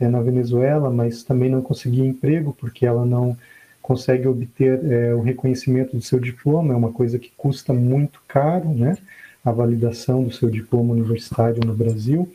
é, 0.00 0.08
na 0.08 0.20
Venezuela, 0.20 0.90
mas 0.90 1.22
também 1.22 1.48
não 1.48 1.62
conseguia 1.62 2.04
emprego 2.04 2.56
porque 2.58 2.84
ela 2.84 3.06
não 3.06 3.36
consegue 3.80 4.26
obter 4.26 4.84
é, 4.84 5.14
o 5.14 5.20
reconhecimento 5.20 5.96
do 5.96 6.02
seu 6.02 6.18
diploma. 6.18 6.74
É 6.74 6.76
uma 6.76 6.92
coisa 6.92 7.18
que 7.18 7.32
custa 7.36 7.72
muito 7.72 8.20
caro, 8.26 8.68
né? 8.68 8.96
A 9.44 9.50
validação 9.52 10.22
do 10.24 10.32
seu 10.32 10.50
diploma 10.50 10.92
universitário 10.92 11.60
no 11.64 11.74
Brasil. 11.74 12.30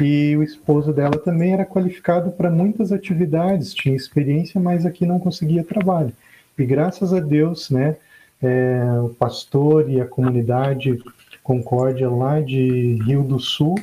E 0.00 0.36
o 0.36 0.42
esposo 0.42 0.92
dela 0.92 1.18
também 1.18 1.52
era 1.52 1.64
qualificado 1.64 2.30
para 2.30 2.50
muitas 2.50 2.92
atividades, 2.92 3.72
tinha 3.72 3.94
experiência, 3.94 4.60
mas 4.60 4.84
aqui 4.84 5.06
não 5.06 5.18
conseguia 5.18 5.64
trabalho. 5.64 6.12
E 6.58 6.64
graças 6.64 7.12
a 7.12 7.20
Deus, 7.20 7.70
né, 7.70 7.96
é, 8.42 8.80
o 9.02 9.10
pastor 9.10 9.88
e 9.88 10.00
a 10.00 10.06
comunidade 10.06 10.98
Concórdia 11.42 12.10
lá 12.10 12.40
de 12.40 12.98
Rio 13.04 13.22
do 13.22 13.38
Sul, 13.38 13.76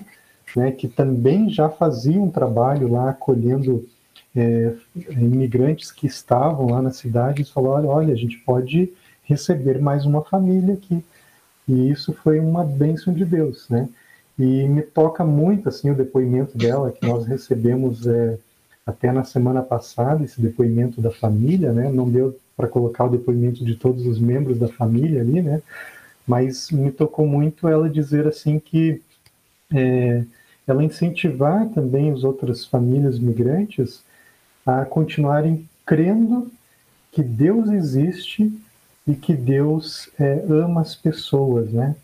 né, 0.53 0.71
que 0.71 0.87
também 0.87 1.49
já 1.49 1.69
faziam 1.69 2.25
um 2.25 2.29
trabalho 2.29 2.91
lá 2.91 3.11
acolhendo 3.11 3.87
é, 4.35 4.73
imigrantes 5.11 5.91
que 5.91 6.05
estavam 6.05 6.69
lá 6.69 6.81
na 6.81 6.91
cidade, 6.91 7.45
falaram: 7.45 7.87
olha, 7.87 8.13
a 8.13 8.17
gente 8.17 8.37
pode 8.39 8.91
receber 9.23 9.79
mais 9.79 10.05
uma 10.05 10.21
família 10.23 10.73
aqui. 10.73 11.03
E 11.67 11.89
isso 11.89 12.13
foi 12.13 12.39
uma 12.39 12.63
bênção 12.63 13.13
de 13.13 13.25
Deus, 13.25 13.67
né? 13.69 13.87
E 14.37 14.67
me 14.67 14.81
toca 14.81 15.23
muito 15.23 15.69
assim 15.69 15.91
o 15.91 15.95
depoimento 15.95 16.57
dela 16.57 16.91
que 16.91 17.05
nós 17.05 17.25
recebemos 17.25 18.07
é, 18.07 18.37
até 18.85 19.11
na 19.11 19.23
semana 19.23 19.61
passada 19.61 20.23
esse 20.23 20.41
depoimento 20.41 21.01
da 21.01 21.11
família, 21.11 21.71
né? 21.71 21.89
Não 21.91 22.09
deu 22.09 22.37
para 22.55 22.67
colocar 22.67 23.05
o 23.05 23.09
depoimento 23.09 23.63
de 23.63 23.75
todos 23.75 24.05
os 24.05 24.19
membros 24.19 24.59
da 24.59 24.67
família 24.67 25.21
ali, 25.21 25.41
né? 25.41 25.61
Mas 26.27 26.71
me 26.71 26.91
tocou 26.91 27.27
muito 27.27 27.67
ela 27.67 27.89
dizer 27.89 28.27
assim 28.27 28.59
que 28.59 29.01
é, 29.73 30.23
ela 30.67 30.83
incentivar 30.83 31.67
também 31.69 32.11
as 32.11 32.23
outras 32.23 32.65
famílias 32.65 33.19
migrantes 33.19 34.03
a 34.65 34.85
continuarem 34.85 35.67
crendo 35.85 36.51
que 37.11 37.21
Deus 37.21 37.69
existe 37.69 38.51
e 39.05 39.15
que 39.15 39.33
Deus 39.33 40.09
é, 40.19 40.45
ama 40.49 40.81
as 40.81 40.95
pessoas, 40.95 41.71
né? 41.71 41.95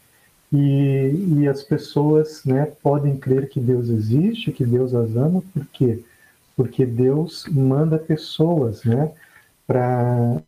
E, 0.51 1.37
e 1.37 1.47
as 1.47 1.61
pessoas 1.63 2.43
né, 2.43 2.71
podem 2.81 3.17
crer 3.17 3.49
que 3.49 3.59
Deus 3.59 3.87
existe, 3.89 4.51
que 4.51 4.65
Deus 4.65 4.95
as 4.95 5.15
ama, 5.15 5.43
por 5.53 5.65
quê? 5.67 6.03
Porque 6.55 6.85
Deus 6.85 7.45
manda 7.49 7.99
pessoas 7.99 8.83
né, 8.83 9.11
para 9.67 10.41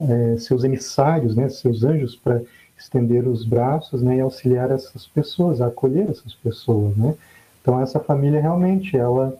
é, 0.00 0.36
seus 0.38 0.62
emissários, 0.62 1.34
né, 1.34 1.48
seus 1.48 1.82
anjos, 1.82 2.14
para 2.14 2.40
estender 2.78 3.26
os 3.26 3.44
braços 3.44 4.02
né, 4.02 4.16
e 4.16 4.20
auxiliar 4.20 4.70
essas 4.70 5.06
pessoas, 5.06 5.60
acolher 5.60 6.08
essas 6.10 6.34
pessoas. 6.34 6.96
Né? 6.96 7.14
Então, 7.60 7.80
essa 7.80 7.98
família 7.98 8.40
realmente 8.40 8.96
ela, 8.96 9.36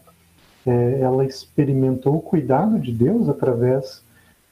é, 0.67 1.01
ela 1.01 1.25
experimentou 1.25 2.17
o 2.17 2.23
cuidado 2.23 2.81
de 2.81 2.91
Deus 2.91 3.29
através 3.29 4.03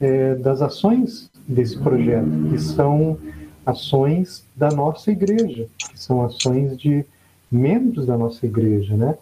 é, 0.03 0.35
das 0.35 0.61
ações 0.61 1.29
desse 1.47 1.77
projeto, 1.77 2.29
que 2.49 2.59
são 2.59 3.17
ações 3.65 4.43
da 4.53 4.69
nossa 4.69 5.09
igreja, 5.11 5.67
que 5.77 5.97
são 5.97 6.25
ações 6.25 6.77
de 6.77 7.05
membros 7.49 8.05
da 8.05 8.17
nossa 8.17 8.45
igreja, 8.45 8.97
né? 8.97 9.15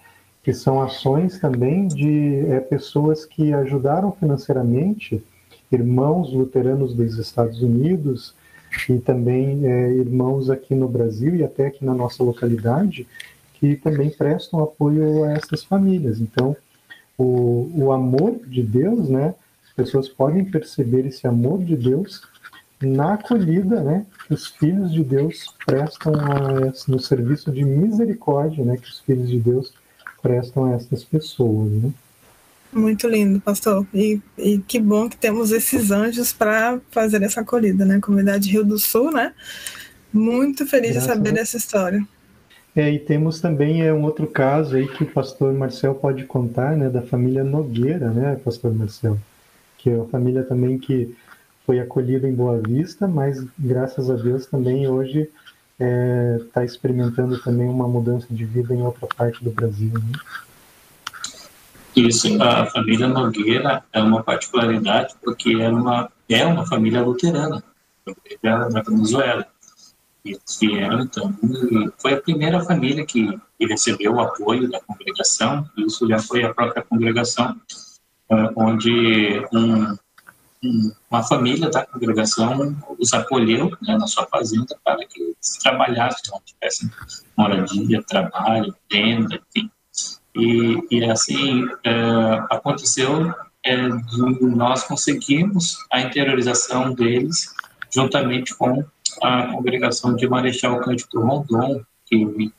Que 0.44 0.54
são 0.54 0.82
ações 0.82 1.40
também 1.40 1.88
de 1.88 2.46
é, 2.48 2.60
pessoas 2.60 3.26
que 3.26 3.54
ajudaram 3.54 4.12
financeiramente 4.12 5.24
irmãos 5.72 6.34
luteranos 6.34 6.96
dos 6.96 7.18
Estados 7.18 7.62
Unidos 7.62 8.34
e 8.90 8.98
também 8.98 9.66
é, 9.68 9.92
irmãos 9.92 10.50
aqui 10.50 10.74
no 10.74 10.88
Brasil 10.88 11.36
e 11.36 11.44
até 11.44 11.68
aqui 11.68 11.86
na 11.86 11.94
nossa 11.94 12.24
localidade 12.24 13.06
que 13.60 13.76
também 13.76 14.10
prestam 14.10 14.64
apoio 14.64 15.24
a 15.26 15.34
essas 15.34 15.64
famílias. 15.64 16.20
Então, 16.20 16.56
o, 17.16 17.70
o 17.76 17.92
amor 17.92 18.40
de 18.48 18.64
Deus, 18.64 19.08
né? 19.08 19.36
As 19.82 19.88
pessoas 19.88 20.08
podem 20.08 20.46
perceber 20.46 21.08
esse 21.08 21.26
amor 21.26 21.64
de 21.64 21.76
Deus 21.76 22.22
na 22.82 23.14
acolhida, 23.14 23.82
né, 23.82 24.06
que 24.28 24.34
os 24.34 24.48
filhos 24.48 24.92
de 24.92 25.04
Deus 25.04 25.54
prestam 25.66 26.14
a, 26.16 26.74
no 26.88 27.00
serviço 27.00 27.52
de 27.52 27.64
misericórdia, 27.64 28.64
né, 28.64 28.78
que 28.78 28.88
os 28.88 29.00
filhos 29.00 29.30
de 29.30 29.40
Deus 29.40 29.74
prestam 30.22 30.66
a 30.66 30.76
essas 30.76 31.04
pessoas, 31.04 31.72
né? 31.72 31.92
Muito 32.72 33.08
lindo, 33.08 33.42
pastor. 33.42 33.86
E, 33.94 34.22
e 34.38 34.60
que 34.60 34.80
bom 34.80 35.10
que 35.10 35.18
temos 35.18 35.52
esses 35.52 35.92
anjos 35.92 36.32
para 36.32 36.80
fazer 36.90 37.22
essa 37.22 37.42
acolhida, 37.42 37.84
né? 37.84 38.00
Comunidade 38.00 38.50
Rio 38.50 38.64
do 38.64 38.80
Sul, 38.80 39.12
né? 39.12 39.34
Muito 40.14 40.66
feliz 40.66 40.92
Graças 40.92 41.10
de 41.10 41.16
saber 41.16 41.34
dessa 41.34 41.58
história. 41.58 42.08
É, 42.74 42.90
e 42.90 42.98
temos 42.98 43.42
também 43.42 43.82
é, 43.82 43.92
um 43.92 44.04
outro 44.04 44.26
caso 44.26 44.78
aí 44.78 44.88
que 44.88 45.04
o 45.04 45.12
pastor 45.12 45.54
Marcel 45.54 45.96
pode 45.96 46.24
contar, 46.24 46.78
né? 46.78 46.90
Da 46.90 47.02
família 47.02 47.44
Nogueira, 47.44 48.10
né, 48.10 48.40
pastor 48.42 48.74
Marcel? 48.74 49.18
Que 49.82 49.90
é 49.90 49.96
uma 49.96 50.08
família 50.08 50.44
também 50.44 50.78
que 50.78 51.16
foi 51.66 51.80
acolhida 51.80 52.28
em 52.28 52.34
Boa 52.34 52.60
Vista, 52.60 53.08
mas 53.08 53.44
graças 53.58 54.10
a 54.10 54.16
Deus 54.16 54.46
também 54.46 54.88
hoje 54.88 55.22
está 55.22 55.32
é, 55.80 56.40
tá 56.54 56.64
experimentando 56.64 57.42
também 57.42 57.68
uma 57.68 57.88
mudança 57.88 58.28
de 58.30 58.46
vida 58.46 58.74
em 58.74 58.82
outra 58.84 59.08
parte 59.08 59.44
do 59.44 59.52
Brasil. 59.52 59.92
Né? 59.94 60.20
Isso, 61.96 62.42
a 62.42 62.68
família 62.68 63.08
Nogueira 63.08 63.84
é 63.92 64.02
uma 64.02 64.24
particularidade 64.24 65.16
porque 65.24 65.54
é 65.54 65.70
uma, 65.70 66.12
é 66.30 66.46
uma 66.46 66.66
família 66.66 67.02
luterana 67.02 67.64
da 68.44 68.82
Venezuela. 68.82 69.46
E 70.24 70.38
vieram, 70.60 71.02
então, 71.02 71.34
foi 71.98 72.14
a 72.14 72.22
primeira 72.22 72.62
família 72.62 73.04
que 73.04 73.40
recebeu 73.60 74.14
o 74.14 74.20
apoio 74.20 74.70
da 74.70 74.80
congregação, 74.80 75.68
isso 75.76 76.08
já 76.08 76.20
foi 76.20 76.44
a 76.44 76.54
própria 76.54 76.84
congregação, 76.84 77.60
onde 78.56 79.46
um 79.54 79.96
uma 81.10 81.24
família 81.24 81.70
da 81.70 81.86
congregação 81.86 82.76
os 83.00 83.14
acolheu 83.14 83.72
né, 83.82 83.98
na 83.98 84.06
sua 84.06 84.28
fazenda 84.28 84.78
para 84.84 85.00
que 85.08 85.20
eles 85.20 85.58
trabalhassem, 85.62 86.40
tivessem 86.46 86.90
moradia, 87.36 88.04
trabalho, 88.04 88.76
renda, 88.92 89.42
enfim. 89.56 89.72
E, 90.36 90.80
e 90.92 91.06
assim 91.06 91.68
é, 91.84 91.92
aconteceu, 92.52 93.34
é, 93.66 93.76
nós 94.40 94.84
conseguimos 94.84 95.78
a 95.92 96.02
interiorização 96.02 96.94
deles 96.94 97.54
juntamente 97.90 98.56
com 98.56 98.86
a 99.22 99.48
congregação 99.48 100.16
de 100.16 100.28
Marechal 100.28 100.80
Cândido 100.80 101.22
Rondon, 101.22 101.82
que, 102.06 102.54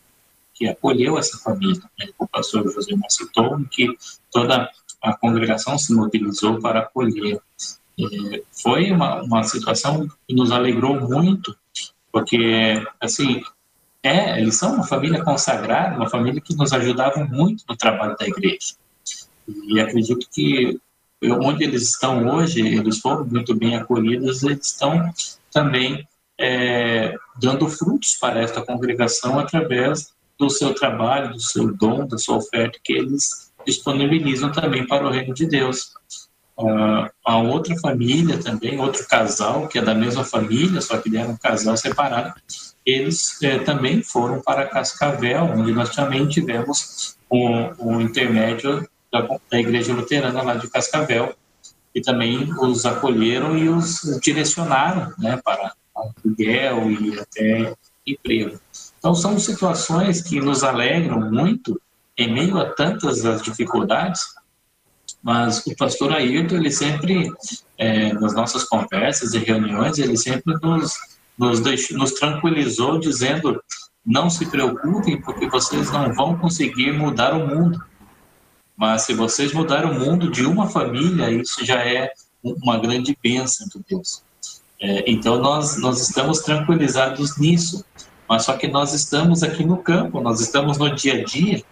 que 0.53 0.68
acolheu 0.68 1.18
essa 1.18 1.39
família, 1.39 1.83
né, 1.99 2.09
o 2.18 2.27
pastor 2.27 2.70
José 2.70 2.95
Maceton, 2.97 3.64
que 3.70 3.97
toda 4.31 4.68
a 5.03 5.12
congregação 5.16 5.76
se 5.76 5.92
mobilizou 5.92 6.61
para 6.61 6.80
acolher. 6.80 7.40
É, 7.98 8.42
foi 8.62 8.90
uma, 8.92 9.22
uma 9.22 9.42
situação 9.42 10.09
que 10.26 10.34
nos 10.34 10.50
alegrou 10.50 11.00
muito, 11.00 11.57
porque, 12.12 12.82
assim, 13.00 13.42
é, 14.03 14.40
eles 14.40 14.57
são 14.57 14.74
uma 14.74 14.84
família 14.84 15.22
consagrada, 15.24 15.96
uma 15.96 16.09
família 16.09 16.40
que 16.40 16.55
nos 16.55 16.72
ajudava 16.72 17.24
muito 17.24 17.64
no 17.68 17.76
trabalho 17.76 18.16
da 18.18 18.26
igreja. 18.26 18.74
E 19.68 19.80
acredito 19.80 20.26
que 20.32 20.80
onde 21.22 21.64
eles 21.64 21.82
estão 21.82 22.26
hoje, 22.26 22.61
eles 22.61 22.98
foram 22.98 23.24
muito 23.24 23.55
bem 23.55 23.76
acolhidos, 23.76 24.42
eles 24.42 24.66
estão 24.66 25.12
também 25.53 26.07
é, 26.38 27.16
dando 27.38 27.68
frutos 27.68 28.16
para 28.20 28.40
esta 28.40 28.62
congregação 28.62 29.38
através 29.38 30.12
do 30.38 30.50
seu 30.50 30.74
trabalho, 30.74 31.32
do 31.32 31.40
seu 31.40 31.72
dom, 31.72 32.07
da 32.07 32.18
sua 32.18 32.38
oferta 32.38 32.78
que 32.82 32.92
eles 32.92 33.51
disponibilizam 33.66 34.52
também 34.52 34.86
para 34.86 35.06
o 35.06 35.10
reino 35.10 35.34
de 35.34 35.46
Deus. 35.46 35.92
Uh, 36.58 37.08
a 37.24 37.38
outra 37.38 37.76
família 37.78 38.38
também, 38.38 38.78
outro 38.78 39.06
casal, 39.08 39.68
que 39.68 39.78
é 39.78 39.82
da 39.82 39.94
mesma 39.94 40.24
família, 40.24 40.80
só 40.80 40.98
que 40.98 41.16
era 41.16 41.28
um 41.28 41.36
casal 41.36 41.76
separado, 41.76 42.34
eles 42.84 43.40
eh, 43.42 43.58
também 43.60 44.02
foram 44.02 44.40
para 44.40 44.66
Cascavel, 44.66 45.44
onde 45.44 45.72
nós 45.72 45.94
também 45.94 46.26
tivemos 46.26 47.16
um, 47.30 47.70
um 47.78 48.00
intermédio 48.00 48.86
da, 49.10 49.20
da, 49.50 49.60
Igreja 49.60 49.94
Luterana 49.94 50.42
lá 50.42 50.54
de 50.54 50.68
Cascavel, 50.68 51.34
e 51.94 52.00
também 52.00 52.52
os 52.58 52.84
acolheram 52.84 53.56
e 53.56 53.68
os 53.68 54.18
direcionaram 54.20 55.12
né, 55.18 55.40
para 55.44 55.72
aluguel 55.94 56.90
e 56.90 57.20
até 57.20 57.74
emprego. 58.06 58.58
Então, 58.98 59.14
são 59.14 59.38
situações 59.38 60.22
que 60.22 60.40
nos 60.40 60.64
alegram 60.64 61.30
muito 61.30 61.80
em 62.16 62.32
meio 62.32 62.58
a 62.58 62.70
tantas 62.70 63.24
as 63.24 63.42
dificuldades, 63.42 64.22
mas 65.22 65.64
o 65.66 65.76
pastor 65.76 66.12
Ayrton, 66.12 66.56
ele 66.56 66.70
sempre, 66.70 67.32
é, 67.78 68.12
nas 68.14 68.34
nossas 68.34 68.64
conversas 68.64 69.34
e 69.34 69.38
reuniões, 69.38 69.98
ele 69.98 70.16
sempre 70.16 70.54
nos, 70.60 70.94
nos, 71.38 71.60
deixou, 71.60 71.96
nos 71.96 72.12
tranquilizou, 72.12 72.98
dizendo: 72.98 73.62
não 74.04 74.28
se 74.28 74.46
preocupem, 74.46 75.20
porque 75.20 75.48
vocês 75.48 75.90
não 75.92 76.12
vão 76.12 76.36
conseguir 76.36 76.92
mudar 76.92 77.34
o 77.34 77.46
mundo. 77.46 77.80
Mas 78.76 79.02
se 79.02 79.14
vocês 79.14 79.52
mudarem 79.52 79.90
o 79.90 79.98
mundo 79.98 80.28
de 80.30 80.44
uma 80.44 80.68
família, 80.68 81.30
isso 81.30 81.64
já 81.64 81.80
é 81.86 82.10
uma 82.42 82.78
grande 82.78 83.16
bênção 83.22 83.68
de 83.68 83.80
Deus. 83.88 84.24
É, 84.80 85.04
então 85.08 85.38
nós, 85.38 85.80
nós 85.80 86.00
estamos 86.00 86.40
tranquilizados 86.40 87.38
nisso, 87.38 87.84
mas 88.28 88.44
só 88.44 88.56
que 88.56 88.66
nós 88.66 88.92
estamos 88.92 89.44
aqui 89.44 89.64
no 89.64 89.76
campo, 89.76 90.20
nós 90.20 90.40
estamos 90.40 90.78
no 90.78 90.92
dia 90.92 91.20
a 91.20 91.24
dia, 91.24 91.62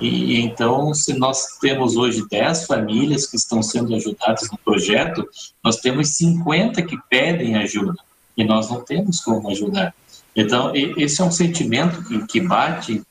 e 0.00 0.40
então, 0.40 0.92
se 0.94 1.14
nós 1.14 1.58
temos 1.60 1.96
hoje 1.96 2.26
10 2.28 2.66
famílias 2.66 3.26
que 3.26 3.36
estão 3.36 3.62
sendo 3.62 3.94
ajudadas 3.94 4.50
no 4.50 4.58
projeto, 4.58 5.26
nós 5.64 5.76
temos 5.76 6.10
50 6.16 6.82
que 6.82 6.98
pedem 7.08 7.56
ajuda 7.56 7.94
e 8.36 8.44
nós 8.44 8.68
não 8.68 8.82
temos 8.82 9.20
como 9.20 9.50
ajudar. 9.50 9.94
Então, 10.34 10.72
esse 10.74 11.22
é 11.22 11.24
um 11.24 11.30
sentimento 11.30 12.04
que, 12.04 12.26
que 12.26 12.40
bate 12.40 13.02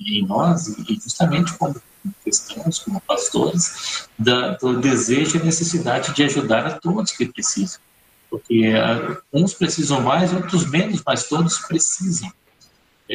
em 0.00 0.26
nós, 0.26 0.68
e 0.68 0.94
justamente 0.94 1.52
como 1.58 1.76
cristãos, 2.24 2.78
como 2.78 3.00
pastores, 3.02 4.08
da, 4.18 4.56
do 4.56 4.80
desejo 4.80 5.36
e 5.36 5.42
necessidade 5.42 6.14
de 6.14 6.22
ajudar 6.24 6.66
a 6.66 6.78
todos 6.78 7.12
que 7.12 7.26
precisam. 7.26 7.80
Porque 8.30 8.70
uh, 8.70 9.18
uns 9.32 9.52
precisam 9.52 10.00
mais, 10.00 10.32
outros 10.32 10.68
menos, 10.68 11.02
mas 11.06 11.28
todos 11.28 11.58
precisam. 11.58 12.32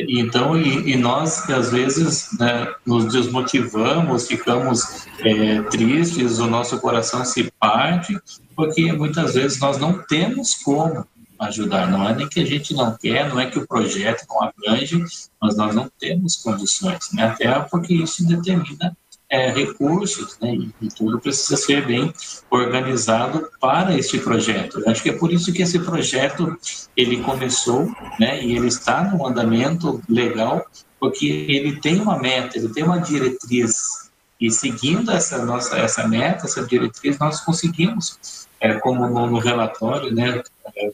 Então, 0.07 0.55
e, 0.55 0.91
e 0.91 0.95
nós, 0.95 1.49
às 1.49 1.71
vezes, 1.71 2.29
né, 2.39 2.67
nos 2.85 3.11
desmotivamos, 3.11 4.27
ficamos 4.27 5.07
é, 5.19 5.61
tristes, 5.63 6.39
o 6.39 6.47
nosso 6.47 6.79
coração 6.79 7.25
se 7.25 7.51
parte, 7.59 8.17
porque 8.55 8.91
muitas 8.91 9.33
vezes 9.33 9.59
nós 9.59 9.77
não 9.77 9.93
temos 10.03 10.55
como 10.55 11.05
ajudar. 11.39 11.89
Não 11.89 12.07
é 12.07 12.15
nem 12.15 12.27
que 12.27 12.39
a 12.39 12.45
gente 12.45 12.73
não 12.73 12.95
quer, 12.95 13.29
não 13.29 13.39
é 13.39 13.49
que 13.49 13.59
o 13.59 13.67
projeto 13.67 14.25
não 14.29 14.43
abrange, 14.43 15.03
mas 15.41 15.55
nós 15.55 15.73
não 15.73 15.89
temos 15.99 16.35
condições, 16.37 17.11
né? 17.13 17.25
até 17.25 17.59
porque 17.59 17.93
isso 17.93 18.25
determina 18.27 18.95
é, 19.29 19.51
recursos, 19.51 20.37
né? 20.41 20.55
E, 20.81 20.87
tudo 20.89 21.19
precisa 21.19 21.57
ser 21.57 21.85
bem 21.85 22.13
organizado 22.49 23.49
para 23.59 23.97
este 23.97 24.17
projeto. 24.19 24.79
Eu 24.79 24.89
acho 24.89 25.03
que 25.03 25.09
é 25.09 25.13
por 25.13 25.31
isso 25.31 25.51
que 25.51 25.61
esse 25.61 25.79
projeto 25.79 26.57
ele 26.95 27.21
começou, 27.21 27.91
né? 28.19 28.43
E 28.43 28.55
ele 28.55 28.67
está 28.67 29.03
no 29.03 29.25
andamento 29.25 30.01
legal, 30.07 30.65
porque 30.99 31.27
ele 31.27 31.79
tem 31.81 31.99
uma 31.99 32.17
meta, 32.17 32.57
ele 32.57 32.69
tem 32.69 32.83
uma 32.83 32.99
diretriz. 32.99 34.07
E 34.39 34.51
seguindo 34.51 35.11
essa 35.11 35.43
nossa 35.43 35.77
essa 35.77 36.07
meta, 36.07 36.45
essa 36.45 36.65
diretriz, 36.65 37.17
nós 37.17 37.41
conseguimos, 37.41 38.47
é, 38.61 38.75
como 38.75 39.07
no, 39.07 39.27
no 39.27 39.39
relatório, 39.39 40.13
né? 40.13 40.41
É, 40.75 40.91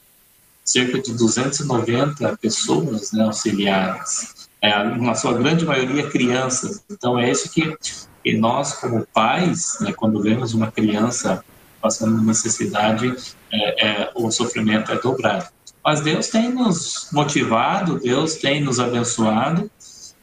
cerca 0.64 0.98
de 0.98 1.12
290 1.12 2.38
pessoas 2.38 3.12
né, 3.12 3.22
auxiliadas, 3.24 4.48
é, 4.62 4.82
na 4.82 5.14
sua 5.14 5.34
grande 5.34 5.64
maioria 5.66 6.08
crianças. 6.08 6.82
Então 6.90 7.18
é 7.18 7.30
isso 7.30 7.52
que 7.52 7.76
e 8.24 8.36
nós, 8.36 8.74
como 8.74 9.06
pais, 9.12 9.78
né, 9.80 9.92
quando 9.92 10.22
vemos 10.22 10.54
uma 10.54 10.70
criança 10.70 11.44
passando 11.80 12.22
necessidade, 12.22 13.14
é, 13.52 13.86
é, 13.86 14.10
o 14.14 14.30
sofrimento 14.30 14.90
é 14.90 14.98
dobrado. 14.98 15.46
Mas 15.84 16.00
Deus 16.00 16.28
tem 16.28 16.48
nos 16.48 17.08
motivado, 17.12 18.00
Deus 18.00 18.36
tem 18.36 18.62
nos 18.62 18.80
abençoado 18.80 19.70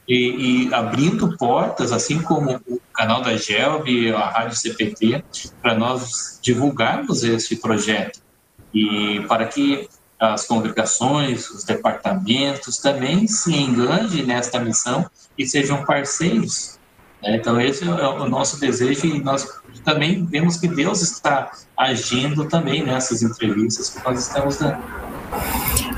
e, 0.08 0.66
e 0.66 0.74
abrindo 0.74 1.36
portas, 1.36 1.92
assim 1.92 2.20
como 2.20 2.60
o 2.66 2.80
canal 2.92 3.22
da 3.22 3.36
GELB, 3.36 4.12
a 4.12 4.28
Rádio 4.28 4.56
CPT, 4.56 5.24
para 5.62 5.76
nós 5.76 6.40
divulgarmos 6.42 7.22
esse 7.22 7.56
projeto 7.56 8.20
e 8.74 9.20
para 9.28 9.46
que 9.46 9.88
as 10.18 10.46
congregações, 10.46 11.48
os 11.50 11.64
departamentos 11.64 12.78
também 12.78 13.26
se 13.26 13.54
engajem 13.54 14.24
nesta 14.24 14.58
missão 14.58 15.08
e 15.38 15.46
sejam 15.46 15.84
parceiros? 15.84 16.78
Então, 17.24 17.60
esse 17.60 17.84
é 17.84 17.88
o 17.88 18.28
nosso 18.28 18.58
desejo 18.58 19.06
e 19.06 19.22
nós 19.22 19.46
também 19.84 20.24
vemos 20.24 20.56
que 20.56 20.68
Deus 20.68 21.00
está 21.02 21.50
agindo 21.76 22.48
também 22.48 22.84
nessas 22.84 23.22
entrevistas 23.22 23.90
que 23.90 24.04
nós 24.04 24.26
estamos 24.26 24.58
dando. 24.58 24.78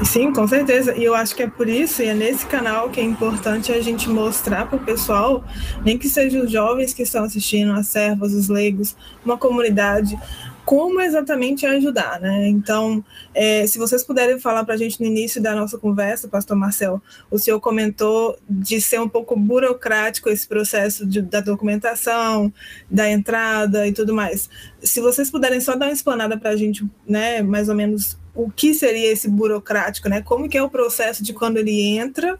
Sim, 0.05 0.33
com 0.33 0.47
certeza. 0.47 0.95
E 0.97 1.05
eu 1.05 1.15
acho 1.15 1.35
que 1.35 1.43
é 1.43 1.47
por 1.47 1.69
isso, 1.69 2.03
e 2.03 2.07
é 2.07 2.15
nesse 2.15 2.47
canal 2.47 2.91
que 2.91 3.01
é 3.01 3.03
importante 3.03 3.73
a 3.73 3.81
gente 3.81 4.09
mostrar 4.09 4.67
para 4.67 4.77
o 4.77 4.81
pessoal, 4.81 5.45
nem 5.85 5.99
que 5.99 6.09
sejam 6.09 6.45
os 6.45 6.51
jovens 6.51 6.93
que 6.93 7.03
estão 7.03 7.25
assistindo, 7.25 7.73
as 7.73 7.89
servas, 7.89 8.33
os 8.33 8.49
leigos, 8.49 8.95
uma 9.25 9.37
comunidade, 9.37 10.19
como 10.65 11.01
exatamente 11.01 11.67
ajudar, 11.67 12.21
né? 12.21 12.49
Então, 12.49 13.05
é, 13.35 13.67
se 13.67 13.79
vocês 13.79 14.03
puderem 14.03 14.39
falar 14.39 14.65
para 14.65 14.75
a 14.75 14.77
gente 14.77 15.01
no 15.01 15.07
início 15.07 15.41
da 15.41 15.55
nossa 15.55 15.79
conversa, 15.79 16.29
Pastor 16.29 16.57
Marcel, 16.57 17.03
o 17.31 17.39
senhor 17.39 17.61
comentou 17.61 18.37
de 18.49 18.81
ser 18.81 19.01
um 19.01 19.09
pouco 19.09 19.37
burocrático 19.37 20.29
esse 20.29 20.47
processo 20.49 21.07
de, 21.07 21.21
da 21.21 21.41
documentação, 21.41 22.53
da 22.91 23.11
entrada 23.11 23.87
e 23.87 23.93
tudo 23.93 24.15
mais. 24.15 24.49
Se 24.83 25.01
vocês 25.01 25.31
puderem 25.31 25.61
só 25.61 25.77
dar 25.77 25.87
uma 25.87 25.93
explanada 25.93 26.39
para 26.39 26.51
a 26.51 26.57
gente, 26.57 26.87
né, 27.07 27.43
mais 27.43 27.69
ou 27.69 27.75
menos 27.75 28.19
o 28.35 28.51
que 28.51 28.75
seria 28.75 29.13
esse 29.13 29.29
burocrático, 29.29 30.09
né? 30.09 30.21
Como 30.21 30.49
que 30.49 30.59
é 30.59 30.63
o 30.63 30.69
processo 30.69 31.23
de 31.23 31.33
quando 31.33 31.59
ele 31.59 31.97
entra 31.97 32.39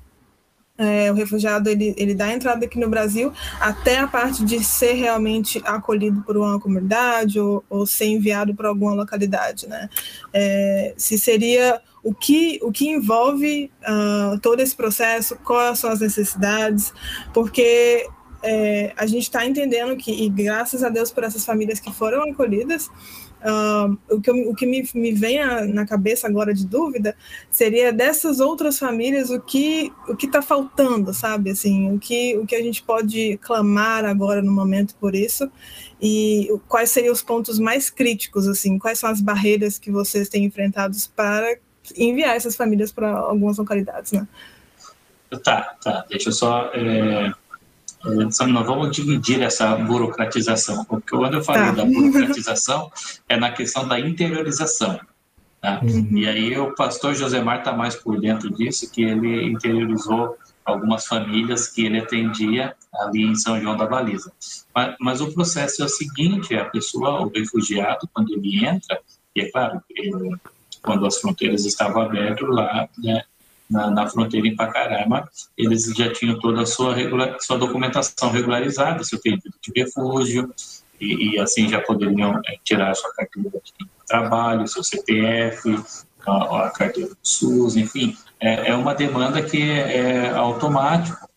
é, 0.77 1.11
o 1.11 1.15
refugiado 1.15 1.69
ele, 1.69 1.95
ele 1.97 2.15
dá 2.15 2.33
entrada 2.33 2.65
aqui 2.65 2.79
no 2.79 2.89
Brasil 2.89 3.33
até 3.61 3.99
a 3.99 4.09
parte 4.09 4.45
de 4.45 4.63
ser 4.63 4.95
realmente 4.95 5.63
acolhido 5.65 6.23
por 6.23 6.37
uma 6.37 6.59
comunidade 6.59 7.39
ou, 7.39 7.65
ou 7.71 7.87
ser 7.87 8.07
enviado 8.07 8.55
para 8.55 8.69
alguma 8.69 8.93
localidade, 8.93 9.69
né? 9.69 9.89
É, 10.33 10.95
se 10.97 11.19
seria 11.19 11.81
o 12.03 12.13
que, 12.13 12.59
o 12.63 12.73
que 12.73 12.89
envolve 12.89 13.71
uh, 13.83 14.39
todo 14.41 14.61
esse 14.61 14.75
processo, 14.75 15.37
quais 15.37 15.79
são 15.79 15.91
as 15.91 16.01
necessidades, 16.01 16.93
porque 17.33 18.07
é, 18.43 18.93
a 18.97 19.07
gente 19.07 19.23
está 19.23 19.47
entendendo 19.47 19.97
que, 19.97 20.13
e 20.13 20.29
graças 20.29 20.83
a 20.85 20.91
Deus 20.91 21.11
por 21.11 21.25
essas 21.25 21.47
famílias 21.47 21.81
que 21.81 21.91
foram 21.93 22.31
acolhidas, 22.31 22.91
O 24.11 24.21
que, 24.23 24.31
eu, 24.31 24.51
o 24.51 24.55
que 24.55 24.65
me, 24.65 24.89
me 24.95 25.13
vem 25.13 25.39
a, 25.39 25.67
na 25.67 25.87
cabeça 25.87 26.27
agora 26.27 26.55
de 26.55 26.67
dúvida 26.67 27.15
seria 27.51 27.93
dessas 27.93 28.41
outras 28.41 28.79
famílias 28.79 29.29
o 29.29 29.39
que 29.39 29.93
o 30.09 30.17
que 30.17 30.25
está 30.25 30.41
faltando, 30.41 31.13
sabe? 31.13 31.51
Assim, 31.51 31.95
o 31.95 31.99
que, 31.99 32.37
o 32.39 32.47
que 32.47 32.55
a 32.55 32.63
gente 32.63 32.83
pode 32.83 33.37
clamar 33.39 34.07
agora 34.07 34.41
no 34.41 34.51
momento 34.51 34.95
por 34.95 35.15
isso 35.15 35.51
e 36.01 36.49
quais 36.69 36.91
seriam 36.91 37.13
os 37.13 37.23
pontos 37.23 37.59
mais 37.59 37.91
críticos, 37.91 38.49
assim, 38.49 38.79
quais 38.79 38.99
são 38.99 39.11
as 39.11 39.21
barreiras 39.21 39.79
que 39.79 39.91
vocês 39.91 40.29
têm 40.29 40.45
enfrentados 40.45 41.07
para 41.07 41.59
enviar 41.97 42.35
essas 42.35 42.57
famílias 42.57 42.93
para 42.93 43.11
algumas 43.11 43.59
localidades, 43.59 44.13
né? 44.13 44.27
Tá, 45.43 45.77
tá. 45.83 46.07
Deixa 46.09 46.31
eu 46.31 46.33
só 46.33 46.71
é 46.73 47.33
nós 48.05 48.67
vamos 48.67 48.95
dividir 48.95 49.43
essa 49.43 49.75
burocratização, 49.77 50.85
porque 50.85 51.17
quando 51.17 51.35
eu 51.35 51.45
falei 51.45 51.67
tá. 51.67 51.73
da 51.73 51.85
burocratização, 51.85 52.91
é 53.29 53.37
na 53.37 53.51
questão 53.51 53.87
da 53.89 53.99
interiorização. 53.99 55.01
Tá? 55.61 55.81
Uhum. 55.83 56.19
E 56.19 56.29
aí 56.29 56.59
o 56.59 56.75
pastor 56.75 57.15
Josemar 57.15 57.61
está 57.61 57.73
mais 57.73 57.95
por 57.95 58.21
dentro 58.21 58.51
disso, 58.51 58.91
que 58.91 59.03
ele 59.03 59.47
interiorizou 59.47 60.37
algumas 60.65 61.07
famílias 61.07 61.69
que 61.69 61.85
ele 61.87 61.99
atendia 61.99 62.75
ali 62.95 63.23
em 63.23 63.35
São 63.35 63.61
João 63.61 63.77
da 63.77 63.87
Baliza. 63.87 64.33
Mas, 64.75 64.97
mas 65.01 65.21
o 65.21 65.33
processo 65.33 65.83
é 65.83 65.87
o 65.87 65.89
seguinte: 65.89 66.55
a 66.55 66.67
pessoa, 66.67 67.23
o 67.23 67.31
refugiado, 67.31 68.09
quando 68.13 68.33
ele 68.33 68.65
entra, 68.65 69.01
e 69.35 69.41
é 69.41 69.51
claro, 69.51 69.81
ele, 69.91 70.37
quando 70.83 71.07
as 71.07 71.19
fronteiras 71.19 71.65
estavam 71.65 72.03
abertas 72.03 72.49
lá, 72.49 72.89
né, 72.99 73.23
na, 73.71 73.91
na, 73.91 74.09
fronteira 74.09 74.47
em 74.47 74.57
Pacaraima, 74.57 75.29
eles 75.57 75.85
já 75.97 76.13
tinham 76.13 76.39
toda 76.39 76.63
a 76.63 76.67
sua, 76.67 76.95
regular, 76.95 77.37
sua 77.41 77.59
documentação 77.59 78.31
regularizada, 78.31 79.03
seu 79.05 79.21
pedido 79.21 79.55
de 79.61 79.73
refúgio, 79.81 80.53
e, 81.01 81.35
e 81.35 81.41
assim 81.41 81.69
já 81.69 81.81
poderiam 81.81 82.41
é, 82.47 82.57
tirar 82.63 82.95
sua 82.95 83.13
carteira 83.15 83.51
de 83.51 83.89
trabalho, 84.07 84.69
seu 84.69 84.83
CPF, 84.83 85.79
a, 86.27 86.67
a 86.67 86.71
carteira 86.71 87.11
do 87.11 87.19
SUS, 87.23 87.77
enfim, 87.77 88.17
é, 88.41 88.71
é 88.71 88.75
uma 88.75 88.95
demanda 88.95 89.43
que 89.43 89.63
é, 89.63 89.97
é 89.97 90.31
automático, 90.31 91.29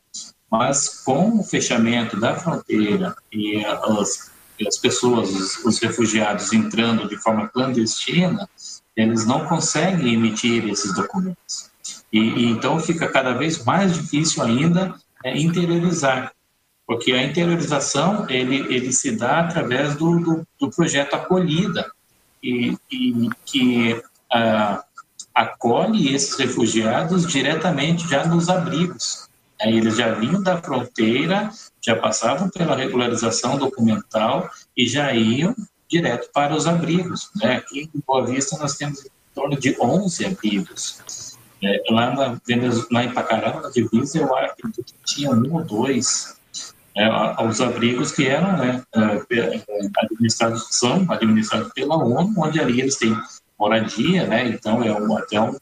mas 0.50 1.04
com 1.04 1.40
o 1.40 1.44
fechamento 1.44 2.20
da 2.20 2.36
fronteira 2.36 3.16
e 3.32 3.64
as, 3.66 4.32
as 4.66 4.78
pessoas, 4.78 5.30
os, 5.30 5.66
os 5.66 5.80
refugiados 5.80 6.54
entrando 6.54 7.08
de 7.08 7.18
forma 7.18 7.48
clandestina, 7.50 8.48
eles 8.96 9.26
não 9.26 9.46
conseguem 9.46 10.14
emitir 10.14 10.68
esses 10.68 10.94
documentos. 10.96 11.70
E, 12.12 12.20
e, 12.20 12.46
então 12.46 12.80
fica 12.80 13.08
cada 13.08 13.34
vez 13.34 13.64
mais 13.64 13.94
difícil 13.94 14.44
ainda 14.44 14.96
é, 15.24 15.38
interiorizar, 15.38 16.32
porque 16.86 17.12
a 17.12 17.24
interiorização 17.24 18.30
ele, 18.30 18.58
ele 18.74 18.94
se 18.94 19.12
dá 19.12 19.42
através 19.42 19.96
do, 19.96 20.20
do, 20.20 20.48
do 20.60 20.70
projeto 20.70 21.16
Acolhida, 21.16 21.86
e, 22.42 22.78
e 22.92 23.30
que 23.46 24.02
ah, 24.32 24.84
acolhe 25.34 26.14
esses 26.14 26.36
refugiados 26.38 27.28
diretamente 27.28 28.08
já 28.08 28.26
nos 28.26 28.50
abrigos. 28.50 29.28
Aí 29.62 29.78
eles 29.78 29.98
já 29.98 30.14
vinham 30.14 30.42
da 30.42 30.62
fronteira, 30.62 31.50
já 31.82 31.96
passavam 31.96 32.50
pela 32.50 32.76
regularização 32.76 33.58
documental 33.58 34.50
e 34.76 34.88
já 34.88 35.12
iam 35.14 35.56
direto 35.90 36.30
para 36.32 36.56
os 36.56 36.68
abrigos. 36.68 37.30
Né? 37.36 37.58
Aqui 37.58 37.90
em 37.94 38.04
Boa 38.06 38.26
Vista 38.26 38.58
nós 38.58 38.76
temos 38.76 39.06
em 39.06 39.10
torno 39.34 39.60
de 39.60 39.76
11 39.80 40.26
abrigos. 40.26 41.37
É, 41.64 41.82
lá, 41.90 42.14
na, 42.14 42.40
lá 42.92 43.04
em 43.04 43.14
Pacará, 43.14 43.60
na 43.60 43.70
divisa, 43.70 44.20
eu 44.20 44.36
acho 44.36 44.56
que 44.56 44.84
tinha 45.06 45.32
um 45.32 45.56
ou 45.56 45.64
dois. 45.64 46.38
É, 46.96 47.08
os 47.44 47.62
abrigos 47.62 48.12
que 48.12 48.28
eram 48.28 48.58
né, 48.58 48.84
é, 48.96 49.36
é, 49.40 49.64
administrados, 50.04 50.68
são 50.72 51.06
administrados 51.12 51.72
pela 51.74 51.96
ONU, 51.96 52.34
onde 52.38 52.60
ali 52.60 52.82
eles 52.82 52.96
têm 52.96 53.16
moradia, 53.58 54.28
né? 54.28 54.48
Então 54.48 54.84
é 54.84 54.92
um, 54.94 55.18
até 55.18 55.40
um, 55.40 55.56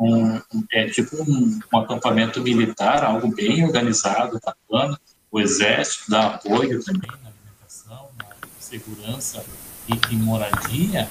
um 0.00 0.40
é 0.72 0.88
tipo 0.88 1.16
um, 1.22 1.60
um, 1.72 1.78
acampamento 1.78 2.40
militar, 2.42 3.04
algo 3.04 3.34
bem 3.34 3.64
organizado, 3.64 4.40
bacana. 4.44 4.98
O 5.30 5.40
exército 5.40 6.10
dá 6.10 6.34
apoio 6.34 6.82
também 6.82 7.10
na 7.10 7.28
alimentação, 7.28 8.08
na 8.16 8.26
segurança 8.58 9.44
e, 9.88 10.14
e 10.14 10.16
moradia. 10.16 11.08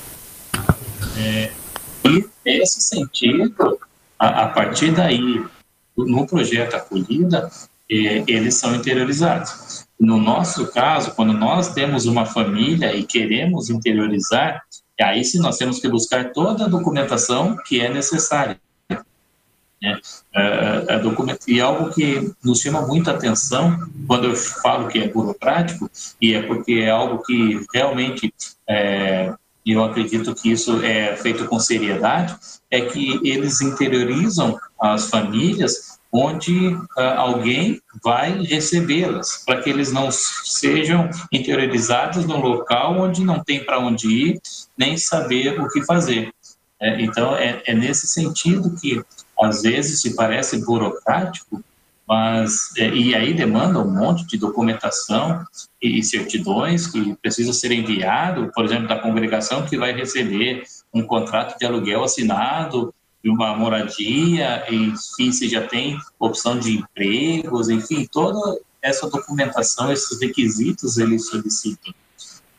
É, 1.18 1.52
e 2.06 2.30
nesse 2.46 2.82
sentido, 2.82 3.80
a, 4.18 4.44
a, 4.44 4.48
partir 4.50 4.92
daí, 4.92 5.44
no 5.96 6.28
projeto 6.28 6.76
Acolhida, 6.76 7.50
é, 7.90 8.24
eles 8.28 8.56
são 8.56 8.76
interiorizados. 8.76 9.86
No 10.00 10.18
nosso 10.18 10.68
caso, 10.72 11.12
quando 11.16 11.34
nós 11.34 11.74
temos 11.74 12.06
uma 12.06 12.26
família 12.26 12.96
e 12.96 13.04
queremos 13.04 13.70
interiorizar, 13.70 14.62
aí 15.02 15.24
sim 15.24 15.40
nós 15.40 15.58
temos 15.58 15.80
que 15.80 15.90
buscar 15.90 16.32
toda 16.32 16.66
a 16.66 16.70
documentação 16.70 17.58
que 17.66 17.80
é 17.80 17.90
necessária. 17.90 18.60
Né? 19.82 20.00
É, 20.34 20.86
é 20.90 21.00
documento, 21.00 21.48
e 21.48 21.62
algo 21.62 21.92
que 21.92 22.32
nos 22.44 22.60
chama 22.60 22.86
muita 22.86 23.12
atenção 23.12 23.88
quando 24.08 24.26
eu 24.26 24.36
falo 24.36 24.88
que 24.88 25.00
é 25.00 25.08
burocrático, 25.08 25.90
e 26.22 26.34
é 26.34 26.42
porque 26.42 26.74
é 26.74 26.90
algo 26.90 27.24
que 27.24 27.66
realmente 27.74 28.34
é, 28.68 29.34
eu 29.72 29.84
acredito 29.84 30.34
que 30.34 30.52
isso 30.52 30.84
é 30.84 31.16
feito 31.16 31.46
com 31.46 31.60
seriedade, 31.60 32.36
é 32.70 32.82
que 32.82 33.20
eles 33.24 33.62
interiorizam 33.62 34.58
as 34.80 35.10
famílias 35.10 35.98
onde 36.12 36.74
uh, 36.74 36.90
alguém 37.18 37.82
vai 38.04 38.42
recebê-las, 38.44 39.44
para 39.46 39.62
que 39.62 39.70
eles 39.70 39.92
não 39.92 40.10
sejam 40.10 41.10
interiorizados 41.32 42.26
num 42.26 42.40
local 42.40 42.98
onde 43.00 43.24
não 43.24 43.44
tem 43.44 43.64
para 43.64 43.80
onde 43.80 44.08
ir, 44.08 44.42
nem 44.78 44.98
saber 44.98 45.60
o 45.60 45.70
que 45.70 45.84
fazer. 45.84 46.32
É, 46.80 47.02
então, 47.02 47.36
é, 47.36 47.62
é, 47.66 47.74
nesse 47.74 48.08
sentido 48.08 48.76
que, 48.80 49.02
às 49.40 49.64
vezes, 49.64 50.02
se 50.02 50.16
parece 50.16 50.64
burocrático, 50.64 51.64
mas, 52.08 52.72
é, 52.78 52.88
e 52.90 53.14
aí 53.14 53.34
demanda 53.34 53.80
um 53.80 53.92
monte 53.92 54.26
de 54.26 54.38
documentação 54.38 55.46
e, 55.82 56.02
certidões 56.04 56.88
que 56.88 57.16
precisam 57.18 57.54
ser 57.54 57.72
enviado, 57.72 58.50
por 58.54 58.64
exemplo, 58.64 58.88
da 58.88 59.00
congregação 59.00 59.66
que 59.66 59.78
vai 59.78 59.92
receber 59.94 60.64
um 60.94 61.04
contrato 61.04 61.58
de 61.58 61.66
aluguel 61.66 62.04
assinado 62.04 62.94
uma 63.30 63.56
moradia, 63.56 64.66
enfim, 64.70 65.32
se 65.32 65.50
já 65.50 65.66
tem 65.66 65.98
opção 66.20 66.58
de 66.58 66.78
empregos, 66.78 67.70
enfim, 67.70 68.08
toda 68.12 68.60
essa 68.82 69.10
documentação, 69.10 69.92
esses 69.92 70.20
requisitos 70.22 70.98
eles 70.98 71.28
solicitam. 71.28 71.94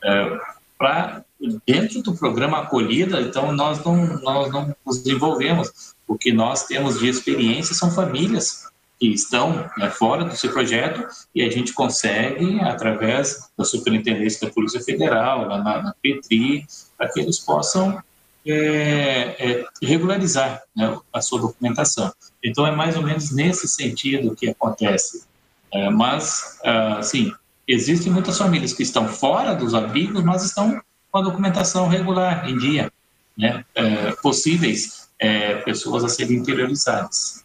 É, 0.05 0.41
para 0.77 1.25
dentro 1.67 2.03
do 2.03 2.15
programa 2.15 2.59
acolhida, 2.59 3.21
então 3.21 3.53
nós 3.53 3.83
não 3.85 4.21
nós 4.21 4.53
não 4.53 4.75
nos 4.87 4.99
desenvolvemos. 4.99 5.95
O 6.07 6.17
que 6.17 6.33
nós 6.33 6.67
temos 6.67 6.99
de 6.99 7.09
experiência 7.09 7.75
são 7.75 7.91
famílias 7.91 8.69
que 8.99 9.09
estão 9.09 9.71
né, 9.77 9.91
fora 9.91 10.25
do 10.25 10.37
seu 10.37 10.53
projeto 10.53 11.07
e 11.35 11.43
a 11.43 11.51
gente 11.51 11.73
consegue 11.73 12.61
através 12.61 13.49
da 13.57 13.65
Superintendência 13.65 14.47
da 14.47 14.53
Polícia 14.53 14.81
Federal, 14.81 15.49
na, 15.49 15.83
na 15.83 15.95
Petri, 16.03 16.67
para 16.97 17.09
que 17.09 17.21
eles 17.21 17.39
possam 17.39 18.03
é, 18.47 19.37
é, 19.39 19.67
regularizar 19.83 20.63
né, 20.75 20.99
a 21.13 21.21
sua 21.21 21.41
documentação. 21.41 22.13
Então, 22.43 22.67
é 22.67 22.71
mais 22.71 22.97
ou 22.97 23.03
menos 23.03 23.31
nesse 23.31 23.69
sentido 23.69 24.35
que 24.35 24.49
acontece. 24.49 25.25
É, 25.73 25.91
mas, 25.91 26.59
assim, 26.99 27.33
existem 27.67 28.11
muitas 28.11 28.39
famílias 28.39 28.73
que 28.73 28.83
estão 28.83 29.07
fora 29.07 29.55
dos 29.55 29.75
abrigos, 29.75 30.25
mas 30.25 30.45
estão 30.45 30.81
com 31.11 31.19
a 31.19 31.23
documentação 31.23 31.89
regular, 31.89 32.49
em 32.49 32.57
dia, 32.57 32.91
né, 33.37 33.65
é, 33.75 34.13
possíveis 34.13 35.09
é, 35.19 35.57
pessoas 35.57 36.05
a 36.05 36.09
serem 36.09 36.39
interiorizadas. 36.39 37.45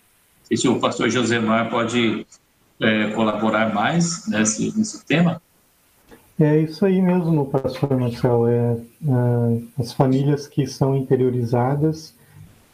E 0.50 0.58
se 0.58 0.68
o 0.68 0.80
pastor 0.80 1.10
Josemar 1.10 1.70
pode 1.70 2.26
é, 2.80 3.10
colaborar 3.12 3.74
mais 3.74 4.28
nesse, 4.28 4.78
nesse 4.78 5.06
tema? 5.06 5.42
É 6.40 6.60
isso 6.60 6.86
aí 6.86 7.02
mesmo, 7.02 7.46
pastor 7.46 7.98
Marcelo. 7.98 8.48
É, 8.48 8.78
é, 8.78 9.82
as 9.82 9.94
famílias 9.94 10.48
que 10.48 10.66
são 10.66 10.96
interiorizadas, 10.96 12.14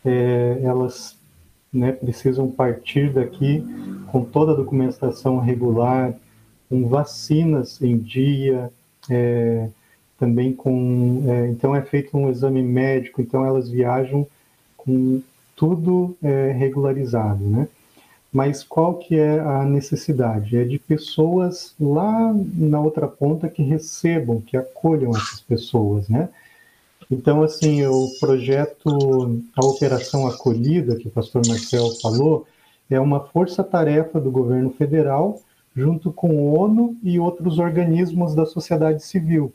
é, 0.05 0.59
elas 0.63 1.17
né, 1.71 1.91
precisam 1.91 2.49
partir 2.49 3.13
daqui 3.13 3.63
com 4.11 4.23
toda 4.23 4.53
a 4.53 4.55
documentação 4.55 5.39
regular, 5.39 6.13
com 6.69 6.87
vacinas 6.87 7.81
em 7.81 7.97
dia, 7.97 8.71
é, 9.09 9.69
também 10.17 10.53
com. 10.53 11.23
É, 11.27 11.47
então 11.47 11.75
é 11.75 11.81
feito 11.81 12.17
um 12.17 12.29
exame 12.29 12.61
médico, 12.61 13.21
então 13.21 13.45
elas 13.45 13.69
viajam 13.69 14.25
com 14.77 15.21
tudo 15.59 16.15
é, 16.23 16.53
regularizado, 16.53 17.43
né? 17.43 17.67
Mas 18.31 18.63
qual 18.63 18.93
que 18.95 19.19
é 19.19 19.39
a 19.39 19.65
necessidade? 19.65 20.55
É 20.55 20.63
de 20.63 20.79
pessoas 20.79 21.75
lá 21.77 22.33
na 22.55 22.79
outra 22.79 23.09
ponta 23.09 23.49
que 23.49 23.61
recebam, 23.61 24.39
que 24.39 24.55
acolham 24.55 25.11
essas 25.11 25.41
pessoas, 25.41 26.07
né? 26.07 26.29
Então, 27.11 27.43
assim, 27.43 27.85
o 27.85 28.07
projeto, 28.19 29.41
a 29.57 29.65
Operação 29.65 30.27
Acolhida, 30.27 30.95
que 30.95 31.07
o 31.07 31.11
pastor 31.11 31.45
Marcel 31.45 31.89
falou, 32.01 32.47
é 32.89 32.99
uma 32.99 33.19
força-tarefa 33.19 34.19
do 34.21 34.31
governo 34.31 34.69
federal, 34.69 35.41
junto 35.75 36.13
com 36.13 36.29
o 36.29 36.57
ONU 36.57 36.95
e 37.03 37.19
outros 37.19 37.59
organismos 37.59 38.33
da 38.33 38.45
sociedade 38.45 39.03
civil. 39.03 39.51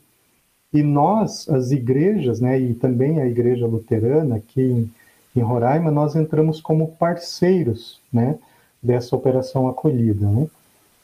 E 0.71 0.83
nós, 0.83 1.49
as 1.49 1.71
igrejas, 1.71 2.41
né, 2.41 2.59
e 2.59 2.73
também 2.75 3.21
a 3.21 3.25
Igreja 3.25 3.65
Luterana 3.65 4.35
aqui 4.35 4.87
em, 5.35 5.41
Roraima, 5.41 5.91
nós 5.91 6.15
entramos 6.15 6.61
como 6.61 6.95
parceiros, 6.99 7.99
né? 8.11 8.37
dessa 8.81 9.15
operação 9.15 9.67
acolhida. 9.67 10.27
Né? 10.27 10.47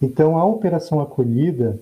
Então, 0.02 0.38
a 0.38 0.46
operação 0.46 1.02
acolhida, 1.02 1.80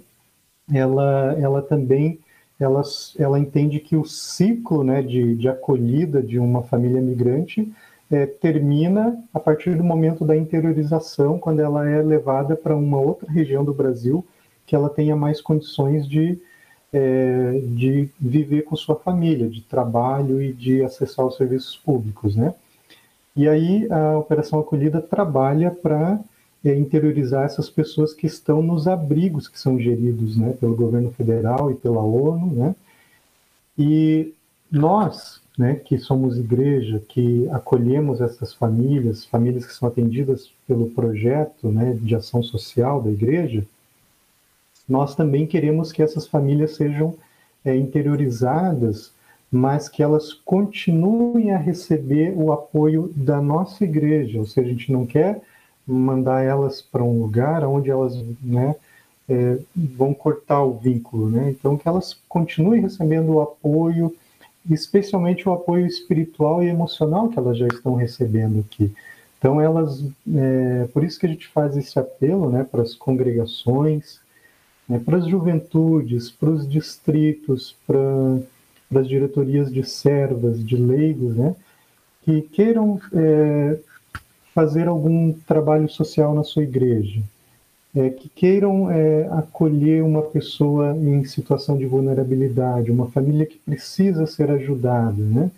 ela, 0.71 1.35
ela 1.39 1.61
também 1.61 2.19
ela, 2.59 2.81
ela 3.17 3.39
entende 3.39 3.79
que 3.79 3.95
o 3.95 4.03
ciclo 4.03 4.83
né, 4.83 5.01
de, 5.01 5.35
de 5.35 5.47
acolhida 5.47 6.21
de 6.21 6.37
uma 6.37 6.61
família 6.61 7.01
migrante 7.01 7.71
é, 8.11 8.25
termina 8.25 9.17
a 9.33 9.39
partir 9.39 9.75
do 9.75 9.83
momento 9.83 10.25
da 10.25 10.35
interiorização, 10.35 11.39
quando 11.39 11.61
ela 11.61 11.87
é 11.87 12.01
levada 12.01 12.55
para 12.55 12.75
uma 12.75 12.99
outra 12.99 13.31
região 13.31 13.63
do 13.63 13.73
Brasil 13.73 14.25
que 14.65 14.75
ela 14.75 14.89
tenha 14.89 15.15
mais 15.15 15.41
condições 15.41 16.07
de, 16.07 16.39
é, 16.91 17.61
de 17.63 18.09
viver 18.19 18.63
com 18.63 18.75
sua 18.75 18.95
família, 18.95 19.49
de 19.49 19.61
trabalho 19.61 20.41
e 20.41 20.51
de 20.51 20.83
acessar 20.83 21.25
os 21.25 21.37
serviços 21.37 21.77
públicos, 21.77 22.35
né? 22.35 22.53
E 23.35 23.47
aí 23.47 23.87
a 23.91 24.17
Operação 24.17 24.59
Acolhida 24.59 25.01
trabalha 25.01 25.71
para 25.71 26.19
é, 26.63 26.75
interiorizar 26.75 27.45
essas 27.45 27.69
pessoas 27.69 28.13
que 28.13 28.27
estão 28.27 28.61
nos 28.61 28.87
abrigos 28.87 29.47
que 29.47 29.59
são 29.59 29.79
geridos 29.79 30.35
né, 30.35 30.53
pelo 30.59 30.75
governo 30.75 31.11
federal 31.11 31.71
e 31.71 31.75
pela 31.75 32.01
ONU. 32.01 32.53
Né? 32.53 32.75
E 33.77 34.33
nós, 34.69 35.41
né, 35.57 35.75
que 35.75 35.97
somos 35.97 36.37
igreja, 36.37 37.01
que 37.07 37.47
acolhemos 37.49 38.19
essas 38.19 38.53
famílias, 38.53 39.25
famílias 39.25 39.65
que 39.65 39.73
são 39.73 39.87
atendidas 39.87 40.51
pelo 40.67 40.89
projeto 40.89 41.69
né, 41.69 41.97
de 42.01 42.15
ação 42.15 42.43
social 42.43 43.01
da 43.01 43.09
igreja, 43.09 43.65
nós 44.89 45.15
também 45.15 45.45
queremos 45.45 45.91
que 45.91 46.01
essas 46.01 46.25
famílias 46.25 46.75
sejam 46.75 47.15
é, 47.63 47.75
interiorizadas, 47.75 49.11
mas 49.51 49.87
que 49.87 50.01
elas 50.01 50.33
continuem 50.33 51.51
a 51.51 51.57
receber 51.57 52.33
o 52.35 52.51
apoio 52.51 53.11
da 53.15 53.41
nossa 53.41 53.83
igreja, 53.83 54.39
ou 54.39 54.45
seja, 54.45 54.67
a 54.67 54.71
gente 54.71 54.91
não 54.91 55.05
quer 55.05 55.41
mandar 55.85 56.43
elas 56.43 56.81
para 56.81 57.03
um 57.03 57.21
lugar 57.21 57.63
onde 57.63 57.89
elas 57.89 58.15
né, 58.41 58.75
é, 59.27 59.57
vão 59.75 60.13
cortar 60.13 60.63
o 60.63 60.73
vínculo. 60.73 61.29
Né? 61.29 61.49
Então, 61.49 61.77
que 61.77 61.87
elas 61.87 62.17
continuem 62.27 62.81
recebendo 62.81 63.33
o 63.33 63.41
apoio, 63.41 64.15
especialmente 64.69 65.47
o 65.47 65.53
apoio 65.53 65.85
espiritual 65.85 66.63
e 66.63 66.67
emocional 66.67 67.29
que 67.29 67.39
elas 67.39 67.57
já 67.57 67.67
estão 67.67 67.95
recebendo 67.95 68.59
aqui. 68.59 68.91
Então, 69.37 69.59
elas, 69.59 70.03
é, 70.35 70.87
por 70.93 71.03
isso 71.03 71.19
que 71.19 71.25
a 71.25 71.29
gente 71.29 71.47
faz 71.47 71.75
esse 71.77 71.97
apelo 71.97 72.49
né, 72.49 72.63
para 72.69 72.83
as 72.83 72.93
congregações, 72.93 74.19
né, 74.89 74.99
para 74.99 75.17
as 75.17 75.27
juventudes, 75.27 76.31
para 76.31 76.49
os 76.49 76.67
distritos, 76.67 77.75
para, 77.85 77.99
as 78.95 79.07
diretorias 79.07 79.71
de 79.71 79.83
servas, 79.83 80.65
de 80.65 80.75
leigos, 80.75 81.35
né, 81.35 81.55
que 82.23 82.41
queiram 82.41 82.99
é, 83.13 83.77
fazer 84.53 84.87
algum 84.87 85.31
trabalho 85.31 85.87
social 85.87 86.33
na 86.33 86.43
sua 86.43 86.63
igreja, 86.63 87.21
é, 87.95 88.09
que 88.09 88.27
queiram 88.29 88.89
é, 88.89 89.27
acolher 89.31 90.03
uma 90.03 90.23
pessoa 90.23 90.95
em 90.95 91.23
situação 91.23 91.77
de 91.77 91.85
vulnerabilidade, 91.85 92.91
uma 92.91 93.09
família 93.09 93.45
que 93.45 93.57
precisa 93.57 94.25
ser 94.25 94.51
ajudada, 94.51 95.21
né? 95.23 95.49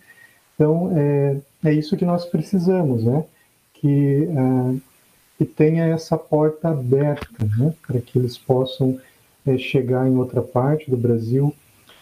Então 0.55 0.91
é, 0.95 1.37
é 1.65 1.73
isso 1.73 1.97
que 1.97 2.05
nós 2.05 2.25
precisamos, 2.25 3.03
né? 3.03 3.25
Que 3.73 4.29
é, 4.29 4.91
que 5.37 5.45
tenha 5.45 5.85
essa 5.85 6.15
porta 6.15 6.69
aberta, 6.69 7.43
né? 7.57 7.73
Para 7.85 7.99
que 7.99 8.19
eles 8.19 8.37
possam 8.37 8.99
é, 9.45 9.57
chegar 9.57 10.07
em 10.07 10.15
outra 10.15 10.41
parte 10.41 10.89
do 10.89 10.97
Brasil 10.97 11.53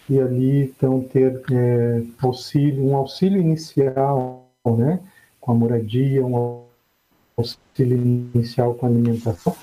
e 0.09 0.19
ali 0.19 0.63
então 0.63 1.01
ter 1.01 1.41
é, 1.51 2.01
auxílio, 2.19 2.83
um 2.83 2.95
auxílio 2.95 3.39
inicial, 3.39 4.49
né? 4.65 4.99
Com 5.39 5.51
a 5.51 5.55
moradia, 5.55 6.25
um 6.25 6.63
auxílio 7.37 7.97
inicial 8.33 8.73
com 8.73 8.87
alimentação, 8.87 9.55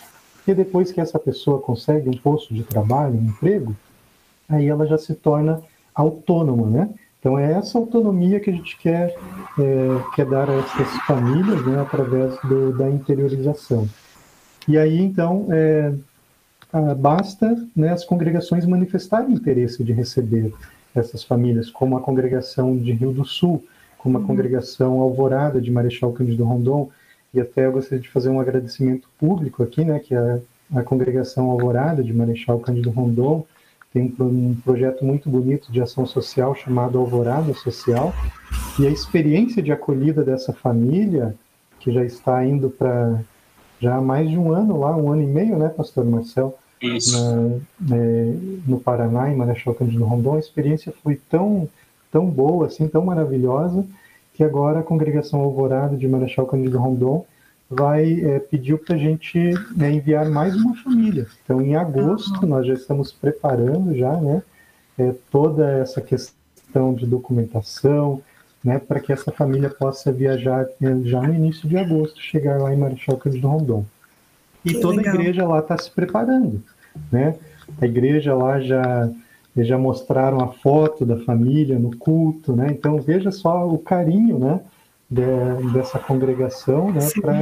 e 0.46 0.54
depois 0.54 0.92
que 0.92 1.00
essa 1.00 1.18
pessoa 1.18 1.60
consegue 1.60 2.08
um 2.08 2.16
posto 2.16 2.54
de 2.54 2.62
trabalho, 2.62 3.14
um 3.14 3.26
emprego, 3.26 3.74
aí 4.48 4.68
ela 4.68 4.86
já 4.86 4.96
se 4.96 5.14
torna 5.14 5.60
autônoma, 5.92 6.68
né? 6.68 6.90
Então 7.18 7.36
é 7.36 7.52
essa 7.54 7.76
autonomia 7.76 8.38
que 8.38 8.48
a 8.48 8.52
gente 8.52 8.78
quer, 8.78 9.16
é, 9.58 10.14
quer 10.14 10.26
dar 10.26 10.48
a 10.48 10.54
essas 10.54 10.96
famílias, 11.06 11.66
né, 11.66 11.80
através 11.80 12.38
do, 12.42 12.76
da 12.78 12.88
interiorização. 12.88 13.88
E 14.68 14.78
aí 14.78 15.00
então 15.00 15.48
é, 15.50 15.92
basta 16.98 17.56
né, 17.74 17.90
as 17.92 18.04
congregações 18.04 18.66
manifestarem 18.66 19.34
interesse 19.34 19.82
de 19.82 19.92
receber 19.92 20.52
essas 20.94 21.22
famílias, 21.22 21.70
como 21.70 21.96
a 21.96 22.00
congregação 22.00 22.76
de 22.76 22.92
Rio 22.92 23.12
do 23.12 23.24
Sul, 23.24 23.64
como 23.98 24.16
a 24.16 24.20
uhum. 24.20 24.26
congregação 24.26 25.00
Alvorada 25.00 25.60
de 25.60 25.70
Marechal 25.70 26.12
Cândido 26.12 26.44
Rondon, 26.44 26.90
e 27.34 27.40
até 27.40 27.66
eu 27.66 27.72
gostaria 27.72 28.00
de 28.00 28.08
fazer 28.08 28.30
um 28.30 28.40
agradecimento 28.40 29.08
público 29.18 29.62
aqui, 29.62 29.84
né, 29.84 29.98
que 29.98 30.14
a, 30.14 30.38
a 30.74 30.82
Congregação 30.82 31.50
Alvorada 31.50 32.02
de 32.02 32.12
Marechal 32.12 32.58
Cândido 32.60 32.90
Rondon 32.90 33.44
tem 33.92 34.14
um, 34.18 34.24
um 34.24 34.54
projeto 34.64 35.04
muito 35.04 35.28
bonito 35.28 35.70
de 35.72 35.80
ação 35.80 36.06
social 36.06 36.54
chamado 36.54 36.98
Alvorada 36.98 37.52
Social, 37.54 38.14
e 38.78 38.86
a 38.86 38.90
experiência 38.90 39.62
de 39.62 39.72
acolhida 39.72 40.22
dessa 40.22 40.52
família, 40.52 41.34
que 41.80 41.90
já 41.90 42.04
está 42.04 42.44
indo 42.44 42.70
para 42.70 43.20
já 43.80 43.96
há 43.96 44.00
mais 44.00 44.28
de 44.28 44.38
um 44.38 44.52
ano 44.52 44.78
lá, 44.78 44.96
um 44.96 45.12
ano 45.12 45.22
e 45.22 45.26
meio, 45.26 45.58
né, 45.58 45.68
pastor 45.68 46.04
Marcel? 46.04 46.56
Isso. 46.80 47.16
Na, 47.80 47.96
é, 47.96 48.34
no 48.66 48.78
Paraná, 48.78 49.30
em 49.30 49.36
Marechal 49.36 49.74
Cândido 49.74 50.04
Rondon, 50.04 50.36
a 50.36 50.38
experiência 50.38 50.92
foi 51.02 51.16
tão, 51.28 51.68
tão 52.10 52.26
boa, 52.26 52.66
assim, 52.66 52.86
tão 52.88 53.04
maravilhosa, 53.04 53.84
que 54.34 54.44
agora 54.44 54.80
a 54.80 54.82
congregação 54.82 55.40
Alvorada 55.40 55.96
de 55.96 56.06
Marechal 56.06 56.46
Cândido 56.46 56.78
Rondon 56.78 57.24
vai 57.68 58.20
é, 58.20 58.38
pedir 58.38 58.78
para 58.78 58.94
a 58.94 58.98
gente 58.98 59.38
né, 59.74 59.92
enviar 59.92 60.28
mais 60.28 60.54
uma 60.54 60.76
família. 60.76 61.26
Então, 61.42 61.60
em 61.60 61.74
agosto, 61.74 62.42
uhum. 62.42 62.48
nós 62.48 62.66
já 62.66 62.74
estamos 62.74 63.12
preparando 63.12 63.96
já, 63.96 64.16
né, 64.16 64.42
é, 64.98 65.14
toda 65.30 65.68
essa 65.68 66.00
questão 66.00 66.94
de 66.94 67.06
documentação, 67.06 68.22
né, 68.64 68.78
para 68.78 69.00
que 69.00 69.12
essa 69.12 69.30
família 69.30 69.70
possa 69.70 70.10
viajar 70.10 70.66
é, 70.82 70.96
já 71.04 71.22
no 71.22 71.34
início 71.34 71.68
de 71.68 71.76
agosto, 71.76 72.20
chegar 72.20 72.60
lá 72.60 72.72
em 72.74 72.76
Marechal 72.76 73.16
Cândido 73.16 73.48
Rondon. 73.48 73.84
E 74.64 74.74
que 74.74 74.80
toda 74.80 74.96
legal. 74.96 75.14
a 75.14 75.20
igreja 75.20 75.46
lá 75.46 75.60
está 75.60 75.78
se 75.78 75.90
preparando, 75.90 76.60
né? 77.12 77.36
A 77.80 77.86
igreja 77.86 78.34
lá 78.34 78.60
já 78.60 79.08
já 79.56 79.78
mostraram 79.78 80.40
a 80.40 80.48
foto 80.48 81.06
da 81.06 81.16
família 81.20 81.78
no 81.78 81.96
culto, 81.96 82.54
né? 82.54 82.68
Então 82.70 83.00
veja 83.00 83.30
só 83.30 83.66
o 83.66 83.78
carinho, 83.78 84.38
né? 84.38 84.60
De, 85.08 85.22
dessa 85.72 85.98
congregação, 85.98 86.92
né? 86.92 87.00
Pra, 87.20 87.32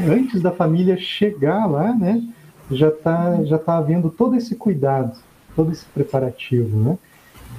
antes 0.00 0.40
da 0.40 0.50
família 0.50 0.96
chegar 0.96 1.66
lá, 1.66 1.94
né? 1.94 2.22
Já 2.70 2.88
está 2.88 3.44
já 3.44 3.58
tá 3.58 3.76
havendo 3.76 4.10
todo 4.10 4.34
esse 4.34 4.56
cuidado, 4.56 5.16
todo 5.54 5.70
esse 5.70 5.84
preparativo, 5.84 6.76
né? 6.76 6.98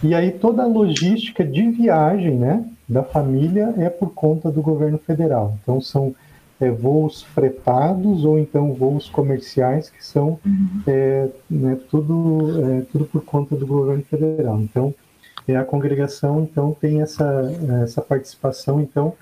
E 0.04 0.14
aí 0.14 0.32
toda 0.32 0.64
a 0.64 0.68
logística 0.68 1.46
de 1.46 1.70
viagem, 1.70 2.36
né? 2.36 2.66
Da 2.88 3.04
família 3.04 3.74
é 3.78 3.90
por 3.90 4.14
conta 4.14 4.52
do 4.52 4.62
governo 4.62 4.98
federal. 4.98 5.58
Então 5.62 5.82
são 5.82 6.14
é, 6.60 6.70
voos 6.70 7.24
fretados 7.24 8.24
ou 8.24 8.40
então 8.40 8.74
voos 8.74 9.10
comerciais 9.10 9.90
que 9.90 10.04
são 10.04 10.40
uhum. 10.46 10.82
é, 10.88 11.28
né, 11.50 11.78
tudo, 11.90 12.64
é, 12.66 12.82
tudo 12.92 13.06
por 13.06 13.24
conta 13.24 13.56
do 13.56 13.68
governo 13.68 14.04
federal. 14.04 14.62
Então, 14.62 14.94
é, 15.48 15.56
a 15.56 15.64
congregação 15.64 16.42
então 16.42 16.76
tem 16.80 17.02
essa, 17.02 17.52
essa 17.84 18.02
participação 18.02 18.82
então 18.82 19.14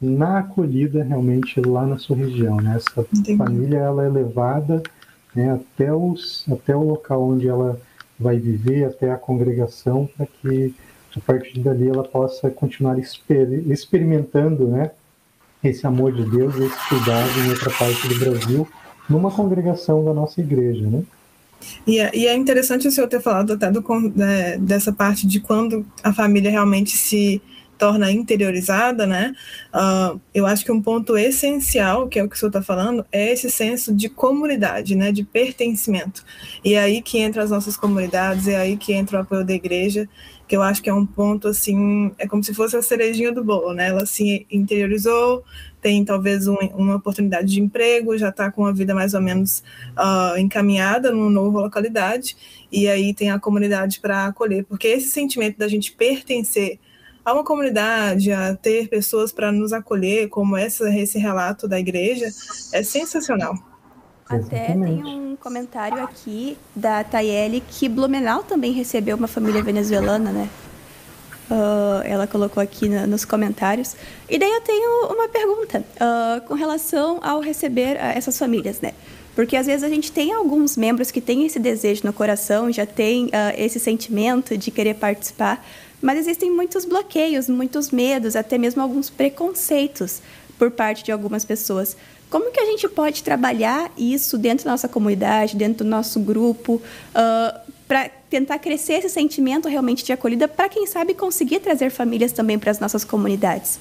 na 0.00 0.38
acolhida 0.38 1.02
realmente 1.02 1.60
lá 1.60 1.86
na 1.86 1.98
sua 1.98 2.16
região. 2.16 2.56
Né? 2.56 2.76
Essa 2.76 3.00
Entendi. 3.12 3.36
família 3.36 3.78
ela 3.78 4.04
é 4.04 4.08
levada 4.08 4.82
né, 5.34 5.52
até, 5.52 5.92
os, 5.92 6.44
até 6.50 6.74
o 6.74 6.82
local 6.82 7.22
onde 7.22 7.48
ela 7.48 7.80
vai 8.18 8.38
viver, 8.38 8.84
até 8.84 9.12
a 9.12 9.16
congregação, 9.16 10.08
para 10.16 10.26
que 10.26 10.74
a 11.18 11.20
partir 11.26 11.58
dali 11.60 11.88
ela 11.88 12.04
possa 12.04 12.50
continuar 12.50 12.98
exper 12.98 13.52
experimentando 13.70 14.66
né, 14.68 14.90
esse 15.62 15.86
amor 15.86 16.12
de 16.12 16.24
Deus 16.30 16.54
esse 16.56 16.88
cuidado 16.88 17.40
em 17.40 17.50
outra 17.50 17.70
parte 17.70 18.08
do 18.08 18.18
Brasil, 18.18 18.68
numa 19.08 19.30
congregação 19.30 20.04
da 20.04 20.14
nossa 20.14 20.40
igreja, 20.40 20.86
né? 20.86 21.02
E 21.86 21.98
é, 21.98 22.10
e 22.14 22.26
é 22.26 22.34
interessante 22.36 22.86
o 22.86 22.90
senhor 22.90 23.08
ter 23.08 23.20
falado 23.20 23.54
até 23.54 23.70
do, 23.70 23.82
né, 24.14 24.56
dessa 24.58 24.92
parte 24.92 25.26
de 25.26 25.40
quando 25.40 25.84
a 26.04 26.12
família 26.12 26.50
realmente 26.50 26.96
se 26.96 27.42
torna 27.78 28.10
interiorizada, 28.10 29.06
né? 29.06 29.34
Uh, 29.72 30.20
eu 30.34 30.44
acho 30.44 30.64
que 30.64 30.72
um 30.72 30.82
ponto 30.82 31.16
essencial, 31.16 32.08
que 32.08 32.18
é 32.18 32.24
o 32.24 32.28
que 32.28 32.34
o 32.34 32.38
senhor 32.38 32.50
está 32.50 32.60
falando, 32.60 33.06
é 33.12 33.32
esse 33.32 33.48
senso 33.50 33.94
de 33.94 34.08
comunidade, 34.08 34.96
né? 34.96 35.12
De 35.12 35.22
pertencimento. 35.22 36.24
E 36.64 36.74
é 36.74 36.80
aí 36.80 37.00
que 37.00 37.18
entra 37.18 37.42
as 37.42 37.50
nossas 37.50 37.76
comunidades, 37.76 38.48
é 38.48 38.56
aí 38.56 38.76
que 38.76 38.92
entra 38.92 39.18
o 39.18 39.22
apoio 39.22 39.44
da 39.44 39.54
igreja, 39.54 40.08
que 40.48 40.56
eu 40.56 40.62
acho 40.62 40.82
que 40.82 40.90
é 40.90 40.94
um 40.94 41.06
ponto 41.06 41.46
assim, 41.46 42.10
é 42.18 42.26
como 42.26 42.42
se 42.42 42.52
fosse 42.52 42.76
a 42.76 42.82
cerejinha 42.82 43.30
do 43.30 43.44
bolo, 43.44 43.72
né? 43.72 43.88
Ela 43.88 44.04
se 44.06 44.46
interiorizou, 44.50 45.44
tem 45.80 46.04
talvez 46.04 46.48
um, 46.48 46.56
uma 46.74 46.96
oportunidade 46.96 47.52
de 47.52 47.60
emprego, 47.60 48.18
já 48.18 48.30
está 48.30 48.50
com 48.50 48.66
a 48.66 48.72
vida 48.72 48.94
mais 48.94 49.14
ou 49.14 49.20
menos 49.20 49.62
uh, 49.96 50.36
encaminhada 50.38 51.12
numa 51.12 51.30
nova 51.30 51.60
localidade, 51.60 52.36
e 52.72 52.88
aí 52.88 53.14
tem 53.14 53.30
a 53.30 53.38
comunidade 53.38 54.00
para 54.00 54.26
acolher, 54.26 54.64
porque 54.64 54.88
esse 54.88 55.08
sentimento 55.10 55.58
da 55.58 55.68
gente 55.68 55.92
pertencer 55.92 56.80
a 57.24 57.32
uma 57.32 57.44
comunidade, 57.44 58.32
a 58.32 58.54
ter 58.54 58.88
pessoas 58.88 59.32
para 59.32 59.52
nos 59.52 59.72
acolher, 59.72 60.28
como 60.28 60.56
essa, 60.56 60.88
esse 60.94 61.18
relato 61.18 61.68
da 61.68 61.78
igreja, 61.78 62.26
é 62.72 62.82
sensacional. 62.82 63.54
Até 64.28 64.66
tem 64.66 65.04
um 65.04 65.36
comentário 65.36 66.02
aqui 66.02 66.58
da 66.76 67.02
Tayeli 67.02 67.62
que 67.66 67.88
Blumenau 67.88 68.42
também 68.42 68.72
recebeu 68.72 69.16
uma 69.16 69.28
família 69.28 69.62
venezuelana, 69.62 70.30
né? 70.30 70.48
Uh, 71.50 72.02
ela 72.04 72.26
colocou 72.26 72.62
aqui 72.62 72.90
na, 72.90 73.06
nos 73.06 73.24
comentários. 73.24 73.96
E 74.28 74.38
daí 74.38 74.50
eu 74.50 74.60
tenho 74.60 75.06
uma 75.06 75.28
pergunta 75.28 75.78
uh, 75.78 76.46
com 76.46 76.52
relação 76.52 77.20
ao 77.22 77.40
receber 77.40 77.96
uh, 77.96 78.12
essas 78.14 78.38
famílias, 78.38 78.82
né? 78.82 78.92
Porque 79.34 79.56
às 79.56 79.66
vezes 79.66 79.82
a 79.82 79.88
gente 79.88 80.12
tem 80.12 80.30
alguns 80.30 80.76
membros 80.76 81.10
que 81.10 81.22
têm 81.22 81.46
esse 81.46 81.58
desejo 81.58 82.02
no 82.04 82.12
coração, 82.12 82.70
já 82.70 82.84
tem 82.84 83.30
esse 83.56 83.78
sentimento 83.78 84.58
de 84.58 84.68
querer 84.72 84.94
participar, 84.94 85.64
mas 86.00 86.18
existem 86.18 86.50
muitos 86.50 86.84
bloqueios, 86.84 87.48
muitos 87.48 87.90
medos, 87.90 88.36
até 88.36 88.56
mesmo 88.58 88.82
alguns 88.82 89.10
preconceitos 89.10 90.20
por 90.58 90.70
parte 90.70 91.04
de 91.04 91.12
algumas 91.12 91.44
pessoas. 91.44 91.96
Como 92.30 92.50
que 92.50 92.60
a 92.60 92.66
gente 92.66 92.86
pode 92.88 93.22
trabalhar 93.22 93.90
isso 93.96 94.36
dentro 94.36 94.66
da 94.66 94.72
nossa 94.72 94.88
comunidade, 94.88 95.56
dentro 95.56 95.84
do 95.84 95.90
nosso 95.90 96.20
grupo, 96.20 96.74
uh, 96.74 97.72
para 97.86 98.10
tentar 98.28 98.58
crescer 98.58 98.94
esse 98.94 99.08
sentimento 99.08 99.66
realmente 99.66 100.04
de 100.04 100.12
acolhida, 100.12 100.46
para 100.46 100.68
quem 100.68 100.86
sabe 100.86 101.14
conseguir 101.14 101.60
trazer 101.60 101.90
famílias 101.90 102.32
também 102.32 102.58
para 102.58 102.70
as 102.70 102.78
nossas 102.78 103.02
comunidades? 103.02 103.80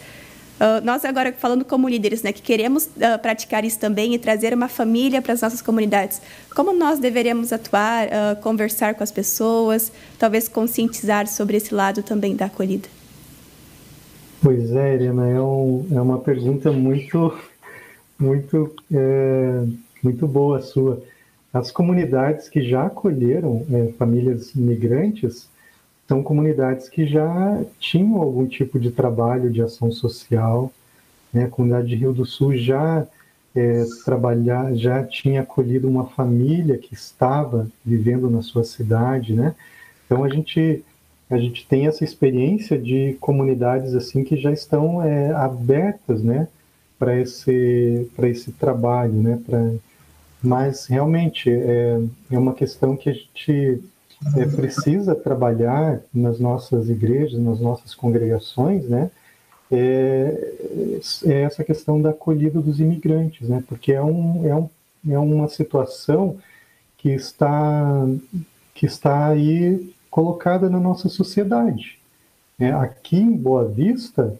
Uh, 0.57 0.83
nós 0.83 1.05
agora 1.05 1.31
falando 1.31 1.63
como 1.63 1.87
líderes, 1.87 2.23
né, 2.23 2.33
que 2.33 2.41
queremos 2.41 2.85
uh, 2.85 3.19
praticar 3.21 3.63
isso 3.63 3.79
também 3.79 4.15
e 4.15 4.19
trazer 4.19 4.53
uma 4.53 4.67
família 4.67 5.21
para 5.21 5.33
as 5.33 5.41
nossas 5.41 5.61
comunidades. 5.61 6.19
Como 6.55 6.73
nós 6.73 6.97
deveríamos 6.97 7.53
atuar, 7.53 8.07
uh, 8.07 8.41
conversar 8.41 8.95
com 8.95 9.03
as 9.03 9.11
pessoas, 9.11 9.91
talvez 10.17 10.47
conscientizar 10.47 11.27
sobre 11.27 11.57
esse 11.57 11.73
lado 11.73 12.01
também 12.01 12.35
da 12.35 12.45
acolhida? 12.45 12.89
Pois 14.41 14.71
é, 14.71 14.95
Helena, 14.95 15.27
é, 15.27 15.39
um, 15.39 15.85
é 15.91 16.01
uma 16.01 16.19
pergunta 16.19 16.71
muito, 16.71 17.37
muito, 18.17 18.73
é, 18.91 19.63
muito 20.01 20.27
boa 20.27 20.61
sua. 20.61 21.01
As 21.53 21.71
comunidades 21.71 22.49
que 22.49 22.61
já 22.67 22.85
acolheram 22.85 23.65
é, 23.71 23.91
famílias 23.97 24.53
migrantes 24.53 25.47
são 26.07 26.23
comunidades 26.23 26.87
que 26.87 27.05
já 27.05 27.61
tinham 27.79 28.21
algum 28.21 28.47
tipo 28.47 28.79
de 28.79 28.91
trabalho 28.91 29.51
de 29.51 29.61
ação 29.61 29.91
social. 29.91 30.71
Né? 31.33 31.45
A 31.45 31.49
comunidade 31.49 31.87
de 31.87 31.95
Rio 31.95 32.13
do 32.13 32.25
Sul 32.25 32.55
já 32.55 33.05
é, 33.57 33.83
trabalhar, 34.05 34.73
já 34.75 35.03
tinha 35.03 35.41
acolhido 35.41 35.87
uma 35.87 36.05
família 36.05 36.77
que 36.77 36.93
estava 36.93 37.67
vivendo 37.83 38.29
na 38.29 38.41
sua 38.41 38.63
cidade, 38.63 39.33
né? 39.33 39.55
Então 40.05 40.23
a 40.23 40.29
gente 40.29 40.83
a 41.29 41.37
gente 41.37 41.67
tem 41.67 41.87
essa 41.87 42.05
experiência 42.05 42.77
de 42.77 43.17
comunidades 43.19 43.93
assim 43.93 44.23
que 44.23 44.37
já 44.37 44.51
estão 44.51 45.03
é, 45.03 45.31
abertas, 45.33 46.23
né, 46.23 46.47
para 46.97 47.19
esse 47.19 48.09
para 48.15 48.29
esse 48.29 48.51
trabalho, 48.53 49.13
né? 49.13 49.39
Pra, 49.45 49.73
mas 50.41 50.85
realmente 50.85 51.49
é, 51.49 51.99
é 52.31 52.37
uma 52.37 52.53
questão 52.53 52.95
que 52.95 53.09
a 53.09 53.13
gente 53.13 53.81
é, 54.35 54.45
precisa 54.45 55.15
trabalhar 55.15 56.01
nas 56.13 56.39
nossas 56.39 56.89
igrejas, 56.89 57.39
nas 57.39 57.59
nossas 57.59 57.93
congregações, 57.93 58.87
né? 58.87 59.11
É, 59.69 60.53
é, 61.25 61.41
essa 61.41 61.63
questão 61.63 62.01
da 62.01 62.11
acolhida 62.11 62.61
dos 62.61 62.79
imigrantes, 62.79 63.47
né? 63.47 63.63
Porque 63.67 63.93
é, 63.93 64.01
um, 64.01 64.47
é, 64.47 64.55
um, 64.55 64.69
é 65.09 65.19
uma 65.19 65.47
situação 65.47 66.37
que 66.97 67.09
está, 67.09 68.05
que 68.73 68.85
está 68.85 69.27
aí 69.27 69.93
colocada 70.09 70.69
na 70.69 70.79
nossa 70.79 71.09
sociedade. 71.09 71.99
É, 72.59 72.71
aqui 72.71 73.17
em 73.17 73.31
Boa 73.37 73.65
Vista, 73.65 74.35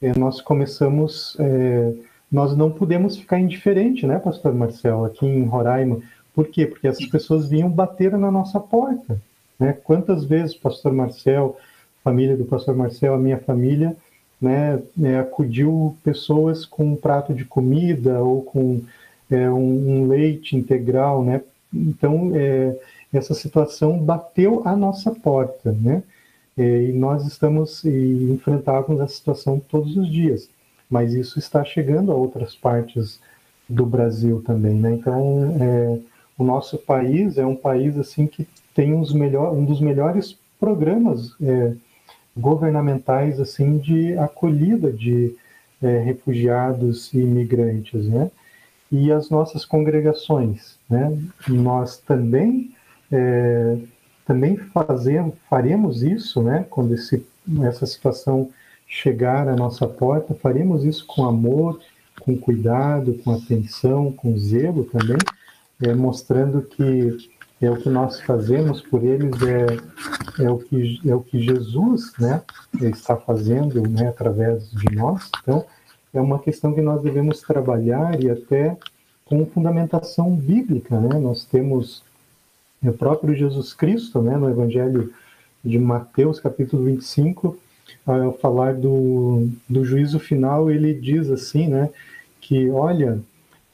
é, 0.00 0.16
nós 0.16 0.40
começamos, 0.40 1.36
é, 1.40 1.92
nós 2.30 2.56
não 2.56 2.70
podemos 2.70 3.16
ficar 3.16 3.40
indiferente, 3.40 4.06
né, 4.06 4.18
Pastor 4.18 4.54
Marcelo, 4.54 5.04
aqui 5.04 5.26
em 5.26 5.44
Roraima, 5.44 6.00
por 6.38 6.46
quê? 6.46 6.66
Porque 6.66 6.86
essas 6.86 7.04
pessoas 7.06 7.48
vinham 7.48 7.68
bater 7.68 8.16
na 8.16 8.30
nossa 8.30 8.60
porta. 8.60 9.20
Né? 9.58 9.72
Quantas 9.82 10.24
vezes 10.24 10.54
o 10.54 10.60
pastor 10.60 10.92
Marcel, 10.92 11.58
família 12.04 12.36
do 12.36 12.44
pastor 12.44 12.76
Marcel, 12.76 13.12
a 13.14 13.18
minha 13.18 13.38
família, 13.38 13.96
né, 14.40 14.80
é, 15.02 15.18
acudiu 15.18 15.96
pessoas 16.04 16.64
com 16.64 16.92
um 16.92 16.94
prato 16.94 17.34
de 17.34 17.44
comida 17.44 18.20
ou 18.22 18.42
com 18.42 18.82
é, 19.28 19.50
um, 19.50 20.02
um, 20.04 20.06
leite 20.06 20.56
integral, 20.56 21.24
né? 21.24 21.42
Então, 21.74 22.30
é, 22.36 22.78
essa 23.12 23.34
situação 23.34 23.98
bateu 23.98 24.62
a 24.64 24.76
nossa 24.76 25.10
porta, 25.10 25.72
né? 25.72 26.04
É, 26.56 26.84
e 26.84 26.92
nós 26.92 27.26
estamos 27.26 27.82
e 27.84 28.30
enfrentávamos 28.30 29.02
essa 29.02 29.14
situação 29.14 29.60
todos 29.68 29.96
os 29.96 30.08
dias, 30.08 30.48
mas 30.88 31.14
isso 31.14 31.36
está 31.36 31.64
chegando 31.64 32.12
a 32.12 32.14
outras 32.14 32.54
partes 32.54 33.18
do 33.68 33.84
Brasil 33.84 34.40
também, 34.46 34.74
né? 34.74 34.92
Então, 34.92 35.56
é, 35.60 35.98
o 36.38 36.44
nosso 36.44 36.78
país 36.78 37.36
é 37.36 37.44
um 37.44 37.56
país 37.56 37.98
assim 37.98 38.26
que 38.28 38.46
tem 38.72 38.94
uns 38.94 39.12
melhor, 39.12 39.52
um 39.52 39.64
dos 39.64 39.80
melhores 39.80 40.38
programas 40.60 41.34
é, 41.42 41.72
governamentais 42.36 43.40
assim 43.40 43.78
de 43.78 44.16
acolhida 44.16 44.92
de 44.92 45.34
é, 45.82 45.98
refugiados 45.98 47.12
e 47.12 47.18
imigrantes, 47.18 48.06
né? 48.06 48.30
E 48.90 49.12
as 49.12 49.28
nossas 49.28 49.64
congregações, 49.64 50.76
né? 50.88 51.18
Nós 51.48 51.98
também 51.98 52.70
é, 53.10 53.76
também 54.24 54.56
fazemos, 54.56 55.34
faremos 55.50 56.02
isso, 56.02 56.40
né? 56.42 56.64
Quando 56.70 56.94
esse, 56.94 57.26
essa 57.62 57.84
situação 57.84 58.50
chegar 58.86 59.48
à 59.48 59.56
nossa 59.56 59.86
porta, 59.86 60.34
faremos 60.34 60.84
isso 60.84 61.04
com 61.06 61.24
amor, 61.24 61.80
com 62.20 62.36
cuidado, 62.36 63.14
com 63.24 63.32
atenção, 63.32 64.12
com 64.12 64.38
zelo 64.38 64.84
também 64.84 65.18
é, 65.82 65.94
mostrando 65.94 66.62
que 66.62 67.30
é 67.60 67.70
o 67.70 67.76
que 67.76 67.88
nós 67.88 68.20
fazemos 68.20 68.80
por 68.80 69.02
eles 69.02 69.34
é, 69.42 70.44
é 70.44 70.50
o 70.50 70.58
que 70.58 71.00
é 71.04 71.14
o 71.14 71.20
que 71.20 71.40
Jesus 71.40 72.12
né 72.18 72.42
está 72.80 73.16
fazendo 73.16 73.82
né 73.88 74.08
através 74.08 74.70
de 74.70 74.94
nós. 74.94 75.28
Então 75.42 75.64
é 76.14 76.20
uma 76.20 76.38
questão 76.38 76.72
que 76.72 76.80
nós 76.80 77.02
devemos 77.02 77.40
trabalhar 77.40 78.20
e 78.22 78.30
até 78.30 78.76
com 79.24 79.44
fundamentação 79.46 80.34
bíblica 80.34 80.98
né. 81.00 81.18
Nós 81.18 81.44
temos 81.44 82.02
o 82.82 82.92
próprio 82.92 83.34
Jesus 83.34 83.74
Cristo 83.74 84.22
né 84.22 84.36
no 84.36 84.48
Evangelho 84.48 85.12
de 85.64 85.78
Mateus 85.78 86.38
capítulo 86.38 86.84
25 86.84 87.58
ao 88.06 88.32
falar 88.34 88.74
do, 88.74 89.48
do 89.68 89.84
juízo 89.84 90.20
final 90.20 90.70
ele 90.70 90.94
diz 90.94 91.28
assim 91.30 91.66
né 91.68 91.90
que 92.40 92.70
olha 92.70 93.20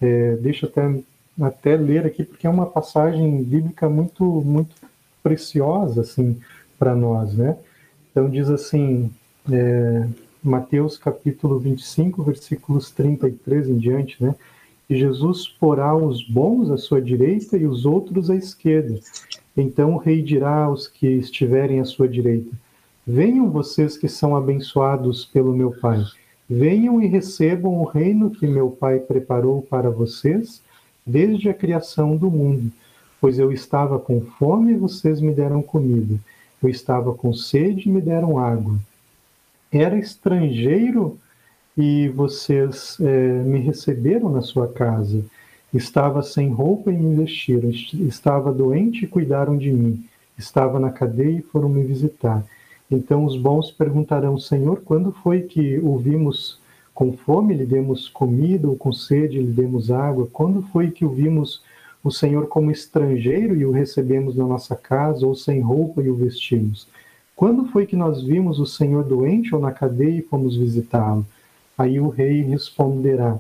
é, 0.01 0.37
deixa 0.37 0.67
até 0.67 1.03
até 1.41 1.77
ler 1.77 2.07
aqui, 2.07 2.25
porque 2.25 2.47
é 2.47 2.51
uma 2.51 2.67
passagem 2.67 3.43
bíblica 3.43 3.89
muito, 3.89 4.25
muito 4.25 4.75
preciosa, 5.23 6.03
assim, 6.03 6.39
para 6.79 6.95
nós, 6.95 7.35
né? 7.35 7.57
Então 8.11 8.31
diz 8.31 8.49
assim, 8.49 9.11
é, 9.51 10.07
Mateus 10.43 10.97
capítulo 10.97 11.59
25, 11.59 12.23
versículos 12.23 12.91
33 12.91 13.69
em 13.69 13.79
diante, 13.79 14.23
né? 14.23 14.35
E 14.89 14.97
Jesus 14.97 15.49
porá 15.49 15.97
os 15.97 16.23
bons 16.23 16.71
à 16.71 16.77
sua 16.77 17.01
direita 17.01 17.57
e 17.57 17.67
os 17.67 17.87
outros 17.87 18.29
à 18.31 18.37
esquerda. 18.37 19.01
Então 19.57 19.95
o 19.95 19.97
rei 19.97 20.23
dirá 20.23 20.65
aos 20.65 20.87
que 20.87 21.07
estiverem 21.07 21.81
à 21.81 21.85
sua 21.85 22.07
direita: 22.07 22.51
Venham 23.07 23.51
vocês 23.51 23.97
que 23.97 24.09
são 24.09 24.37
abençoados 24.37 25.25
pelo 25.25 25.55
meu 25.55 25.73
Pai. 25.73 26.05
Venham 26.49 27.03
e 27.03 27.07
recebam 27.07 27.81
o 27.81 27.85
reino 27.85 28.31
que 28.31 28.47
meu 28.47 28.71
Pai 28.71 28.99
preparou 28.99 29.63
para 29.63 29.91
vocês 29.91 30.63
desde 31.07 31.49
a 31.49 31.55
criação 31.55 32.17
do 32.17 32.31
mundo. 32.31 32.71
Pois 33.21 33.39
eu 33.39 33.53
estava 33.53 33.99
com 33.99 34.21
fome 34.21 34.73
e 34.73 34.77
vocês 34.77 35.21
me 35.21 35.33
deram 35.33 35.63
comida. 35.63 36.19
Eu 36.63 36.69
estava 36.69 37.13
com 37.15 37.33
sede 37.33 37.89
e 37.89 37.93
me 37.93 38.01
deram 38.01 38.39
água. 38.39 38.79
Era 39.73 39.99
estrangeiro 39.99 41.19
e 41.77 42.09
vocês 42.09 42.97
é, 43.01 43.43
me 43.43 43.59
receberam 43.59 44.31
na 44.31 44.41
sua 44.41 44.69
casa. 44.69 45.25
Estava 45.73 46.23
sem 46.23 46.51
roupa 46.51 46.93
e 46.93 46.97
me 46.97 47.17
vestiram. 47.17 47.71
Estava 47.71 48.53
doente 48.53 49.05
e 49.05 49.09
cuidaram 49.09 49.57
de 49.57 49.73
mim. 49.73 50.05
Estava 50.39 50.79
na 50.79 50.91
cadeia 50.91 51.39
e 51.39 51.43
foram 51.43 51.69
me 51.69 51.83
visitar. 51.83 52.45
Então 52.91 53.25
os 53.25 53.37
bons 53.37 53.71
perguntarão: 53.71 54.39
Senhor, 54.39 54.83
quando 54.85 55.13
foi 55.13 55.43
que 55.43 55.79
o 55.79 55.97
vimos 55.99 56.61
com 56.95 57.13
fome 57.13 57.55
lhe 57.55 57.67
demos 57.67 58.09
comida, 58.09 58.69
ou 58.69 58.77
com 58.77 58.93
sede 58.93 59.41
lhe 59.41 59.53
demos 59.53 59.91
água? 59.91 60.29
Quando 60.33 60.63
foi 60.63 60.91
que 60.91 61.05
o 61.05 61.11
vimos 61.11 61.61
o 62.03 62.11
Senhor 62.11 62.47
como 62.47 62.71
estrangeiro 62.71 63.57
e 63.57 63.67
o 63.67 63.73
recebemos 63.73 64.37
na 64.37 64.47
nossa 64.47 64.77
casa, 64.77 65.27
ou 65.27 65.35
sem 65.35 65.61
roupa 65.61 66.01
e 66.01 66.09
o 66.09 66.15
vestimos? 66.15 66.87
Quando 67.35 67.67
foi 67.67 67.85
que 67.85 67.97
nós 67.97 68.23
vimos 68.23 68.61
o 68.61 68.67
Senhor 68.67 69.03
doente 69.03 69.55
ou 69.55 69.61
na 69.61 69.73
cadeia 69.73 70.19
e 70.19 70.23
fomos 70.23 70.57
visitá-lo? 70.57 71.27
Aí 71.77 71.99
o 71.99 72.09
rei 72.09 72.43
responderá: 72.43 73.39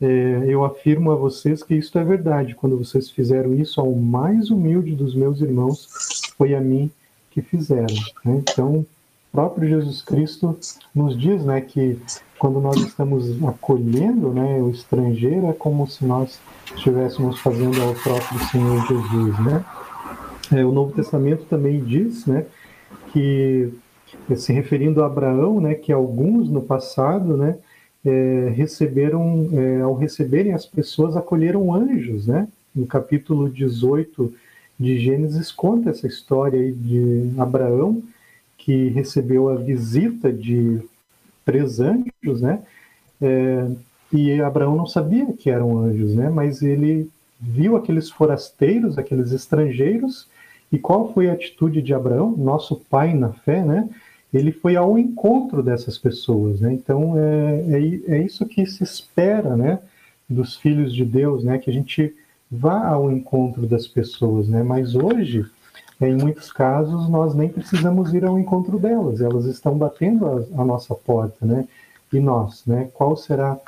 é, 0.00 0.44
Eu 0.48 0.64
afirmo 0.64 1.12
a 1.12 1.14
vocês 1.14 1.62
que 1.62 1.76
isto 1.76 1.96
é 1.96 2.04
verdade. 2.04 2.56
Quando 2.56 2.76
vocês 2.76 3.08
fizeram 3.08 3.54
isso 3.54 3.80
ao 3.80 3.94
mais 3.94 4.50
humilde 4.50 4.96
dos 4.96 5.14
meus 5.14 5.40
irmãos, 5.40 5.88
foi 6.36 6.56
a 6.56 6.60
mim 6.60 6.90
que 7.30 7.40
fizeram. 7.40 7.94
Né? 8.24 8.42
Então, 8.42 8.84
próprio 9.30 9.68
Jesus 9.68 10.02
Cristo 10.02 10.58
nos 10.92 11.16
diz, 11.16 11.44
né, 11.44 11.60
que 11.60 11.98
quando 12.38 12.60
nós 12.60 12.76
estamos 12.76 13.42
acolhendo, 13.44 14.32
né, 14.32 14.60
o 14.60 14.70
estrangeiro 14.70 15.48
é 15.48 15.52
como 15.52 15.86
se 15.88 16.04
nós 16.04 16.40
estivéssemos 16.74 17.40
fazendo 17.40 17.82
ao 17.82 17.94
próprio 17.94 18.38
Senhor 18.50 18.86
Jesus, 18.86 19.38
né? 19.44 19.64
É, 20.52 20.64
o 20.64 20.72
Novo 20.72 20.92
Testamento 20.92 21.44
também 21.44 21.82
diz, 21.82 22.24
né, 22.26 22.46
que 23.12 23.70
se 24.36 24.52
referindo 24.52 25.02
a 25.02 25.06
Abraão, 25.06 25.60
né, 25.60 25.74
que 25.74 25.92
alguns 25.92 26.48
no 26.48 26.62
passado, 26.62 27.36
né, 27.36 27.58
é, 28.04 28.52
receberam, 28.54 29.48
é, 29.52 29.80
ao 29.82 29.94
receberem 29.94 30.54
as 30.54 30.64
pessoas, 30.64 31.16
acolheram 31.16 31.74
anjos, 31.74 32.26
né? 32.26 32.48
No 32.74 32.86
capítulo 32.86 33.50
18 33.50 34.32
de 34.78 34.98
Gênesis 34.98 35.50
conta 35.50 35.90
essa 35.90 36.06
história 36.06 36.72
de 36.72 37.32
Abraão 37.36 38.02
que 38.56 38.88
recebeu 38.88 39.48
a 39.48 39.56
visita 39.56 40.32
de 40.32 40.80
três 41.48 41.80
anjos, 41.80 42.42
né? 42.42 42.60
É, 43.22 43.66
e 44.12 44.38
Abraão 44.38 44.76
não 44.76 44.86
sabia 44.86 45.32
que 45.32 45.48
eram 45.48 45.78
anjos, 45.78 46.14
né? 46.14 46.28
Mas 46.28 46.60
ele 46.60 47.08
viu 47.40 47.74
aqueles 47.74 48.10
forasteiros, 48.10 48.98
aqueles 48.98 49.32
estrangeiros, 49.32 50.28
e 50.70 50.78
qual 50.78 51.10
foi 51.14 51.30
a 51.30 51.32
atitude 51.32 51.80
de 51.80 51.94
Abraão, 51.94 52.36
nosso 52.36 52.76
pai 52.76 53.14
na 53.14 53.30
fé, 53.32 53.64
né? 53.64 53.88
Ele 54.32 54.52
foi 54.52 54.76
ao 54.76 54.98
encontro 54.98 55.62
dessas 55.62 55.96
pessoas, 55.96 56.60
né? 56.60 56.70
Então 56.70 57.14
é, 57.16 57.64
é, 57.70 58.16
é 58.16 58.22
isso 58.22 58.44
que 58.44 58.66
se 58.66 58.84
espera, 58.84 59.56
né? 59.56 59.78
Dos 60.28 60.54
filhos 60.54 60.94
de 60.94 61.02
Deus, 61.02 61.44
né? 61.44 61.56
Que 61.56 61.70
a 61.70 61.72
gente 61.72 62.14
vá 62.50 62.88
ao 62.88 63.10
encontro 63.10 63.66
das 63.66 63.86
pessoas, 63.86 64.48
né? 64.48 64.62
Mas 64.62 64.94
hoje, 64.94 65.46
em 66.00 66.14
muitos 66.14 66.52
casos, 66.52 67.08
nós 67.08 67.34
nem 67.34 67.48
precisamos 67.48 68.14
ir 68.14 68.24
ao 68.24 68.38
encontro 68.38 68.78
delas, 68.78 69.20
elas 69.20 69.46
estão 69.46 69.76
batendo 69.76 70.26
a, 70.26 70.62
a 70.62 70.64
nossa 70.64 70.94
porta, 70.94 71.44
né? 71.44 71.66
E 72.12 72.20
nós, 72.20 72.64
né? 72.66 72.88
Qual 72.94 73.16
será 73.16 73.58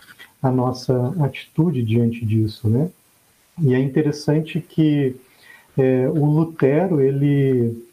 a 0.42 0.50
nossa 0.50 1.12
atitude 1.20 1.82
diante 1.82 2.24
disso, 2.24 2.68
né? 2.68 2.88
E 3.60 3.74
é 3.74 3.78
interessante 3.78 4.60
que 4.60 5.16
é, 5.76 6.08
o 6.08 6.24
Lutero 6.24 7.00
ele 7.00 7.84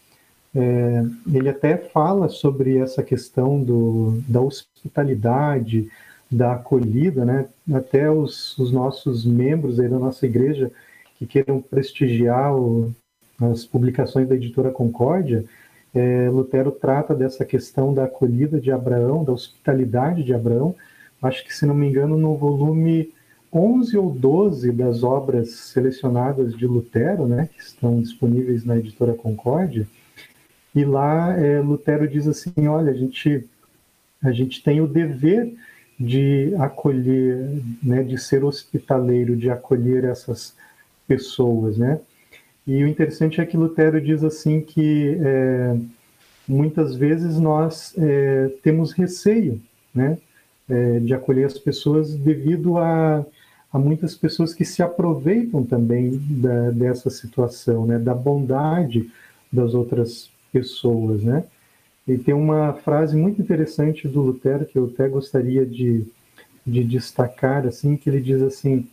é, 0.56 1.04
ele 1.34 1.50
até 1.50 1.78
fala 1.78 2.30
sobre 2.30 2.78
essa 2.78 3.04
questão 3.04 3.62
do, 3.62 4.22
da 4.28 4.42
hospitalidade, 4.42 5.90
da 6.32 6.54
acolhida, 6.54 7.26
né? 7.26 7.48
Até 7.74 8.10
os, 8.10 8.58
os 8.58 8.72
nossos 8.72 9.26
membros 9.26 9.80
aí 9.80 9.90
da 9.90 10.00
nossa 10.00 10.26
igreja 10.26 10.72
que 11.18 11.26
queiram 11.26 11.62
prestigiar 11.62 12.56
o, 12.56 12.94
as 13.40 13.66
publicações 13.66 14.28
da 14.28 14.36
editora 14.36 14.72
Concórdia, 14.72 15.46
é, 15.94 16.30
Lutero 16.30 16.72
trata 16.72 17.16
dessa 17.16 17.46
questão 17.46 17.94
da 17.94 18.06
acolhida 18.06 18.60
de 18.60 18.72
Abraão, 18.72 19.24
da 19.24 19.32
hospitalidade 19.32 20.24
de 20.24 20.34
Abraão. 20.34 20.76
Acho 21.22 21.44
que, 21.44 21.54
se 21.54 21.66
não 21.66 21.74
me 21.74 21.88
engano, 21.88 22.18
no 22.18 22.36
volume 22.36 23.12
11 23.52 23.98
ou 23.98 24.12
12 24.12 24.72
das 24.72 25.04
obras 25.04 25.52
selecionadas 25.52 26.56
de 26.56 26.68
Lutero, 26.68 27.28
né, 27.28 27.50
que 27.54 27.62
estão 27.62 28.02
disponíveis 28.02 28.64
na 28.66 28.78
editora 28.78 29.14
Concórdia, 29.14 29.88
e 30.76 30.86
lá 30.86 31.36
é, 31.40 31.60
Lutero 31.60 32.08
diz 32.08 32.28
assim: 32.28 32.68
olha, 32.68 32.92
a 32.92 32.96
gente, 32.96 33.48
a 34.22 34.32
gente 34.32 34.62
tem 34.62 34.82
o 34.82 34.88
dever 34.88 35.56
de 36.00 36.54
acolher, 36.60 37.60
né, 37.82 38.04
de 38.04 38.18
ser 38.18 38.44
hospitaleiro, 38.44 39.36
de 39.36 39.50
acolher 39.50 40.04
essas 40.04 40.56
pessoas, 41.08 41.78
né? 41.78 42.00
E 42.68 42.84
o 42.84 42.88
interessante 42.88 43.40
é 43.40 43.46
que 43.46 43.56
Lutero 43.56 44.02
diz 44.02 44.26
assim 44.26 44.60
que 44.60 45.18
é, 45.22 45.78
muitas 46.46 46.98
vezes 46.98 47.40
nós 47.40 47.94
é, 47.98 48.52
temos 48.62 48.92
receio, 48.92 49.62
né, 49.96 50.18
é, 50.70 51.00
de 51.00 51.14
acolher 51.14 51.46
as 51.46 51.58
pessoas 51.58 52.14
devido 52.14 52.78
a, 52.78 53.26
a, 53.72 53.80
muitas 53.80 54.16
pessoas 54.16 54.54
que 54.54 54.66
se 54.66 54.84
aproveitam 54.84 55.64
também 55.64 56.22
da, 56.30 56.72
dessa 56.72 57.10
situação, 57.10 57.86
né, 57.86 57.98
da 57.98 58.14
bondade 58.14 59.10
das 59.50 59.74
outras 59.74 60.30
pessoas, 60.52 61.24
né. 61.24 61.46
E 62.06 62.18
tem 62.18 62.34
uma 62.34 62.74
frase 62.74 63.16
muito 63.16 63.42
interessante 63.42 64.10
do 64.10 64.22
Lutero 64.22 64.66
que 64.66 64.78
eu 64.78 64.92
até 64.94 65.08
gostaria 65.08 65.66
de, 65.66 66.06
de 66.66 66.84
destacar, 66.84 67.66
assim, 67.66 67.96
que 67.96 68.10
ele 68.10 68.20
diz 68.20 68.42
assim 68.42 68.88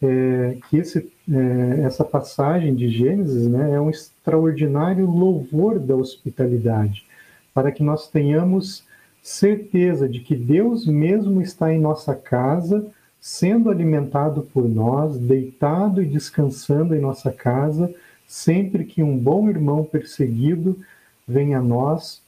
é, 0.00 0.56
que 0.68 0.76
esse, 0.76 1.10
é, 1.30 1.80
essa 1.82 2.04
passagem 2.04 2.74
de 2.74 2.88
Gênesis 2.88 3.48
né, 3.48 3.72
é 3.74 3.80
um 3.80 3.90
extraordinário 3.90 5.10
louvor 5.10 5.78
da 5.78 5.96
hospitalidade, 5.96 7.04
para 7.52 7.72
que 7.72 7.82
nós 7.82 8.08
tenhamos 8.08 8.84
certeza 9.22 10.08
de 10.08 10.20
que 10.20 10.36
Deus 10.36 10.86
mesmo 10.86 11.42
está 11.42 11.72
em 11.72 11.80
nossa 11.80 12.14
casa, 12.14 12.86
sendo 13.20 13.68
alimentado 13.68 14.42
por 14.42 14.68
nós, 14.68 15.18
deitado 15.18 16.00
e 16.02 16.06
descansando 16.06 16.94
em 16.94 17.00
nossa 17.00 17.32
casa, 17.32 17.92
sempre 18.26 18.84
que 18.84 19.02
um 19.02 19.18
bom 19.18 19.48
irmão 19.48 19.84
perseguido 19.84 20.78
vem 21.26 21.54
a 21.54 21.60
nós 21.60 22.22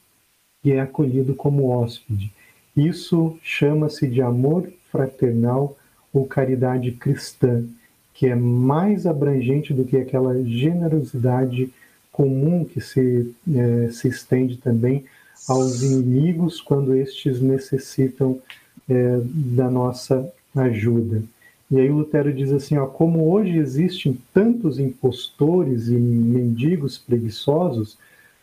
e 0.65 0.73
é 0.73 0.81
acolhido 0.81 1.35
como 1.35 1.69
hóspede. 1.69 2.33
Isso 2.77 3.39
chama-se 3.43 4.09
de 4.09 4.21
amor 4.21 4.71
fraternal 4.91 5.77
ou 6.13 6.27
caridade 6.27 6.93
cristã, 6.93 7.65
que 8.13 8.27
é 8.27 8.35
mais 8.35 9.07
abrangente 9.07 9.73
do 9.73 9.85
que 9.85 9.97
aquela 9.97 10.43
generosidade 10.45 11.71
comum 12.13 12.65
que 12.65 12.81
se, 12.81 13.35
é, 13.55 13.89
se 13.91 14.09
estende 14.09 14.57
também 14.59 15.05
aos 15.49 15.83
inimigos 15.83 16.61
quando 16.61 16.95
estes 16.95 17.41
necessitam 17.41 18.39
é, 18.89 19.21
da 19.25 19.71
nossa 19.71 20.31
ajuda. 20.55 21.23
E 21.71 21.79
aí 21.79 21.89
Lutero 21.89 22.33
diz 22.33 22.53
assim, 22.53 22.77
ó, 22.77 22.87
como 22.87 23.33
hoje 23.33 23.57
existem 23.57 24.19
tantos 24.35 24.79
impostores 24.81 25.89
e 25.89 25.95
mendigos 25.95 26.99
preguiçosos, 26.99 27.97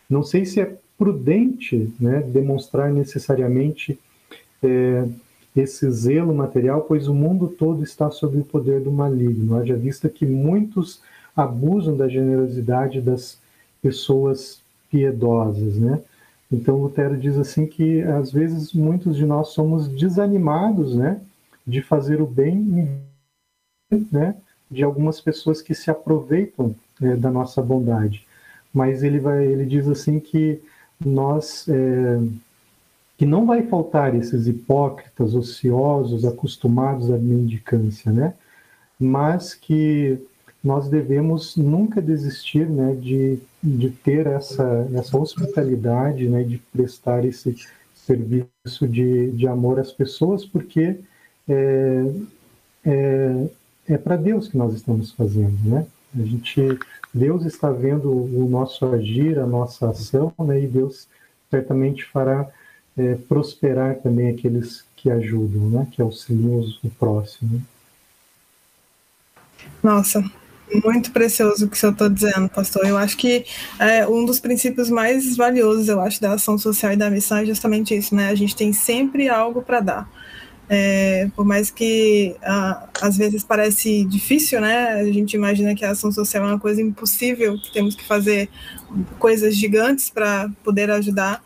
não 0.08 0.22
sei 0.22 0.46
se 0.46 0.60
é 0.60 0.74
prudente 0.96 1.92
né, 2.00 2.22
demonstrar 2.22 2.90
necessariamente 2.90 3.98
é, 4.62 5.06
esse 5.56 5.90
zelo 5.90 6.34
material, 6.34 6.82
pois 6.82 7.08
o 7.08 7.14
mundo 7.14 7.48
todo 7.48 7.82
está 7.82 8.10
sob 8.10 8.38
o 8.38 8.44
poder 8.44 8.80
do 8.80 8.90
maligno. 8.92 9.56
Haja 9.56 9.76
vista 9.76 10.08
que 10.08 10.26
muitos 10.26 11.00
abusam 11.34 11.96
da 11.96 12.08
generosidade 12.08 13.00
das 13.00 13.38
pessoas 13.82 14.60
piedosas, 14.90 15.76
né? 15.76 16.00
Então 16.50 16.80
Lutero 16.80 17.16
diz 17.16 17.36
assim 17.36 17.66
que 17.66 18.00
às 18.02 18.32
vezes 18.32 18.72
muitos 18.72 19.16
de 19.16 19.26
nós 19.26 19.48
somos 19.48 19.86
desanimados, 19.86 20.96
né, 20.96 21.20
de 21.66 21.82
fazer 21.82 22.22
o 22.22 22.26
bem, 22.26 22.98
né, 24.10 24.34
de 24.70 24.82
algumas 24.82 25.20
pessoas 25.20 25.60
que 25.60 25.74
se 25.74 25.90
aproveitam 25.90 26.74
é, 27.02 27.14
da 27.16 27.30
nossa 27.30 27.60
bondade. 27.60 28.26
Mas 28.72 29.02
ele 29.02 29.18
vai, 29.18 29.46
ele 29.46 29.66
diz 29.66 29.86
assim 29.88 30.18
que 30.18 30.60
nós 30.98 31.68
é, 31.68 32.18
que 33.18 33.26
não 33.26 33.44
vai 33.44 33.66
faltar 33.66 34.14
esses 34.14 34.46
hipócritas, 34.46 35.34
ociosos, 35.34 36.24
acostumados 36.24 37.10
à 37.10 37.18
mendicância, 37.18 38.12
né? 38.12 38.32
Mas 38.98 39.54
que 39.54 40.24
nós 40.62 40.88
devemos 40.88 41.56
nunca 41.56 42.00
desistir, 42.00 42.68
né, 42.68 42.94
de, 42.94 43.38
de 43.62 43.90
ter 43.90 44.26
essa, 44.26 44.88
essa 44.94 45.18
hospitalidade, 45.18 46.28
né, 46.28 46.42
de 46.44 46.58
prestar 46.72 47.24
esse 47.24 47.56
serviço 47.94 48.86
de, 48.88 49.32
de 49.32 49.48
amor 49.48 49.80
às 49.80 49.92
pessoas, 49.92 50.44
porque 50.44 51.00
é, 51.48 52.04
é, 52.84 53.46
é 53.88 53.98
para 53.98 54.16
Deus 54.16 54.46
que 54.46 54.56
nós 54.56 54.74
estamos 54.74 55.10
fazendo, 55.10 55.58
né? 55.68 55.86
A 56.16 56.22
gente, 56.22 56.78
Deus 57.12 57.44
está 57.44 57.70
vendo 57.70 58.10
o 58.10 58.48
nosso 58.48 58.86
agir, 58.86 59.38
a 59.38 59.46
nossa 59.46 59.90
ação, 59.90 60.32
né, 60.38 60.62
e 60.62 60.66
Deus 60.68 61.08
certamente 61.50 62.04
fará 62.04 62.48
é, 62.98 63.14
prosperar 63.14 63.96
também 63.96 64.30
aqueles 64.30 64.84
que 64.96 65.10
ajudam, 65.10 65.70
né? 65.70 65.86
que 65.90 66.02
auxiliam 66.02 66.64
o 66.82 66.90
próximo. 66.90 67.62
Nossa, 69.82 70.22
muito 70.84 71.10
precioso 71.12 71.66
o 71.66 71.68
que 71.68 71.76
o 71.76 71.78
senhor 71.78 71.92
está 71.92 72.08
dizendo, 72.08 72.48
pastor. 72.48 72.86
Eu 72.86 72.96
acho 72.96 73.16
que 73.16 73.44
é, 73.78 74.06
um 74.06 74.24
dos 74.24 74.40
princípios 74.40 74.90
mais 74.90 75.36
valiosos, 75.36 75.88
eu 75.88 76.00
acho, 76.00 76.20
da 76.20 76.32
ação 76.32 76.58
social 76.58 76.92
e 76.92 76.96
da 76.96 77.10
missão 77.10 77.38
é 77.38 77.46
justamente 77.46 77.96
isso, 77.96 78.14
né? 78.14 78.28
A 78.28 78.34
gente 78.34 78.54
tem 78.54 78.72
sempre 78.72 79.28
algo 79.28 79.62
para 79.62 79.80
dar. 79.80 80.10
É, 80.70 81.30
por 81.34 81.46
mais 81.46 81.70
que 81.70 82.36
ah, 82.42 82.88
às 83.00 83.16
vezes 83.16 83.42
parece 83.42 84.04
difícil, 84.04 84.60
né? 84.60 85.00
A 85.00 85.04
gente 85.04 85.34
imagina 85.34 85.74
que 85.74 85.84
a 85.84 85.92
ação 85.92 86.12
social 86.12 86.44
é 86.44 86.48
uma 86.48 86.58
coisa 86.58 86.82
impossível, 86.82 87.56
que 87.58 87.72
temos 87.72 87.94
que 87.94 88.04
fazer 88.04 88.50
coisas 89.18 89.56
gigantes 89.56 90.10
para 90.10 90.50
poder 90.62 90.90
ajudar 90.90 91.42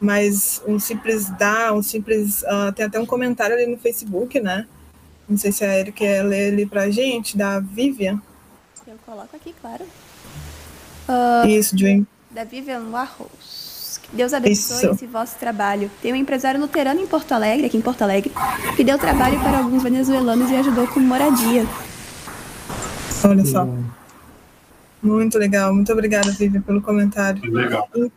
mas 0.00 0.62
um 0.66 0.78
simples 0.78 1.30
dar, 1.30 1.72
um 1.72 1.82
simples. 1.82 2.42
Uh, 2.42 2.72
tem 2.74 2.86
até 2.86 3.00
um 3.00 3.06
comentário 3.06 3.56
ali 3.56 3.66
no 3.66 3.78
Facebook, 3.78 4.38
né? 4.40 4.66
Não 5.28 5.36
sei 5.36 5.50
se 5.50 5.64
a 5.64 5.78
Erika 5.78 5.98
quer 5.98 6.22
ler 6.22 6.52
ali 6.52 6.66
pra 6.66 6.90
gente, 6.90 7.36
da 7.36 7.58
Vivian. 7.58 8.20
Eu 8.86 8.96
coloco 9.04 9.34
aqui, 9.34 9.54
claro. 9.60 9.84
Uh, 11.08 11.48
Isso, 11.48 11.76
Jim. 11.76 12.06
Da 12.30 12.44
Vivian 12.44 12.84
Warros. 12.90 14.00
Que 14.02 14.16
Deus 14.16 14.32
abençoe 14.32 14.76
Isso. 14.76 14.90
esse 14.92 15.06
vosso 15.06 15.36
trabalho. 15.36 15.90
Tem 16.00 16.12
um 16.12 16.16
empresário 16.16 16.60
luterano 16.60 17.00
em 17.00 17.06
Porto 17.06 17.32
Alegre, 17.32 17.66
aqui 17.66 17.76
em 17.76 17.80
Porto 17.80 18.02
Alegre, 18.02 18.32
que 18.76 18.84
deu 18.84 18.98
trabalho 18.98 19.40
para 19.40 19.58
alguns 19.58 19.82
venezuelanos 19.82 20.50
e 20.50 20.54
ajudou 20.54 20.86
com 20.86 21.00
moradia. 21.00 21.66
Olha 23.24 23.44
só. 23.44 23.66
Muito 25.02 25.38
legal. 25.38 25.74
Muito 25.74 25.92
obrigada, 25.92 26.30
Vivian, 26.30 26.60
pelo 26.60 26.80
comentário. 26.80 27.42
Legal. 27.52 27.88
E 27.96 28.10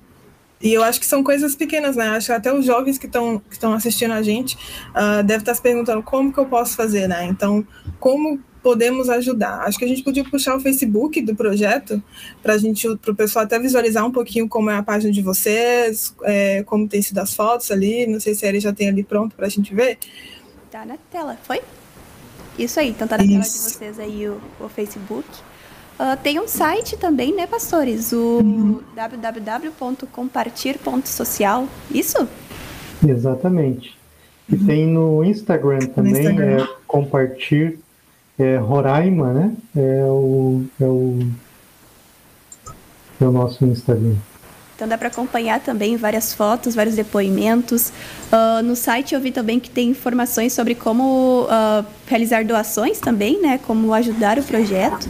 eu 0.61 0.83
acho 0.83 0.99
que 0.99 1.05
são 1.05 1.23
coisas 1.23 1.55
pequenas, 1.55 1.95
né? 1.95 2.09
Acho 2.09 2.27
que 2.27 2.33
até 2.33 2.53
os 2.53 2.65
jovens 2.65 2.97
que 2.97 3.05
estão 3.05 3.39
que 3.39 3.65
assistindo 3.65 4.13
a 4.13 4.21
gente 4.21 4.57
uh, 4.89 5.23
devem 5.23 5.37
estar 5.37 5.55
se 5.55 5.61
perguntando 5.61 6.03
como 6.03 6.33
que 6.33 6.39
eu 6.39 6.45
posso 6.45 6.75
fazer, 6.75 7.07
né? 7.07 7.25
Então, 7.25 7.65
como 7.99 8.39
podemos 8.61 9.09
ajudar? 9.09 9.61
Acho 9.61 9.79
que 9.79 9.85
a 9.85 9.87
gente 9.87 10.03
podia 10.03 10.23
puxar 10.23 10.55
o 10.55 10.59
Facebook 10.59 11.21
do 11.21 11.33
projeto 11.33 12.03
para 12.43 12.57
gente, 12.57 12.93
para 12.97 13.11
o 13.11 13.15
pessoal 13.15 13.45
até 13.45 13.57
visualizar 13.57 14.05
um 14.05 14.11
pouquinho 14.11 14.49
como 14.49 14.69
é 14.69 14.75
a 14.75 14.83
página 14.83 15.13
de 15.13 15.21
vocês, 15.21 16.13
é, 16.23 16.61
como 16.63 16.87
tem 16.87 17.01
sido 17.01 17.19
as 17.19 17.33
fotos 17.33 17.71
ali. 17.71 18.05
Não 18.05 18.19
sei 18.19 18.35
se 18.35 18.45
a 18.45 18.49
Eri 18.49 18.59
já 18.59 18.73
tem 18.73 18.89
ali 18.89 19.03
pronto 19.03 19.35
para 19.35 19.45
a 19.45 19.49
gente 19.49 19.73
ver. 19.73 19.97
Tá 20.69 20.85
na 20.85 20.97
tela, 21.09 21.37
foi? 21.43 21.61
Isso 22.57 22.79
aí, 22.79 22.89
então 22.89 23.07
tá 23.07 23.17
na 23.17 23.23
Isso. 23.23 23.31
tela 23.31 23.43
de 23.43 23.49
vocês 23.49 23.99
aí 23.99 24.27
o, 24.27 24.41
o 24.59 24.67
Facebook. 24.67 25.25
Uh, 25.99 26.15
tem 26.23 26.39
um 26.39 26.47
site 26.47 26.95
também, 26.95 27.35
né, 27.35 27.45
pastores? 27.45 28.13
O 28.13 28.39
uhum. 28.41 28.79
www.compartir.social. 28.95 31.67
Isso? 31.93 32.25
Exatamente. 33.05 33.99
E 34.47 34.55
uhum. 34.55 34.65
tem 34.65 34.87
no 34.87 35.25
Instagram 35.25 35.79
também, 35.79 36.13
no 36.13 36.19
Instagram. 36.19 36.63
é 36.63 36.67
compartir 36.87 37.79
é, 38.39 38.55
Roraima, 38.55 39.33
né? 39.33 39.53
É 39.75 40.05
o, 40.05 40.63
é 40.79 40.85
o, 40.85 41.19
é 43.19 43.25
o 43.25 43.31
nosso 43.31 43.65
Instagram. 43.65 44.15
Então 44.79 44.87
dá 44.87 44.97
para 44.97 45.09
acompanhar 45.09 45.59
também 45.59 45.97
várias 45.97 46.33
fotos, 46.33 46.73
vários 46.73 46.95
depoimentos. 46.95 47.91
Uh, 48.31 48.63
no 48.63 48.77
site 48.77 49.13
eu 49.13 49.19
vi 49.19 49.29
também 49.29 49.59
que 49.59 49.69
tem 49.69 49.89
informações 49.89 50.53
sobre 50.53 50.73
como 50.73 51.43
uh, 51.43 51.85
realizar 52.07 52.45
doações 52.45 52.97
também, 52.97 53.41
né? 53.41 53.59
Como 53.67 53.93
ajudar 53.93 54.39
o 54.39 54.43
projeto. 54.43 55.09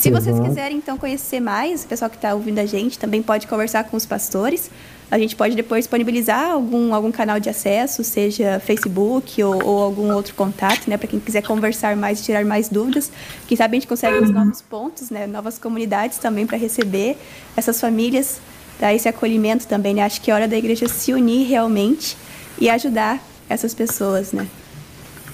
Se 0.00 0.10
vocês 0.10 0.40
quiserem 0.40 0.78
então 0.78 0.96
conhecer 0.96 1.40
mais, 1.40 1.84
o 1.84 1.86
pessoal 1.86 2.10
que 2.10 2.16
está 2.16 2.34
ouvindo 2.34 2.58
a 2.58 2.66
gente 2.66 2.98
também 2.98 3.22
pode 3.22 3.46
conversar 3.46 3.84
com 3.84 3.96
os 3.96 4.06
pastores. 4.06 4.70
A 5.10 5.18
gente 5.18 5.34
pode 5.34 5.56
depois 5.56 5.84
disponibilizar 5.84 6.52
algum, 6.52 6.94
algum 6.94 7.10
canal 7.10 7.40
de 7.40 7.48
acesso, 7.48 8.04
seja 8.04 8.60
Facebook 8.60 9.42
ou, 9.42 9.62
ou 9.64 9.82
algum 9.82 10.12
outro 10.14 10.34
contato, 10.34 10.88
né, 10.88 10.96
para 10.96 11.08
quem 11.08 11.18
quiser 11.18 11.42
conversar 11.42 11.96
mais 11.96 12.20
e 12.20 12.22
tirar 12.22 12.44
mais 12.44 12.68
dúvidas. 12.68 13.10
Quem 13.48 13.56
sabe 13.56 13.76
a 13.76 13.80
gente 13.80 13.88
consegue 13.88 14.18
uns 14.20 14.30
novos 14.30 14.62
pontos, 14.62 15.10
né, 15.10 15.26
novas 15.26 15.58
comunidades 15.58 16.18
também 16.18 16.46
para 16.46 16.56
receber 16.56 17.18
essas 17.56 17.80
famílias 17.80 18.40
dar 18.80 18.94
esse 18.94 19.08
acolhimento 19.08 19.66
também, 19.66 19.94
né? 19.94 20.02
Acho 20.02 20.20
que 20.22 20.30
é 20.30 20.34
hora 20.34 20.48
da 20.48 20.56
igreja 20.56 20.88
se 20.88 21.12
unir 21.12 21.46
realmente 21.46 22.16
e 22.58 22.70
ajudar 22.70 23.22
essas 23.48 23.74
pessoas, 23.74 24.32
né? 24.32 24.46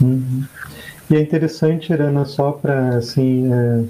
Uhum. 0.01 0.45
E 1.09 1.15
é 1.15 1.21
interessante, 1.21 1.93
Irana, 1.93 2.25
só 2.25 2.51
para 2.51 2.97
assim 2.97 3.53
é, 3.53 3.85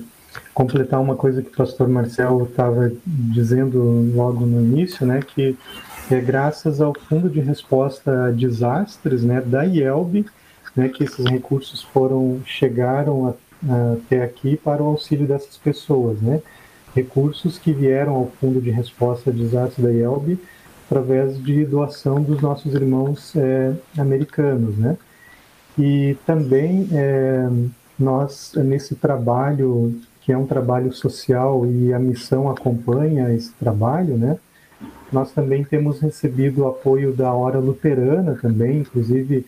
completar 0.55 1.01
uma 1.01 1.17
coisa 1.17 1.43
que 1.43 1.49
o 1.49 1.57
pastor 1.57 1.89
Marcel 1.89 2.47
estava 2.49 2.93
dizendo 3.07 4.13
logo 4.15 4.47
no 4.47 4.61
início, 4.61 5.07
né? 5.07 5.21
Que 5.21 5.57
é 6.11 6.21
graças 6.21 6.81
ao 6.81 6.93
Fundo 7.09 7.29
de 7.29 7.41
Resposta 7.41 8.27
a 8.27 8.31
Desastres, 8.31 9.23
né, 9.25 9.41
da 9.41 9.65
IELB, 9.65 10.25
né, 10.77 10.89
que 10.89 11.03
esses 11.03 11.25
recursos 11.25 11.83
foram 11.83 12.41
chegaram 12.45 13.27
a, 13.27 13.73
a, 13.73 13.93
até 13.95 14.23
aqui 14.23 14.57
para 14.57 14.83
o 14.83 14.87
auxílio 14.87 15.27
dessas 15.27 15.57
pessoas, 15.57 16.21
né? 16.21 16.41
recursos 16.97 17.59
que 17.59 17.73
vieram 17.73 18.15
ao 18.15 18.31
Fundo 18.41 18.59
de 18.59 18.71
Resposta 18.71 19.29
a 19.29 19.33
Desastres 19.33 19.85
da 19.85 19.93
IELB 19.93 20.39
através 20.87 21.43
de 21.43 21.65
doação 21.67 22.23
dos 22.23 22.41
nossos 22.41 22.73
irmãos 22.73 23.37
é, 23.37 23.75
americanos, 23.99 24.79
né? 24.79 24.97
E 25.79 26.17
também 26.25 26.89
é, 26.93 27.49
nós, 27.99 28.53
nesse 28.57 28.95
trabalho, 28.95 30.01
que 30.27 30.33
é 30.33 30.37
um 30.37 30.45
trabalho 30.45 30.93
social 30.93 31.65
e 31.65 31.95
a 31.95 32.01
missão 32.01 32.51
acompanha 32.51 33.33
esse 33.33 33.53
trabalho, 33.53 34.17
né? 34.17 34.37
Nós 35.13 35.31
também 35.31 35.63
temos 35.63 36.01
recebido 36.01 36.63
o 36.63 36.67
apoio 36.67 37.13
da 37.13 37.33
Hora 37.33 37.61
Luterana 37.61 38.37
também, 38.43 38.81
inclusive 38.81 39.47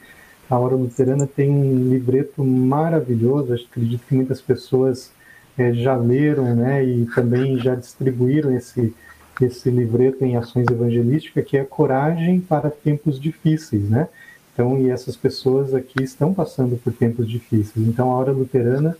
a 0.49 0.57
Hora 0.57 0.77
Luterana 0.77 1.27
tem 1.27 1.51
um 1.51 1.91
livreto 1.91 2.45
maravilhoso, 2.45 3.53
acredito 3.55 4.05
que 4.09 4.15
muitas 4.15 4.41
pessoas 4.41 5.11
é, 5.59 5.73
já 5.73 5.97
leram 5.97 6.55
né, 6.55 6.85
e 6.85 7.07
também 7.07 7.59
já 7.59 7.75
distribuíram 7.75 8.57
esse, 8.57 8.95
esse 9.43 9.69
livreto 9.71 10.25
em 10.25 10.37
ações 10.37 10.69
evangelísticas, 10.71 11.45
que 11.45 11.57
é 11.57 11.65
Coragem 11.65 12.39
para 12.41 12.71
Tempos 12.71 13.19
Difíceis. 13.21 13.91
Né? 13.91 14.07
Então, 14.55 14.79
e 14.79 14.91
essas 14.91 15.17
pessoas 15.17 15.75
aqui 15.75 16.05
estão 16.05 16.33
passando 16.33 16.77
por 16.77 16.93
tempos 16.93 17.29
difíceis. 17.29 17.85
Então, 17.85 18.13
a 18.13 18.15
Hora 18.15 18.31
Luterana 18.31 18.97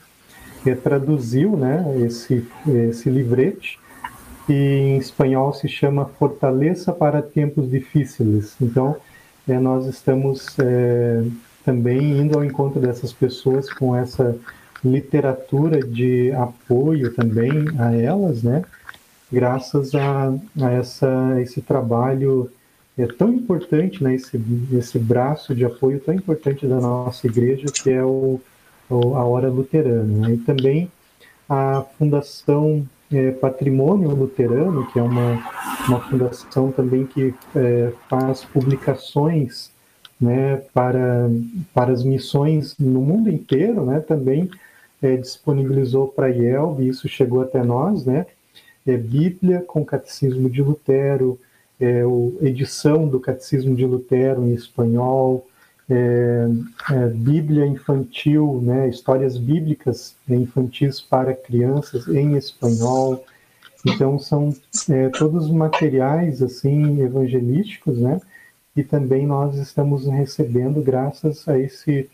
traduziu 0.83 1.57
né, 1.57 1.85
esse, 2.05 2.47
esse 2.67 3.09
livrete, 3.09 3.79
que 4.47 4.53
em 4.53 4.99
espanhol 4.99 5.53
se 5.53 5.69
chama 5.69 6.07
Fortaleza 6.19 6.93
para 6.93 7.21
Tempos 7.21 7.71
Difíceis. 7.71 8.55
Então, 8.61 8.97
é, 9.47 9.59
nós 9.59 9.87
estamos 9.87 10.59
é, 10.59 11.23
também 11.65 12.19
indo 12.19 12.37
ao 12.37 12.45
encontro 12.45 12.81
dessas 12.81 13.13
pessoas 13.13 13.73
com 13.73 13.95
essa 13.95 14.37
literatura 14.85 15.81
de 15.81 16.33
apoio 16.33 17.13
também 17.15 17.51
a 17.79 17.95
elas, 17.95 18.43
né? 18.43 18.63
Graças 19.31 19.95
a, 19.95 20.33
a 20.61 20.71
essa, 20.71 21.37
esse 21.41 21.61
trabalho 21.61 22.51
é 22.97 23.07
tão 23.07 23.33
importante, 23.33 24.03
né? 24.03 24.15
Esse, 24.15 24.41
esse 24.73 24.99
braço 24.99 25.55
de 25.55 25.65
apoio 25.65 26.01
tão 26.01 26.15
importante 26.15 26.67
da 26.67 26.81
nossa 26.81 27.27
igreja, 27.27 27.67
que 27.67 27.91
é 27.91 28.03
o, 28.03 28.09
o 28.09 28.41
a 28.91 29.25
Hora 29.25 29.49
Luterana. 29.49 30.29
Né? 30.29 30.35
E 30.35 30.39
também 30.39 30.91
a 31.49 31.85
Fundação 31.99 32.87
é, 33.13 33.31
Patrimônio 33.31 34.11
Luterano, 34.11 34.87
que 34.93 34.99
é 34.99 35.03
uma, 35.03 35.43
uma 35.89 36.01
fundação 36.01 36.71
também 36.71 37.07
que 37.07 37.35
é, 37.55 37.93
faz 38.09 38.45
publicações 38.45 39.71
né, 40.21 40.57
para, 40.75 41.31
para 41.73 41.93
as 41.93 42.03
missões 42.03 42.77
no 42.79 43.01
mundo 43.01 43.31
inteiro, 43.31 43.85
né, 43.85 44.01
também 44.01 44.51
é, 45.01 45.17
disponibilizou 45.17 46.09
para 46.09 46.27
a 46.27 46.31
IELB, 46.31 46.89
isso 46.89 47.09
chegou 47.09 47.41
até 47.41 47.63
nós, 47.63 48.05
né? 48.05 48.27
É, 48.87 48.97
Bíblia 48.97 49.61
com 49.61 49.85
Catecismo 49.85 50.51
de 50.51 50.63
Lutero, 50.63 51.39
é, 51.79 52.05
o, 52.05 52.37
edição 52.41 53.07
do 53.07 53.21
Catecismo 53.21 53.77
de 53.77 53.87
Lutero 53.87 54.43
em 54.43 54.55
espanhol, 54.55 55.47
é, 55.91 56.47
é, 56.91 57.07
Bíblia 57.09 57.67
infantil, 57.67 58.61
né, 58.63 58.89
histórias 58.89 59.39
bíblicas 59.39 60.15
infantis 60.29 61.01
para 61.01 61.35
crianças 61.35 62.07
em 62.09 62.37
espanhol. 62.37 63.25
Então 63.87 64.19
são 64.19 64.55
é, 64.91 65.09
todos 65.09 65.51
materiais 65.51 66.43
assim 66.43 67.01
evangelísticos, 67.01 67.99
né? 67.99 68.21
E 68.77 68.83
também 68.83 69.27
nós 69.27 69.57
estamos 69.57 70.07
recebendo 70.07 70.83
graças 70.83 71.49
a 71.49 71.59
esse 71.59 72.11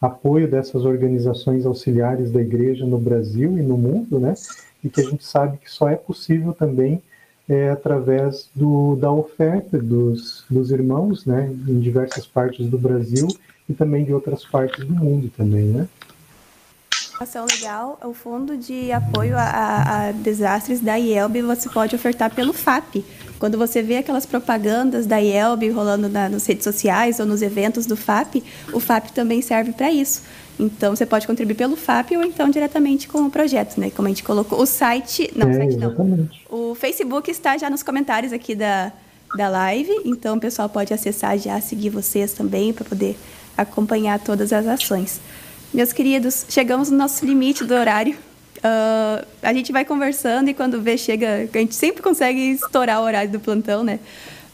apoio 0.00 0.48
dessas 0.48 0.84
organizações 0.84 1.64
auxiliares 1.64 2.30
da 2.30 2.40
igreja 2.40 2.84
no 2.84 2.98
Brasil 2.98 3.58
e 3.58 3.62
no 3.62 3.78
mundo, 3.78 4.18
né? 4.20 4.34
E 4.82 4.90
que 4.90 5.00
a 5.00 5.04
gente 5.04 5.24
sabe 5.24 5.56
que 5.58 5.70
só 5.70 5.88
é 5.88 5.96
possível 5.96 6.52
também 6.52 7.02
é, 7.48 7.70
através 7.70 8.48
do, 8.54 8.96
da 8.96 9.10
oferta 9.10 9.78
dos, 9.78 10.44
dos 10.48 10.70
irmãos, 10.70 11.26
né? 11.26 11.50
Em 11.68 11.80
diversas 11.80 12.26
partes 12.26 12.66
do 12.66 12.78
Brasil 12.78 13.28
e 13.68 13.74
também 13.74 14.04
de 14.04 14.12
outras 14.12 14.44
partes 14.44 14.84
do 14.84 14.94
mundo 14.94 15.30
também, 15.36 15.64
né? 15.64 15.88
Ação 17.20 17.46
legal, 17.48 17.98
o 18.04 18.12
Fundo 18.12 18.56
de 18.56 18.90
Apoio 18.90 19.36
a, 19.36 20.08
a 20.08 20.12
Desastres 20.12 20.80
da 20.80 20.98
IELB 20.98 21.42
você 21.42 21.68
pode 21.68 21.94
ofertar 21.94 22.34
pelo 22.34 22.52
FAP, 22.52 23.04
quando 23.38 23.56
você 23.56 23.82
vê 23.82 23.98
aquelas 23.98 24.26
propagandas 24.26 25.06
da 25.06 25.18
IELB 25.18 25.70
rolando 25.70 26.08
na, 26.08 26.28
nas 26.28 26.44
redes 26.46 26.64
sociais 26.64 27.20
ou 27.20 27.26
nos 27.26 27.40
eventos 27.40 27.86
do 27.86 27.96
FAP, 27.96 28.42
o 28.72 28.80
FAP 28.80 29.10
também 29.10 29.40
serve 29.42 29.72
para 29.72 29.92
isso. 29.92 30.22
Então, 30.58 30.94
você 30.94 31.04
pode 31.04 31.26
contribuir 31.26 31.56
pelo 31.56 31.76
FAP 31.76 32.12
ou 32.12 32.22
então 32.22 32.48
diretamente 32.48 33.08
com 33.08 33.26
o 33.26 33.30
projeto, 33.30 33.78
né? 33.78 33.90
Como 33.90 34.06
a 34.06 34.10
gente 34.10 34.22
colocou. 34.22 34.60
O 34.60 34.66
site. 34.66 35.30
Não, 35.34 35.48
é, 35.48 35.50
o 35.50 35.54
site 35.54 35.76
não. 35.76 36.28
O 36.48 36.74
Facebook 36.74 37.30
está 37.30 37.58
já 37.58 37.68
nos 37.68 37.82
comentários 37.82 38.32
aqui 38.32 38.54
da, 38.54 38.92
da 39.36 39.48
live. 39.48 39.92
Então, 40.04 40.36
o 40.36 40.40
pessoal 40.40 40.68
pode 40.68 40.94
acessar 40.94 41.36
já, 41.38 41.60
seguir 41.60 41.90
vocês 41.90 42.32
também, 42.32 42.72
para 42.72 42.84
poder 42.84 43.16
acompanhar 43.56 44.18
todas 44.20 44.52
as 44.52 44.66
ações. 44.66 45.20
Meus 45.72 45.92
queridos, 45.92 46.46
chegamos 46.48 46.90
no 46.90 46.96
nosso 46.96 47.26
limite 47.26 47.64
do 47.64 47.74
horário. 47.74 48.16
Uh, 48.58 49.26
a 49.42 49.52
gente 49.52 49.72
vai 49.72 49.84
conversando 49.84 50.48
e 50.48 50.54
quando 50.54 50.80
vê, 50.80 50.96
chega. 50.96 51.48
A 51.52 51.58
gente 51.58 51.74
sempre 51.74 52.00
consegue 52.00 52.52
estourar 52.52 53.00
o 53.00 53.04
horário 53.04 53.30
do 53.30 53.40
plantão, 53.40 53.82
né? 53.82 53.98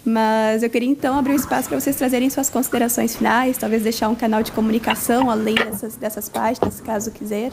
Mas 0.05 0.62
eu 0.62 0.70
queria 0.70 0.89
então 0.89 1.18
abrir 1.18 1.32
um 1.32 1.36
espaço 1.36 1.68
para 1.68 1.78
vocês 1.78 1.94
trazerem 1.94 2.31
suas 2.31 2.48
considerações 2.48 3.16
finais, 3.16 3.59
talvez 3.59 3.82
deixar 3.82 4.09
um 4.09 4.14
canal 4.14 4.43
de 4.43 4.51
comunicação 4.51 5.31
além 5.31 5.55
dessas, 5.55 5.97
dessas 5.97 6.28
páginas, 6.28 6.81
caso 6.81 7.10
quiser. 7.10 7.52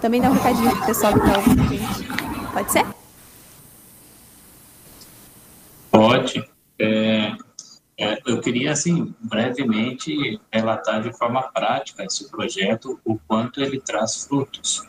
Também 0.00 0.20
dar 0.20 0.30
um 0.30 0.34
recadinho 0.34 0.70
para 0.70 0.82
o 0.82 0.86
pessoal 0.86 1.12
que 1.12 1.18
está 1.18 1.38
ouvindo 1.38 1.62
a 1.62 1.66
gente. 1.66 2.52
Pode 2.52 2.72
ser? 2.72 2.86
Pode. 5.90 6.48
É, 6.78 7.32
é, 8.00 8.20
eu 8.26 8.40
queria, 8.40 8.70
assim, 8.70 9.12
brevemente 9.20 10.40
relatar 10.52 11.02
de 11.02 11.12
forma 11.12 11.42
prática 11.42 12.04
esse 12.04 12.30
projeto, 12.30 13.00
o 13.04 13.18
quanto 13.18 13.60
ele 13.60 13.80
traz 13.80 14.24
frutos. 14.24 14.86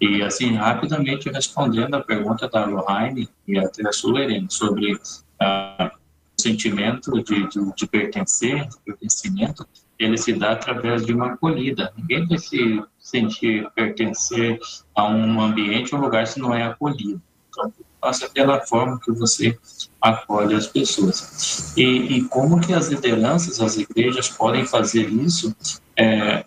E, 0.00 0.22
assim, 0.22 0.54
rapidamente 0.54 1.28
respondendo 1.28 1.94
a 1.94 2.02
pergunta 2.02 2.48
da 2.48 2.64
Lohane 2.64 3.28
e 3.46 3.58
até 3.58 3.86
a 3.86 3.92
Sulerene 3.92 4.46
sobre 4.48 4.98
ah, 5.38 5.90
o 5.92 6.05
sentimento 6.40 7.12
de, 7.22 7.48
de, 7.48 7.74
de 7.74 7.86
pertencer, 7.86 8.68
de 8.68 8.76
pertencimento, 8.84 9.66
ele 9.98 10.18
se 10.18 10.32
dá 10.32 10.52
através 10.52 11.04
de 11.06 11.12
uma 11.12 11.32
acolhida. 11.32 11.92
Ninguém 11.96 12.26
vai 12.26 12.38
se 12.38 12.82
sentir 12.98 13.68
pertencer 13.74 14.58
a 14.94 15.06
um 15.08 15.40
ambiente, 15.40 15.94
um 15.94 16.00
lugar, 16.00 16.26
se 16.26 16.38
não 16.38 16.54
é 16.54 16.64
acolhido. 16.64 17.20
Então, 17.48 17.72
passa 18.00 18.28
pela 18.28 18.60
forma 18.60 19.00
que 19.00 19.10
você 19.12 19.58
acolhe 20.00 20.54
as 20.54 20.66
pessoas. 20.66 21.72
E, 21.76 21.82
e 21.82 22.24
como 22.24 22.60
que 22.60 22.74
as 22.74 22.88
lideranças, 22.88 23.60
as 23.60 23.76
igrejas 23.76 24.28
podem 24.28 24.66
fazer 24.66 25.08
isso? 25.08 25.54
É, 25.96 26.44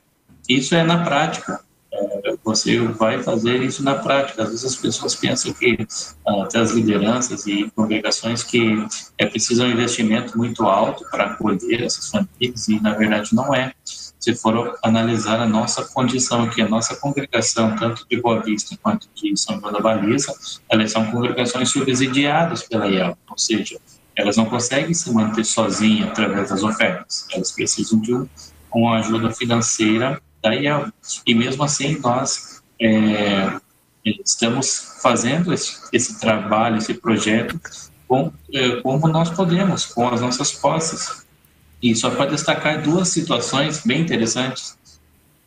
isso 0.47 0.75
é 0.75 0.83
na 0.83 1.03
prática. 1.03 1.61
Você 2.49 2.79
vai 2.79 3.21
fazer 3.21 3.61
isso 3.61 3.83
na 3.83 3.95
prática. 3.95 4.41
Às 4.41 4.49
vezes 4.49 4.65
as 4.65 4.75
pessoas 4.75 5.13
pensam 5.15 5.53
que, 5.53 5.77
ah, 6.27 6.43
até 6.43 6.59
as 6.59 6.71
lideranças 6.71 7.45
e 7.45 7.71
congregações, 7.75 8.41
que 8.41 8.83
é 9.19 9.25
preciso 9.27 9.63
um 9.63 9.69
investimento 9.69 10.35
muito 10.35 10.63
alto 10.63 11.05
para 11.11 11.25
acolher 11.25 11.83
essas 11.83 12.09
famílias, 12.09 12.67
e 12.67 12.79
na 12.79 12.95
verdade 12.95 13.35
não 13.35 13.53
é. 13.53 13.71
Se 13.85 14.33
for 14.35 14.77
analisar 14.83 15.39
a 15.39 15.45
nossa 15.45 15.85
condição 15.85 16.43
aqui, 16.43 16.61
a 16.61 16.67
nossa 16.67 16.95
congregação, 16.95 17.75
tanto 17.75 18.05
de 18.09 18.19
Boa 18.19 18.41
Vista 18.41 18.75
quanto 18.81 19.07
de 19.15 19.37
São 19.37 19.59
João 19.59 19.71
da 19.71 19.79
Baliza, 19.79 20.33
elas 20.67 20.91
são 20.91 21.05
congregações 21.11 21.69
subsidiadas 21.69 22.63
pela 22.63 22.87
IEL, 22.87 23.17
ou 23.29 23.37
seja, 23.37 23.79
elas 24.17 24.35
não 24.35 24.45
conseguem 24.45 24.93
se 24.93 25.13
manter 25.13 25.45
sozinhas 25.45 26.09
através 26.09 26.49
das 26.49 26.63
ofertas, 26.63 27.27
elas 27.31 27.51
precisam 27.51 27.99
de 27.99 28.13
uma 28.73 28.99
ajuda 28.99 29.31
financeira 29.31 30.21
da 30.41 30.53
IEL. 30.53 30.91
E 31.25 31.33
mesmo 31.33 31.63
assim, 31.63 31.99
nós 31.99 32.61
é, 32.81 33.59
estamos 34.05 34.97
fazendo 35.01 35.53
esse, 35.53 35.77
esse, 35.91 36.19
trabalho, 36.19 36.77
esse 36.77 36.93
projeto, 36.93 37.59
com, 38.07 38.31
é, 38.53 38.77
como 38.81 39.07
nós 39.07 39.29
podemos, 39.29 39.85
com 39.85 40.07
as 40.07 40.21
nossas 40.21 40.51
posses. 40.51 41.25
E 41.81 41.95
só 41.95 42.09
para 42.09 42.31
destacar 42.31 42.81
duas 42.81 43.09
situações 43.09 43.85
bem 43.85 44.01
interessantes 44.01 44.77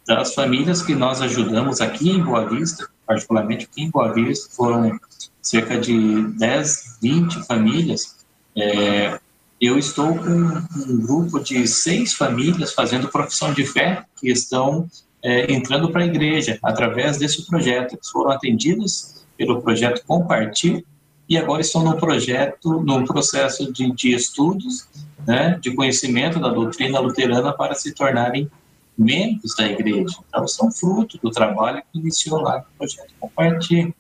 das 0.06 0.34
famílias 0.34 0.82
que 0.82 0.94
nós 0.94 1.20
ajudamos 1.20 1.80
aqui 1.80 2.10
em 2.10 2.22
Boa 2.22 2.48
Vista, 2.48 2.88
particularmente 3.06 3.68
aqui 3.70 3.82
em 3.82 3.90
Boa 3.90 4.12
Vista, 4.12 4.48
foram 4.54 4.98
cerca 5.40 5.78
de 5.78 6.22
10, 6.38 6.98
20 7.00 7.46
famílias 7.46 8.16
é, 8.56 9.18
eu 9.62 9.78
estou 9.78 10.18
com 10.18 10.28
um 10.28 11.00
grupo 11.00 11.38
de 11.38 11.68
seis 11.68 12.14
famílias 12.14 12.72
fazendo 12.72 13.06
profissão 13.06 13.54
de 13.54 13.64
fé 13.64 14.04
que 14.16 14.28
estão 14.28 14.88
é, 15.22 15.52
entrando 15.52 15.88
para 15.92 16.02
a 16.02 16.04
igreja 16.04 16.58
através 16.60 17.16
desse 17.16 17.46
projeto. 17.46 17.94
Eles 17.94 18.10
foram 18.10 18.32
atendidos 18.32 19.24
pelo 19.38 19.62
projeto 19.62 20.04
Compartilhe 20.04 20.84
e 21.28 21.38
agora 21.38 21.60
estão 21.60 21.84
no 21.84 21.96
projeto, 21.96 22.80
no 22.80 23.04
processo 23.06 23.72
de, 23.72 23.92
de 23.92 24.12
estudos, 24.12 24.88
né, 25.24 25.56
de 25.62 25.72
conhecimento 25.76 26.40
da 26.40 26.48
doutrina 26.48 26.98
luterana 26.98 27.52
para 27.52 27.76
se 27.76 27.94
tornarem 27.94 28.50
membros 28.98 29.54
da 29.56 29.68
igreja. 29.68 30.16
Então, 30.28 30.48
são 30.48 30.72
fruto 30.72 31.20
do 31.22 31.30
trabalho 31.30 31.80
que 31.92 32.00
iniciou 32.00 32.40
lá 32.40 32.58
no 32.58 32.64
projeto 32.76 33.14
Compartilhe. 33.20 33.94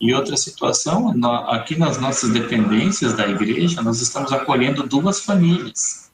E 0.00 0.14
outra 0.14 0.36
situação, 0.36 1.12
aqui 1.48 1.76
nas 1.76 1.98
nossas 1.98 2.30
dependências 2.30 3.14
da 3.14 3.26
igreja, 3.26 3.82
nós 3.82 4.00
estamos 4.00 4.32
acolhendo 4.32 4.84
duas 4.84 5.20
famílias. 5.20 6.08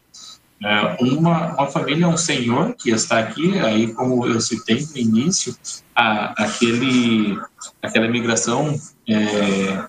É, 0.63 0.97
uma, 1.01 1.53
uma 1.53 1.67
família, 1.67 2.09
um 2.09 2.17
senhor 2.17 2.75
que 2.75 2.91
está 2.91 3.19
aqui, 3.19 3.59
aí 3.59 3.93
como 3.93 4.27
eu 4.27 4.41
citei 4.41 4.87
no 4.91 4.97
início, 4.97 5.55
a, 5.95 6.45
aquele, 6.45 7.39
aquela 7.83 8.09
migração 8.09 8.81
é, 9.07 9.85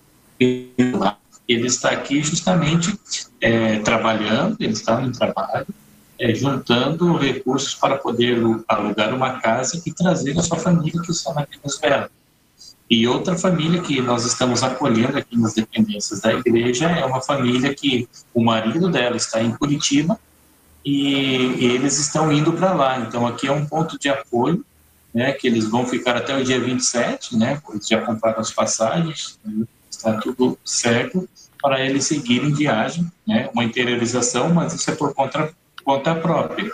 ele 1.48 1.68
está 1.68 1.92
aqui 1.92 2.22
justamente 2.22 3.00
é, 3.40 3.80
trabalhando, 3.80 4.58
ele 4.60 4.74
está 4.74 5.00
no 5.00 5.12
trabalho, 5.12 5.68
é, 6.20 6.34
juntando 6.34 7.16
recursos 7.18 7.76
para 7.76 7.98
poder 7.98 8.38
alugar 8.68 9.14
uma 9.14 9.40
casa 9.40 9.82
e 9.86 9.94
trazer 9.94 10.38
a 10.38 10.42
sua 10.42 10.58
família 10.58 11.02
que 11.02 11.12
está 11.12 11.34
na 11.34 11.46
Venezuela. 11.46 12.10
E 12.90 13.08
outra 13.08 13.36
família 13.36 13.82
que 13.82 14.00
nós 14.00 14.26
estamos 14.26 14.62
acolhendo 14.62 15.18
aqui 15.18 15.38
nas 15.38 15.54
dependências 15.54 16.22
da 16.22 16.34
igreja 16.34 16.88
é 16.88 17.04
uma 17.04 17.22
família 17.22 17.74
que 17.74 18.08
o 18.34 18.44
marido 18.44 18.90
dela 18.90 19.16
está 19.16 19.42
em 19.42 19.52
Curitiba 19.52 20.20
e, 20.86 21.66
eles 21.66 21.98
estão 21.98 22.32
indo 22.32 22.54
para 22.54 22.74
lá. 22.74 23.00
Então 23.00 23.26
aqui 23.26 23.48
é 23.48 23.52
um 23.52 23.66
ponto 23.66 23.98
de 23.98 24.08
apoio, 24.08 24.64
né, 25.12 25.32
que 25.32 25.48
eles 25.48 25.66
vão 25.66 25.86
ficar 25.86 26.16
até 26.16 26.38
o 26.38 26.44
dia 26.44 26.60
27, 26.60 27.36
né, 27.38 27.60
eles 27.70 27.88
já 27.88 28.02
compraram 28.02 28.40
as 28.40 28.52
passagens, 28.52 29.40
né, 29.44 29.66
está 29.90 30.14
tudo 30.14 30.60
certo 30.64 31.28
para 31.62 31.84
eles 31.84 32.06
seguirem 32.06 32.54
viagem, 32.54 33.10
né, 33.26 33.50
uma 33.54 33.64
interiorização, 33.64 34.54
mas 34.54 34.74
isso 34.74 34.92
é 34.92 34.96
por 34.96 35.14
conta, 35.16 35.52
conta 35.84 36.14
própria. 36.14 36.72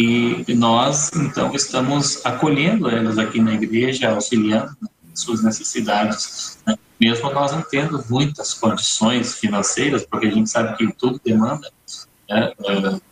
E 0.00 0.54
nós, 0.54 1.10
então, 1.12 1.52
estamos 1.56 2.24
acolhendo 2.24 2.88
elas 2.88 3.18
aqui 3.18 3.40
na 3.40 3.54
igreja, 3.54 4.12
auxiliando 4.12 4.76
suas 5.12 5.42
necessidades, 5.42 6.56
né? 6.64 6.78
mesmo 7.00 7.28
nós 7.32 7.50
não 7.50 7.62
tendo 7.62 8.04
muitas 8.08 8.54
condições 8.54 9.34
financeiras, 9.34 10.06
porque 10.06 10.28
a 10.28 10.30
gente 10.30 10.48
sabe 10.48 10.76
que 10.76 10.92
tudo 10.92 11.20
demanda 11.24 11.68
né, 12.30 12.52
uh, 12.60 13.02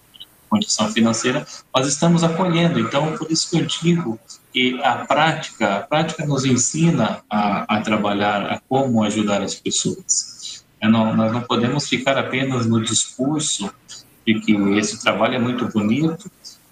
condição 0.48 0.88
financeira, 0.92 1.44
nós 1.74 1.88
estamos 1.88 2.22
acolhendo. 2.22 2.78
Então, 2.78 3.16
por 3.16 3.32
isso 3.32 3.50
que 3.50 3.58
eu 3.58 3.66
digo 3.66 4.20
que 4.52 4.80
a 4.80 5.04
prática, 5.06 5.78
a 5.78 5.80
prática 5.80 6.24
nos 6.24 6.44
ensina 6.44 7.20
a, 7.28 7.78
a 7.78 7.80
trabalhar, 7.80 8.42
a 8.42 8.60
como 8.68 9.02
ajudar 9.02 9.42
as 9.42 9.56
pessoas. 9.56 10.64
É, 10.80 10.88
não, 10.88 11.16
nós 11.16 11.32
não 11.32 11.40
podemos 11.40 11.88
ficar 11.88 12.16
apenas 12.16 12.64
no 12.64 12.80
discurso 12.80 13.68
de 14.24 14.38
que 14.40 14.52
esse 14.78 15.00
trabalho 15.00 15.34
é 15.34 15.38
muito 15.38 15.66
bonito, 15.66 16.30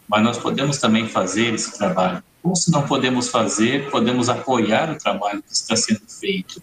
mas 0.09 0.23
nós 0.23 0.39
podemos 0.39 0.79
também 0.79 1.09
fazer 1.09 1.55
esse 1.55 1.77
trabalho. 1.77 2.23
Ou 2.43 2.55
se 2.55 2.71
não 2.71 2.83
podemos 2.87 3.29
fazer, 3.29 3.91
podemos 3.91 4.29
apoiar 4.29 4.91
o 4.91 4.99
trabalho 4.99 5.43
que 5.43 5.53
está 5.53 5.75
sendo 5.75 6.03
feito. 6.07 6.63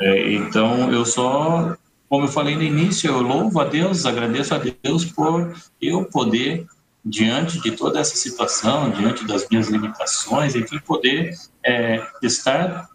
É, 0.00 0.32
então, 0.32 0.90
eu 0.92 1.04
só, 1.04 1.76
como 2.08 2.24
eu 2.24 2.28
falei 2.28 2.54
no 2.54 2.62
início, 2.62 3.10
eu 3.10 3.20
louvo 3.20 3.60
a 3.60 3.64
Deus, 3.64 4.06
agradeço 4.06 4.54
a 4.54 4.58
Deus 4.58 5.04
por 5.04 5.54
eu 5.82 6.04
poder, 6.04 6.66
diante 7.04 7.60
de 7.60 7.72
toda 7.72 7.98
essa 7.98 8.14
situação, 8.16 8.90
diante 8.90 9.26
das 9.26 9.46
minhas 9.50 9.68
limitações, 9.68 10.54
enfim, 10.54 10.78
poder 10.78 11.34
é, 11.64 12.06
estar 12.22 12.88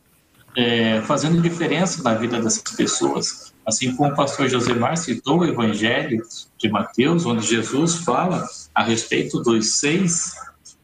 é, 0.55 1.01
fazendo 1.01 1.41
diferença 1.41 2.01
na 2.01 2.13
vida 2.13 2.41
dessas 2.41 2.63
pessoas. 2.75 3.44
Assim 3.65 3.95
como 3.95 4.11
o 4.11 4.15
pastor 4.15 4.47
Josemar 4.47 4.95
citou 4.97 5.39
o 5.39 5.45
Evangelho 5.45 6.21
de 6.57 6.69
Mateus, 6.69 7.25
onde 7.25 7.45
Jesus 7.45 7.95
fala 7.95 8.45
a 8.73 8.83
respeito 8.83 9.41
dos 9.41 9.79
seis, 9.79 10.33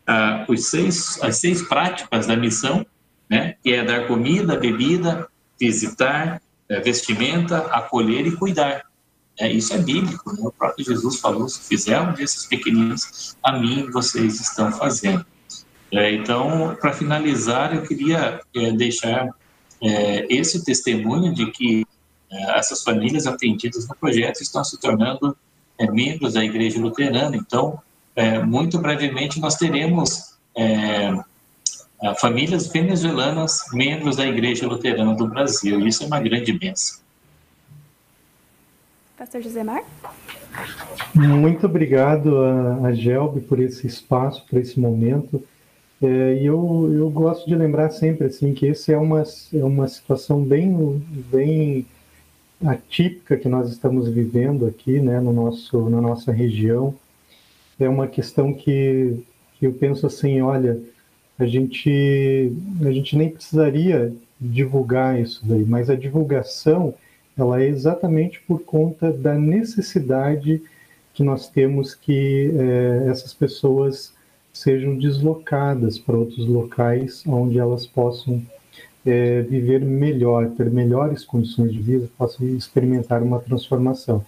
uh, 0.10 0.52
os 0.52 0.70
seis, 0.70 1.22
as 1.22 1.38
seis 1.38 1.62
práticas 1.62 2.28
da 2.28 2.36
missão, 2.36 2.86
né, 3.30 3.56
que 3.64 3.72
é 3.72 3.84
dar 3.84 4.08
comida, 4.08 4.58
bebida, 4.58 5.28
visitar, 5.60 6.42
uh, 6.70 6.84
vestimenta, 6.84 7.58
acolher 7.68 8.26
e 8.26 8.36
cuidar. 8.36 8.84
É, 9.40 9.52
isso 9.52 9.74
é 9.74 9.78
bíblico, 9.78 10.34
né? 10.34 10.40
o 10.42 10.52
próprio 10.52 10.86
Jesus 10.86 11.20
falou: 11.20 11.48
se 11.48 11.62
fizer 11.62 12.00
um 12.00 12.14
desses 12.14 12.46
pequeninos, 12.46 13.36
a 13.42 13.58
mim 13.58 13.90
vocês 13.90 14.40
estão 14.40 14.72
fazendo. 14.72 15.26
É, 15.92 16.14
então, 16.14 16.78
para 16.80 16.94
finalizar, 16.94 17.76
eu 17.76 17.82
queria 17.84 18.40
é, 18.56 18.72
deixar 18.72 19.30
é, 19.82 20.28
esse 20.30 20.64
testemunho 20.64 21.34
de 21.34 21.50
que 21.52 21.86
essas 22.32 22.84
famílias 22.84 23.28
atendidas 23.28 23.88
no 23.88 23.96
projeto 23.96 24.42
estão 24.42 24.64
se 24.64 24.80
tornando 24.80 25.36
é, 25.78 25.90
membros 25.90 26.34
da 26.34 26.44
Igreja 26.44 26.80
Luterana. 26.80 27.36
Então, 27.36 27.80
é, 28.16 28.40
muito 28.40 28.80
brevemente, 28.80 29.40
nós 29.40 29.56
teremos 29.56 30.36
é, 30.56 31.14
famílias 32.20 32.68
venezuelanas 32.68 33.66
membros 33.74 34.16
da 34.16 34.26
Igreja 34.26 34.68
Luterana 34.68 35.14
do 35.14 35.28
Brasil. 35.28 35.86
Isso 35.86 36.04
é 36.04 36.08
uma 36.08 36.20
grande 36.20 36.54
bênção. 36.54 37.02
Pastor 39.18 39.42
Josemar? 39.42 39.84
Muito 41.14 41.66
obrigado 41.66 42.38
a, 42.44 42.88
a 42.88 42.94
Gelbe 42.94 43.42
por 43.42 43.60
esse 43.60 43.86
espaço, 43.86 44.46
por 44.50 44.60
esse 44.60 44.80
momento. 44.80 45.44
É, 46.02 46.40
e 46.42 46.46
eu, 46.46 46.92
eu 46.92 47.10
gosto 47.12 47.48
de 47.48 47.56
lembrar 47.56 47.92
sempre 47.92 48.26
assim 48.26 48.54
que 48.54 48.68
essa 48.68 48.92
é 48.92 48.98
uma, 48.98 49.24
é 49.54 49.64
uma 49.64 49.88
situação 49.88 50.44
bem, 50.44 51.04
bem 51.32 51.86
atípica 52.66 53.38
que 53.38 53.50
nós 53.50 53.70
estamos 53.70 54.08
vivendo 54.08 54.66
aqui, 54.66 55.00
né, 55.00 55.20
no 55.20 55.34
nosso, 55.34 55.90
na 55.90 56.02
nossa 56.02 56.32
região, 56.32 56.94
é 57.80 57.90
uma 57.90 58.08
questão 58.08 58.54
que, 58.54 59.24
que 59.58 59.66
eu 59.66 59.74
penso 59.74 60.06
assim, 60.06 60.42
olha, 60.42 60.80
a 61.40 61.46
gente, 61.46 62.52
a 62.86 62.92
gente 62.92 63.18
nem 63.18 63.30
precisaria 63.30 64.14
divulgar 64.40 65.20
isso 65.20 65.42
daí, 65.44 65.66
mas 65.66 65.90
a 65.90 65.96
divulgação, 65.96 66.94
ela 67.38 67.62
é 67.62 67.68
exatamente 67.68 68.40
por 68.42 68.62
conta 68.62 69.12
da 69.12 69.34
necessidade 69.34 70.62
que 71.14 71.24
nós 71.24 71.48
temos 71.48 71.96
que 71.96 72.52
é, 72.56 73.10
essas 73.10 73.34
pessoas 73.34 74.14
sejam 74.54 74.98
deslocadas 74.98 75.98
para 75.98 76.18
outros 76.18 76.46
locais 76.46 77.24
onde 77.26 77.58
elas 77.58 77.86
possam 77.86 78.42
é, 79.06 79.42
viver 79.42 79.82
melhor, 79.82 80.50
ter 80.52 80.70
melhores 80.70 81.24
condições 81.24 81.72
de 81.72 81.82
vida, 81.82 82.08
possa 82.18 82.44
experimentar 82.46 83.24
uma 83.24 83.40
transformação. 83.40 84.24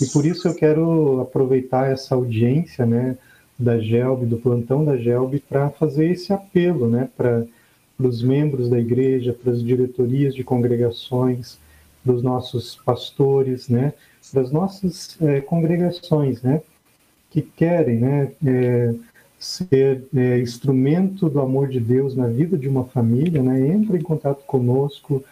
E 0.00 0.06
por 0.06 0.26
isso 0.26 0.46
eu 0.48 0.54
quero 0.54 1.20
aproveitar 1.20 1.90
essa 1.90 2.14
audiência, 2.14 2.84
né, 2.84 3.16
da 3.58 3.78
GELB, 3.78 4.26
do 4.26 4.36
plantão 4.36 4.84
da 4.84 4.96
GELB, 4.96 5.42
para 5.48 5.70
fazer 5.70 6.10
esse 6.10 6.32
apelo, 6.32 6.88
né, 6.88 7.08
para 7.16 7.44
os 7.98 8.22
membros 8.22 8.68
da 8.68 8.78
igreja, 8.78 9.32
para 9.32 9.52
as 9.52 9.62
diretorias 9.62 10.34
de 10.34 10.44
congregações, 10.44 11.58
para 12.04 12.12
os 12.12 12.22
nossos 12.22 12.76
pastores, 12.84 13.68
né, 13.68 13.92
para 14.30 14.42
as 14.42 14.52
nossas 14.52 15.16
é, 15.20 15.40
congregações, 15.40 16.42
né, 16.42 16.60
que 17.30 17.42
querem, 17.42 17.98
né, 17.98 18.32
é, 18.46 18.94
ser 19.38 20.04
é, 20.14 20.38
instrumento 20.38 21.28
do 21.28 21.40
amor 21.40 21.68
de 21.68 21.78
Deus 21.78 22.16
na 22.16 22.26
vida 22.26 22.58
de 22.58 22.68
uma 22.68 22.84
família, 22.84 23.42
né? 23.42 23.68
Entra 23.68 23.96
em 23.96 24.02
contato 24.02 24.42
conosco. 24.44 25.24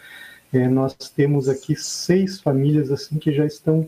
É, 0.53 0.67
nós 0.67 0.93
temos 1.15 1.49
aqui 1.49 1.75
seis 1.75 2.39
famílias 2.39 2.89
assim 2.91 3.17
que 3.17 3.33
já 3.33 3.45
estão 3.45 3.87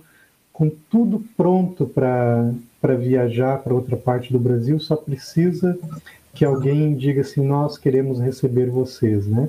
com 0.52 0.70
tudo 0.90 1.24
pronto 1.38 1.86
para 1.86 2.96
viajar 2.98 3.60
para 3.60 3.74
outra 3.74 3.96
parte 3.96 4.34
do 4.34 4.40
Brasil, 4.40 4.78
só 4.78 4.98
precisa 4.98 5.80
que 6.34 6.44
alguém 6.44 6.96
diga 6.96 7.22
assim: 7.22 7.46
nós 7.46 7.78
queremos 7.78 8.20
receber 8.20 8.70
vocês, 8.70 9.26
né? 9.26 9.48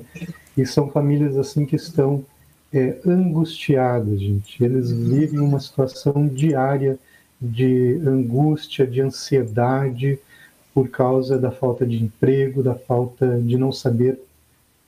E 0.57 0.65
são 0.65 0.89
famílias 0.89 1.37
assim 1.37 1.65
que 1.65 1.75
estão 1.75 2.23
é, 2.71 2.97
angustiadas, 3.05 4.21
gente. 4.21 4.63
Eles 4.63 4.89
vivem 4.89 5.39
uma 5.39 5.59
situação 5.59 6.27
diária 6.27 6.97
de 7.41 7.99
angústia, 8.05 8.87
de 8.87 9.01
ansiedade 9.01 10.17
por 10.73 10.89
causa 10.89 11.37
da 11.37 11.51
falta 11.51 11.85
de 11.85 12.01
emprego, 12.01 12.63
da 12.63 12.75
falta 12.75 13.39
de 13.39 13.57
não 13.57 13.71
saber 13.71 14.19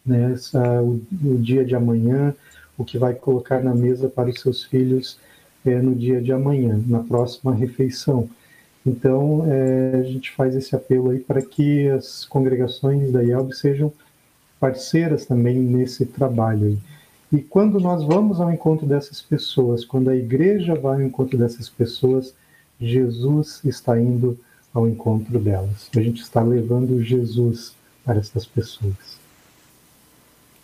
né, 0.06 0.36
o, 0.82 1.02
o, 1.26 1.38
dia 1.38 1.64
de 1.64 1.76
amanhã, 1.76 2.34
o 2.78 2.84
que 2.84 2.98
vai 2.98 3.14
colocar 3.14 3.62
na 3.64 3.74
mesa 3.74 4.08
para 4.10 4.30
os 4.30 4.40
seus 4.40 4.64
filhos 4.64 5.18
é, 5.66 5.82
no 5.82 5.96
dia 5.96 6.22
de 6.22 6.32
amanhã, 6.32 6.82
na 6.88 7.00
próxima 7.00 7.54
refeição. 7.54 8.30
Então, 8.86 9.46
é, 9.48 10.00
a 10.00 10.04
gente 10.04 10.32
faz 10.32 10.56
esse 10.56 10.76
apelo 10.76 11.12
aí 11.12 11.20
para 11.20 11.42
que 11.42 11.88
as 11.90 12.26
congregações 12.26 13.12
da 13.12 13.24
IELB 13.24 13.54
sejam 13.54 13.92
parceiras 14.60 15.26
também 15.26 15.58
nesse 15.58 16.06
trabalho. 16.06 16.68
Aí. 16.68 16.78
E 17.32 17.42
quando 17.42 17.80
nós 17.80 18.04
vamos 18.04 18.40
ao 18.40 18.52
encontro 18.52 18.86
dessas 18.86 19.22
pessoas, 19.22 19.84
quando 19.84 20.10
a 20.10 20.16
igreja 20.16 20.76
vai 20.76 20.96
ao 20.96 21.02
encontro 21.02 21.38
dessas 21.38 21.70
pessoas, 21.70 22.34
Jesus 22.80 23.62
está 23.64 24.00
indo 24.00 24.38
ao 24.74 24.88
encontro 24.88 25.40
delas. 25.40 25.90
A 25.96 26.02
gente 26.02 26.22
está 26.22 26.42
levando 26.42 27.04
Jesus 27.04 27.74
para 28.04 28.20
essas 28.20 28.46
pessoas. 28.46 29.24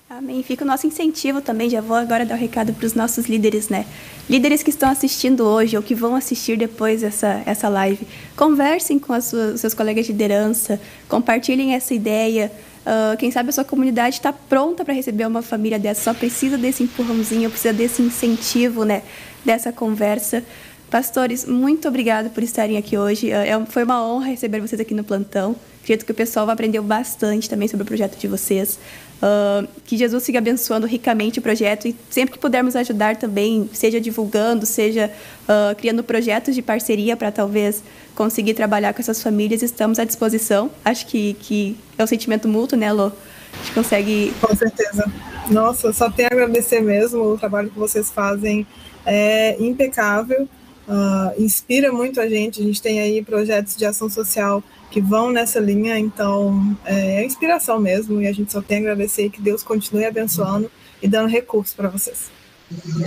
Amém. 0.10 0.41
Fica 0.41 0.64
o 0.64 0.68
nosso 0.68 0.88
incentivo 0.88 1.40
também. 1.40 1.69
Já 1.69 1.81
vou 1.81 1.95
agora 1.95 2.26
dar 2.26 2.34
o 2.34 2.38
um 2.38 2.41
recado 2.41 2.73
para 2.73 2.84
os 2.84 2.95
nossos 2.95 3.27
líderes, 3.27 3.69
né? 3.69 3.86
Líderes 4.27 4.64
que 4.64 4.72
estão 4.72 4.90
assistindo 4.90 5.45
hoje 5.45 5.77
ou 5.77 5.84
que 5.84 5.94
vão 5.94 6.15
assistir 6.15 6.57
depois 6.57 7.03
essa, 7.03 7.44
essa 7.45 7.69
live. 7.69 8.07
Conversem 8.36 8.98
com 8.98 9.14
os 9.14 9.26
seus 9.60 9.76
colegas 9.76 10.07
de 10.07 10.11
liderança, 10.11 10.81
compartilhem 11.07 11.76
essa 11.76 11.94
ideia. 11.94 12.52
Uh, 12.80 13.15
quem 13.18 13.30
sabe 13.30 13.49
a 13.49 13.52
sua 13.52 13.64
comunidade 13.64 14.15
está 14.15 14.34
pronta 14.34 14.84
para 14.84 14.95
receber 14.95 15.27
uma 15.27 15.44
família 15.44 15.77
dessa, 15.77 16.02
só 16.02 16.14
precisa 16.14 16.57
desse 16.57 16.81
empurrãozinho, 16.81 17.48
precisa 17.48 17.72
desse 17.72 18.02
incentivo, 18.02 18.84
né? 18.84 19.03
Dessa 19.45 19.72
conversa. 19.72 20.44
Pastores, 20.90 21.45
muito 21.45 21.88
obrigado 21.88 22.32
por 22.32 22.41
estarem 22.41 22.76
aqui 22.76 22.98
hoje. 22.98 23.32
É, 23.32 23.49
é 23.49 23.66
foi 23.66 23.84
uma 23.84 24.03
honra 24.03 24.28
receber 24.28 24.60
vocês 24.60 24.82
aqui 24.82 24.95
no 24.95 25.03
plantão. 25.03 25.56
Acredito 25.84 26.03
que 26.03 26.11
o 26.11 26.16
pessoal 26.16 26.49
aprendeu 26.49 26.82
bastante 26.82 27.48
também 27.48 27.68
sobre 27.68 27.84
o 27.84 27.86
projeto 27.86 28.18
de 28.18 28.28
vocês. 28.28 28.80
Uh, 29.22 29.68
que 29.86 29.98
Jesus 29.98 30.24
siga 30.24 30.40
abençoando 30.40 30.88
ricamente 30.88 31.40
o 31.40 31.41
projeto 31.41 31.88
e 31.88 31.95
sempre 32.10 32.34
que 32.34 32.40
pudermos 32.40 32.76
ajudar 32.76 33.18
também, 33.18 33.70
seja 33.74 33.99
divulgando, 33.99 34.66
seja 34.66 35.11
uh, 35.44 35.76
criando 35.76 36.03
projetos 36.03 36.56
de 36.56 36.61
parceria 36.61 37.16
para 37.18 37.32
talvez 37.32 37.84
conseguir 38.16 38.53
trabalhar 38.53 38.94
com 38.94 39.02
essas 39.02 39.22
famílias, 39.22 39.61
estamos 39.61 39.99
à 39.99 40.06
disposição. 40.06 40.72
Acho 40.84 41.06
que, 41.06 41.36
que 41.36 41.78
é 41.98 42.03
um 42.03 42.07
sentimento 42.07 42.48
mútuo, 42.48 42.78
né, 42.80 42.91
Lô? 42.91 43.07
A 43.07 43.57
gente 43.57 43.74
consegue. 43.74 44.34
Com 44.41 44.56
certeza. 44.56 45.06
Nossa, 45.52 45.94
só 45.94 46.10
tenho 46.10 46.30
a 46.32 46.34
agradecer 46.34 46.82
mesmo 46.82 47.22
o 47.34 47.38
trabalho 47.38 47.70
que 47.70 47.78
vocês 47.78 48.10
fazem. 48.10 48.66
É 49.06 49.56
impecável 49.60 50.48
uh, 50.90 51.41
inspira 51.41 51.91
muito 51.91 52.20
a 52.20 52.28
gente. 52.28 52.60
A 52.60 52.64
gente 52.64 52.82
tem 52.82 52.99
aí 52.99 53.24
projetos 53.24 53.76
de 53.76 53.86
ação 53.86 54.10
social 54.10 54.64
que 54.91 54.99
vão 54.99 55.32
nessa 55.32 55.60
linha, 55.60 55.98
então 55.99 56.76
é, 56.84 57.22
é 57.22 57.26
inspiração 57.26 57.80
mesmo. 57.80 58.22
E 58.22 58.28
a 58.28 58.34
gente 58.34 58.52
só 58.52 58.61
tem 58.61 58.78
a 58.78 58.82
agradecer 58.82 59.26
e 59.26 59.30
que 59.30 59.41
Deus 59.41 59.61
continue 59.61 60.06
abençoando 60.06 60.70
e 61.02 61.07
dando 61.07 61.30
recursos 61.30 61.74
para 61.74 61.88
vocês. 61.88 62.32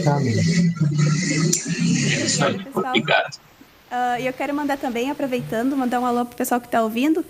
Amém. 0.06 0.72
Obrigado. 2.74 3.36
Uh, 3.92 4.20
e 4.20 4.26
eu 4.26 4.32
quero 4.32 4.54
mandar 4.54 4.78
também, 4.78 5.10
aproveitando, 5.10 5.76
mandar 5.76 6.00
um 6.00 6.06
alô 6.06 6.24
para 6.24 6.32
o 6.32 6.36
pessoal 6.36 6.60
que 6.60 6.66
está 6.66 6.82
ouvindo. 6.82 7.22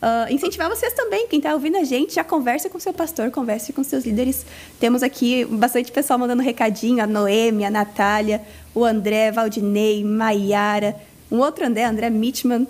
Uh, 0.00 0.32
incentivar 0.32 0.70
vocês 0.70 0.94
também, 0.94 1.26
quem 1.28 1.38
está 1.38 1.52
ouvindo 1.52 1.76
a 1.76 1.84
gente, 1.84 2.14
já 2.14 2.24
conversa 2.24 2.70
com 2.70 2.80
seu 2.80 2.92
pastor, 2.92 3.30
converse 3.30 3.70
com 3.70 3.84
seus 3.84 4.06
líderes. 4.06 4.46
Temos 4.78 5.02
aqui 5.02 5.44
bastante 5.44 5.92
pessoal 5.92 6.18
mandando 6.18 6.42
recadinho, 6.42 7.02
a 7.02 7.06
Noemi, 7.06 7.66
a 7.66 7.70
Natália, 7.70 8.40
o 8.74 8.82
André, 8.82 9.30
Valdinei, 9.30 10.02
Maiara, 10.02 10.96
um 11.30 11.38
outro 11.38 11.66
André, 11.66 11.84
André 11.84 12.08
Mitchman, 12.08 12.62
uh, 12.62 12.66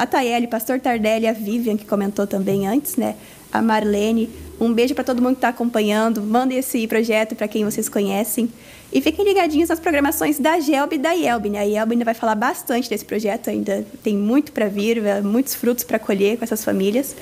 a 0.00 0.06
Taeli, 0.06 0.46
pastor 0.46 0.78
Tardelli, 0.78 1.26
a 1.26 1.32
Vivian, 1.32 1.76
que 1.76 1.84
comentou 1.84 2.28
também 2.28 2.68
antes, 2.68 2.94
né? 2.96 3.16
A 3.52 3.60
Marlene. 3.60 4.30
Um 4.60 4.72
beijo 4.72 4.94
para 4.94 5.04
todo 5.04 5.20
mundo 5.20 5.32
que 5.32 5.38
está 5.38 5.48
acompanhando. 5.48 6.22
Mandem 6.22 6.58
esse 6.58 6.86
projeto 6.86 7.34
para 7.34 7.48
quem 7.48 7.64
vocês 7.64 7.88
conhecem. 7.88 8.50
E 8.90 9.02
fiquem 9.02 9.24
ligadinhos 9.24 9.68
nas 9.68 9.78
programações 9.78 10.38
da 10.38 10.58
GELB 10.58 10.96
e 10.96 10.98
da 10.98 11.12
IELB. 11.12 11.50
Né? 11.50 11.58
A 11.58 11.66
IELB 11.66 11.92
ainda 11.92 12.04
vai 12.04 12.14
falar 12.14 12.34
bastante 12.34 12.88
desse 12.88 13.04
projeto, 13.04 13.50
ainda 13.50 13.86
tem 14.02 14.16
muito 14.16 14.50
para 14.50 14.66
vir, 14.66 15.02
muitos 15.22 15.54
frutos 15.54 15.84
para 15.84 15.98
colher 15.98 16.38
com 16.38 16.44
essas 16.44 16.64
famílias. 16.64 17.14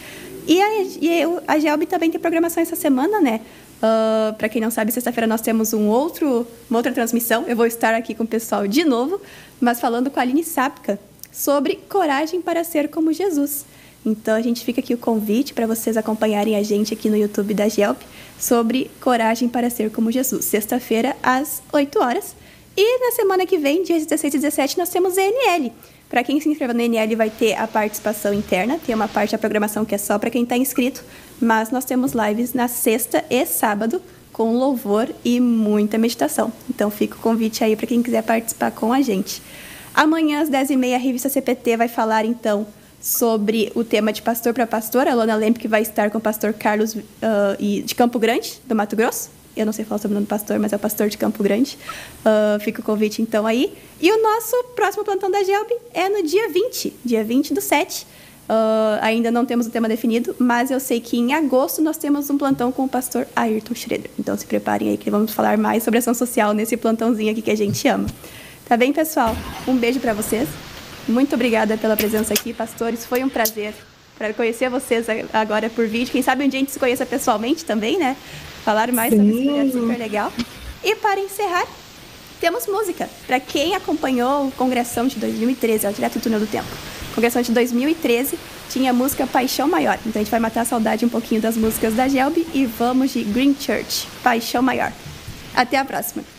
E 0.47 0.60
a, 0.60 0.82
e 1.01 1.22
a 1.48 1.59
GELB 1.59 1.86
também 1.86 2.09
tem 2.09 2.20
programação 2.20 2.62
essa 2.62 2.76
semana, 2.76 3.20
né? 3.20 3.40
Uh, 3.76 4.32
para 4.34 4.48
quem 4.48 4.62
não 4.62 4.70
sabe, 4.70 4.93
sexta-feira 4.93 5.26
nós 5.26 5.40
temos 5.40 5.74
um 5.74 5.88
outro, 5.88 6.47
uma 6.70 6.78
outra 6.78 6.93
transmissão. 6.93 7.44
Eu 7.48 7.56
vou 7.56 7.66
estar 7.66 7.94
aqui 7.94 8.14
com 8.14 8.22
o 8.22 8.26
pessoal 8.26 8.66
de 8.66 8.84
novo, 8.84 9.20
mas 9.60 9.80
falando 9.80 10.10
com 10.10 10.20
a 10.20 10.22
Aline 10.22 10.44
Sapka 10.44 10.98
sobre 11.32 11.76
coragem 11.88 12.40
para 12.40 12.62
ser 12.64 12.88
como 12.88 13.12
Jesus. 13.12 13.66
Então 14.06 14.36
a 14.36 14.40
gente 14.40 14.64
fica 14.64 14.80
aqui 14.80 14.94
o 14.94 14.98
convite 14.98 15.52
para 15.52 15.66
vocês 15.66 15.96
acompanharem 15.96 16.54
a 16.54 16.62
gente 16.62 16.94
aqui 16.94 17.10
no 17.10 17.16
YouTube 17.16 17.52
da 17.52 17.68
GELP 17.68 18.00
sobre 18.38 18.88
Coragem 19.00 19.48
para 19.48 19.68
Ser 19.68 19.90
como 19.90 20.12
Jesus, 20.12 20.44
sexta-feira 20.44 21.16
às 21.20 21.60
8 21.72 21.98
horas. 21.98 22.36
E 22.76 23.00
na 23.00 23.10
semana 23.10 23.44
que 23.44 23.58
vem, 23.58 23.82
dias 23.82 24.06
16 24.06 24.34
e 24.34 24.38
17, 24.38 24.78
nós 24.78 24.90
temos 24.90 25.18
ENL. 25.18 25.72
Para 26.08 26.22
quem 26.22 26.40
se 26.40 26.48
inscreveu 26.48 26.72
no 26.72 26.82
ENL 26.82 27.16
vai 27.16 27.30
ter 27.30 27.54
a 27.54 27.66
participação 27.66 28.32
interna, 28.32 28.78
tem 28.78 28.94
uma 28.94 29.08
parte 29.08 29.32
da 29.32 29.38
programação 29.38 29.84
que 29.84 29.94
é 29.94 29.98
só 29.98 30.20
para 30.20 30.30
quem 30.30 30.44
está 30.44 30.56
inscrito, 30.56 31.02
mas 31.40 31.72
nós 31.72 31.84
temos 31.84 32.12
lives 32.12 32.52
na 32.54 32.68
sexta 32.68 33.24
e 33.28 33.44
sábado 33.44 34.00
com 34.32 34.56
louvor 34.56 35.08
e 35.24 35.40
muita 35.40 35.98
meditação. 35.98 36.52
Então 36.70 36.92
fica 36.92 37.16
o 37.16 37.18
convite 37.18 37.64
aí 37.64 37.74
para 37.74 37.88
quem 37.88 38.04
quiser 38.04 38.22
participar 38.22 38.70
com 38.70 38.92
a 38.92 39.02
gente. 39.02 39.42
Amanhã 39.92 40.42
às 40.42 40.48
10h30 40.48 40.94
a 40.94 40.98
revista 40.98 41.28
CPT 41.28 41.76
vai 41.76 41.88
falar 41.88 42.24
então 42.24 42.66
sobre 43.06 43.70
o 43.76 43.84
tema 43.84 44.12
de 44.12 44.20
pastor 44.20 44.52
para 44.52 44.66
pastor. 44.66 45.06
A 45.06 45.14
Lona 45.14 45.36
Lemp 45.36 45.58
que 45.58 45.68
vai 45.68 45.80
estar 45.80 46.10
com 46.10 46.18
o 46.18 46.20
pastor 46.20 46.52
Carlos 46.52 46.96
uh, 46.96 47.84
de 47.84 47.94
Campo 47.94 48.18
Grande, 48.18 48.60
do 48.66 48.74
Mato 48.74 48.96
Grosso. 48.96 49.30
Eu 49.56 49.64
não 49.64 49.72
sei 49.72 49.84
falar 49.84 49.98
sobre 49.98 50.14
o 50.14 50.16
nome 50.16 50.26
do 50.26 50.28
pastor, 50.28 50.58
mas 50.58 50.72
é 50.72 50.76
o 50.76 50.78
pastor 50.78 51.08
de 51.08 51.16
Campo 51.16 51.40
Grande. 51.40 51.78
Uh, 52.20 52.58
fica 52.60 52.80
o 52.80 52.84
convite 52.84 53.22
então 53.22 53.46
aí. 53.46 53.72
E 54.00 54.10
o 54.10 54.20
nosso 54.20 54.56
próximo 54.74 55.04
plantão 55.04 55.30
da 55.30 55.42
GELB 55.44 55.72
é 55.94 56.08
no 56.08 56.26
dia 56.26 56.48
20, 56.48 56.94
dia 57.04 57.22
20 57.22 57.54
do 57.54 57.60
7. 57.60 58.04
Uh, 58.48 58.98
ainda 59.00 59.30
não 59.30 59.46
temos 59.46 59.68
o 59.68 59.70
tema 59.70 59.88
definido, 59.88 60.34
mas 60.38 60.72
eu 60.72 60.80
sei 60.80 61.00
que 61.00 61.16
em 61.16 61.32
agosto 61.32 61.80
nós 61.80 61.96
temos 61.96 62.28
um 62.28 62.36
plantão 62.36 62.72
com 62.72 62.84
o 62.84 62.88
pastor 62.88 63.26
Ayrton 63.36 63.74
Schroeder. 63.74 64.10
Então 64.18 64.36
se 64.36 64.44
preparem 64.44 64.88
aí 64.88 64.96
que 64.96 65.10
vamos 65.10 65.32
falar 65.32 65.56
mais 65.56 65.84
sobre 65.84 65.98
ação 65.98 66.12
social 66.12 66.52
nesse 66.52 66.76
plantãozinho 66.76 67.30
aqui 67.30 67.40
que 67.40 67.52
a 67.52 67.56
gente 67.56 67.86
ama. 67.86 68.08
Tá 68.68 68.76
bem, 68.76 68.92
pessoal? 68.92 69.34
Um 69.66 69.76
beijo 69.76 70.00
para 70.00 70.12
vocês. 70.12 70.48
Muito 71.08 71.34
obrigada 71.34 71.76
pela 71.76 71.96
presença 71.96 72.34
aqui, 72.34 72.52
pastores. 72.52 73.04
Foi 73.04 73.22
um 73.22 73.28
prazer 73.28 73.74
para 74.18 74.32
conhecer 74.32 74.68
vocês 74.68 75.06
agora 75.32 75.70
por 75.70 75.86
vídeo. 75.86 76.10
Quem 76.10 76.22
sabe 76.22 76.44
um 76.44 76.48
dia 76.48 76.58
a 76.58 76.62
gente 76.62 76.72
se 76.72 76.78
conheça 76.78 77.06
pessoalmente 77.06 77.64
também, 77.64 77.98
né? 77.98 78.16
Falar 78.64 78.90
mais 78.90 79.10
Sim. 79.10 79.18
sobre 79.18 79.32
esse 79.32 79.44
projeto 79.46 79.72
super 79.72 79.98
legal. 79.98 80.32
E 80.82 80.96
para 80.96 81.20
encerrar, 81.20 81.66
temos 82.40 82.66
música. 82.66 83.08
Para 83.26 83.38
quem 83.38 83.74
acompanhou 83.74 84.48
o 84.48 84.52
Congressão 84.52 85.06
de 85.06 85.16
2013, 85.16 85.86
é 85.86 85.90
o 85.90 85.92
Direto 85.92 86.18
do 86.18 86.22
Túnel 86.22 86.40
do 86.40 86.46
Tempo. 86.46 86.68
Congressão 87.14 87.40
de 87.40 87.52
2013 87.52 88.38
tinha 88.68 88.90
a 88.90 88.94
música 88.94 89.26
Paixão 89.26 89.68
Maior. 89.68 89.98
Então 90.04 90.20
a 90.20 90.24
gente 90.24 90.30
vai 90.30 90.40
matar 90.40 90.62
a 90.62 90.64
saudade 90.64 91.04
um 91.04 91.08
pouquinho 91.08 91.40
das 91.40 91.56
músicas 91.56 91.94
da 91.94 92.08
Gelb 92.08 92.46
e 92.52 92.66
vamos 92.66 93.12
de 93.12 93.22
Green 93.22 93.54
Church, 93.58 94.06
Paixão 94.22 94.62
Maior. 94.62 94.92
Até 95.54 95.78
a 95.78 95.84
próxima. 95.84 96.35